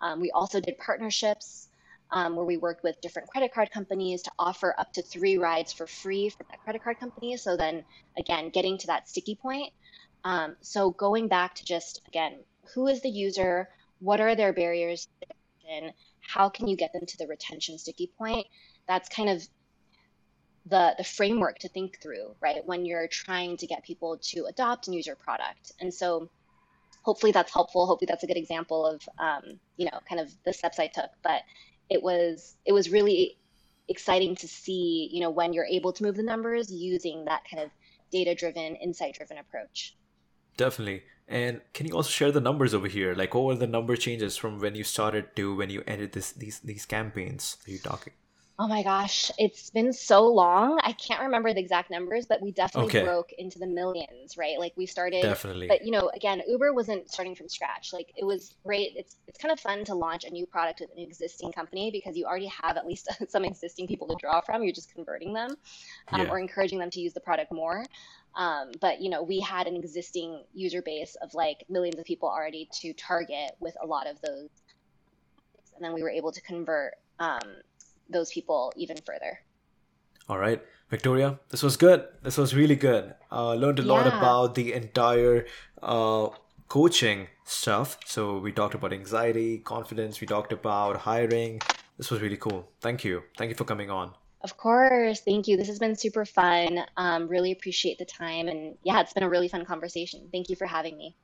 Um, 0.00 0.20
we 0.20 0.30
also 0.30 0.60
did 0.60 0.78
partnerships 0.78 1.68
um, 2.10 2.36
where 2.36 2.44
we 2.44 2.56
worked 2.56 2.84
with 2.84 3.00
different 3.00 3.28
credit 3.28 3.52
card 3.52 3.70
companies 3.70 4.22
to 4.22 4.30
offer 4.38 4.74
up 4.78 4.92
to 4.92 5.02
three 5.02 5.36
rides 5.36 5.72
for 5.72 5.86
free 5.86 6.28
from 6.28 6.46
that 6.50 6.62
credit 6.62 6.82
card 6.82 7.00
company. 7.00 7.36
So 7.36 7.56
then, 7.56 7.84
again, 8.16 8.50
getting 8.50 8.78
to 8.78 8.86
that 8.86 9.08
sticky 9.08 9.34
point. 9.34 9.72
Um, 10.24 10.56
so 10.60 10.90
going 10.90 11.28
back 11.28 11.56
to 11.56 11.64
just 11.64 12.00
again, 12.08 12.38
who 12.74 12.86
is 12.86 13.02
the 13.02 13.10
user? 13.10 13.68
What 13.98 14.20
are 14.20 14.34
their 14.34 14.52
barriers? 14.52 15.08
And 15.70 15.92
how 16.20 16.48
can 16.48 16.68
you 16.68 16.76
get 16.76 16.92
them 16.92 17.06
to 17.06 17.18
the 17.18 17.26
retention 17.26 17.78
sticky 17.78 18.10
point? 18.18 18.46
That's 18.86 19.08
kind 19.08 19.28
of 19.28 19.46
the 20.66 20.94
the 20.96 21.04
framework 21.04 21.58
to 21.60 21.68
think 21.68 22.00
through, 22.00 22.34
right? 22.40 22.64
When 22.64 22.86
you're 22.86 23.08
trying 23.08 23.56
to 23.58 23.66
get 23.66 23.84
people 23.84 24.18
to 24.18 24.46
adopt 24.46 24.86
and 24.86 24.94
use 24.94 25.06
your 25.06 25.16
product. 25.16 25.72
And 25.80 25.92
so 25.92 26.28
hopefully 27.02 27.32
that's 27.32 27.52
helpful. 27.52 27.86
Hopefully 27.86 28.06
that's 28.08 28.24
a 28.24 28.26
good 28.26 28.36
example 28.36 28.86
of 28.86 29.02
um, 29.18 29.60
you 29.76 29.86
know, 29.86 29.98
kind 30.08 30.20
of 30.20 30.32
the 30.44 30.52
steps 30.52 30.78
I 30.78 30.86
took. 30.86 31.10
But 31.22 31.42
it 31.90 32.02
was 32.02 32.56
it 32.64 32.72
was 32.72 32.90
really 32.90 33.36
exciting 33.88 34.34
to 34.36 34.48
see, 34.48 35.10
you 35.12 35.20
know, 35.20 35.30
when 35.30 35.52
you're 35.52 35.66
able 35.66 35.92
to 35.92 36.02
move 36.02 36.16
the 36.16 36.22
numbers 36.22 36.72
using 36.72 37.26
that 37.26 37.42
kind 37.50 37.62
of 37.62 37.70
data 38.10 38.34
driven, 38.34 38.76
insight 38.76 39.14
driven 39.14 39.38
approach. 39.38 39.94
Definitely. 40.56 41.02
And 41.26 41.60
can 41.72 41.86
you 41.86 41.94
also 41.94 42.10
share 42.10 42.32
the 42.32 42.40
numbers 42.40 42.74
over 42.74 42.86
here? 42.86 43.14
Like, 43.14 43.34
what 43.34 43.44
were 43.44 43.54
the 43.54 43.66
number 43.66 43.96
changes 43.96 44.36
from 44.36 44.60
when 44.60 44.74
you 44.74 44.84
started 44.84 45.34
to 45.36 45.54
when 45.56 45.70
you 45.70 45.82
ended 45.86 46.12
this 46.12 46.32
these 46.32 46.60
these 46.60 46.86
campaigns? 46.86 47.58
Are 47.66 47.70
you 47.70 47.78
talking? 47.78 48.12
Oh 48.56 48.68
my 48.68 48.84
gosh, 48.84 49.32
it's 49.36 49.70
been 49.70 49.92
so 49.92 50.28
long. 50.28 50.78
I 50.84 50.92
can't 50.92 51.22
remember 51.22 51.52
the 51.52 51.58
exact 51.58 51.90
numbers, 51.90 52.24
but 52.24 52.40
we 52.40 52.52
definitely 52.52 52.90
okay. 52.90 53.02
broke 53.04 53.32
into 53.36 53.58
the 53.58 53.66
millions, 53.66 54.36
right? 54.36 54.60
Like 54.60 54.72
we 54.76 54.86
started 54.86 55.22
Definitely. 55.22 55.66
But 55.66 55.84
you 55.84 55.90
know, 55.90 56.08
again, 56.14 56.40
Uber 56.46 56.72
wasn't 56.72 57.10
starting 57.10 57.34
from 57.34 57.48
scratch. 57.48 57.92
Like 57.92 58.12
it 58.16 58.24
was 58.24 58.54
great. 58.64 58.92
It's 58.94 59.16
it's 59.26 59.38
kind 59.38 59.50
of 59.50 59.58
fun 59.58 59.84
to 59.86 59.94
launch 59.96 60.22
a 60.22 60.30
new 60.30 60.46
product 60.46 60.80
with 60.80 60.90
an 60.96 61.02
existing 61.02 61.50
company 61.50 61.90
because 61.90 62.16
you 62.16 62.26
already 62.26 62.50
have 62.62 62.76
at 62.76 62.86
least 62.86 63.08
some 63.28 63.44
existing 63.44 63.88
people 63.88 64.06
to 64.06 64.14
draw 64.20 64.40
from. 64.40 64.62
You're 64.62 64.72
just 64.72 64.94
converting 64.94 65.34
them 65.34 65.56
um, 66.12 66.20
yeah. 66.20 66.28
or 66.28 66.38
encouraging 66.38 66.78
them 66.78 66.90
to 66.90 67.00
use 67.00 67.12
the 67.12 67.20
product 67.20 67.50
more. 67.50 67.84
Um, 68.36 68.70
but 68.80 69.00
you 69.00 69.10
know, 69.10 69.24
we 69.24 69.40
had 69.40 69.66
an 69.66 69.74
existing 69.74 70.44
user 70.54 70.80
base 70.80 71.16
of 71.22 71.34
like 71.34 71.64
millions 71.68 71.98
of 71.98 72.04
people 72.04 72.28
already 72.28 72.68
to 72.80 72.92
target 72.92 73.50
with 73.58 73.76
a 73.82 73.86
lot 73.86 74.06
of 74.06 74.20
those, 74.20 74.48
and 75.74 75.84
then 75.84 75.92
we 75.92 76.04
were 76.04 76.10
able 76.10 76.30
to 76.30 76.40
convert 76.40 76.94
um, 77.18 77.40
those 78.08 78.30
people 78.30 78.72
even 78.76 78.96
further. 79.04 79.40
All 80.28 80.38
right, 80.38 80.62
Victoria, 80.90 81.38
this 81.50 81.62
was 81.62 81.76
good. 81.76 82.06
This 82.22 82.38
was 82.38 82.54
really 82.54 82.76
good. 82.76 83.14
Uh, 83.30 83.54
learned 83.54 83.78
a 83.78 83.82
yeah. 83.82 83.92
lot 83.92 84.06
about 84.06 84.54
the 84.54 84.72
entire 84.72 85.46
uh, 85.82 86.28
coaching 86.68 87.28
stuff. 87.44 87.98
So 88.06 88.38
we 88.38 88.52
talked 88.52 88.74
about 88.74 88.92
anxiety, 88.92 89.58
confidence. 89.58 90.20
We 90.20 90.26
talked 90.26 90.52
about 90.52 90.96
hiring. 90.98 91.60
This 91.98 92.10
was 92.10 92.20
really 92.20 92.36
cool. 92.36 92.68
Thank 92.80 93.04
you. 93.04 93.22
Thank 93.36 93.50
you 93.50 93.54
for 93.54 93.64
coming 93.64 93.90
on. 93.90 94.12
Of 94.42 94.56
course. 94.56 95.20
Thank 95.20 95.48
you. 95.48 95.56
This 95.56 95.68
has 95.68 95.78
been 95.78 95.96
super 95.96 96.24
fun. 96.24 96.80
Um, 96.96 97.28
really 97.28 97.52
appreciate 97.52 97.98
the 97.98 98.04
time. 98.04 98.48
And 98.48 98.76
yeah, 98.82 99.00
it's 99.00 99.12
been 99.12 99.22
a 99.22 99.28
really 99.28 99.48
fun 99.48 99.64
conversation. 99.64 100.28
Thank 100.32 100.48
you 100.48 100.56
for 100.56 100.66
having 100.66 100.98
me. 100.98 101.16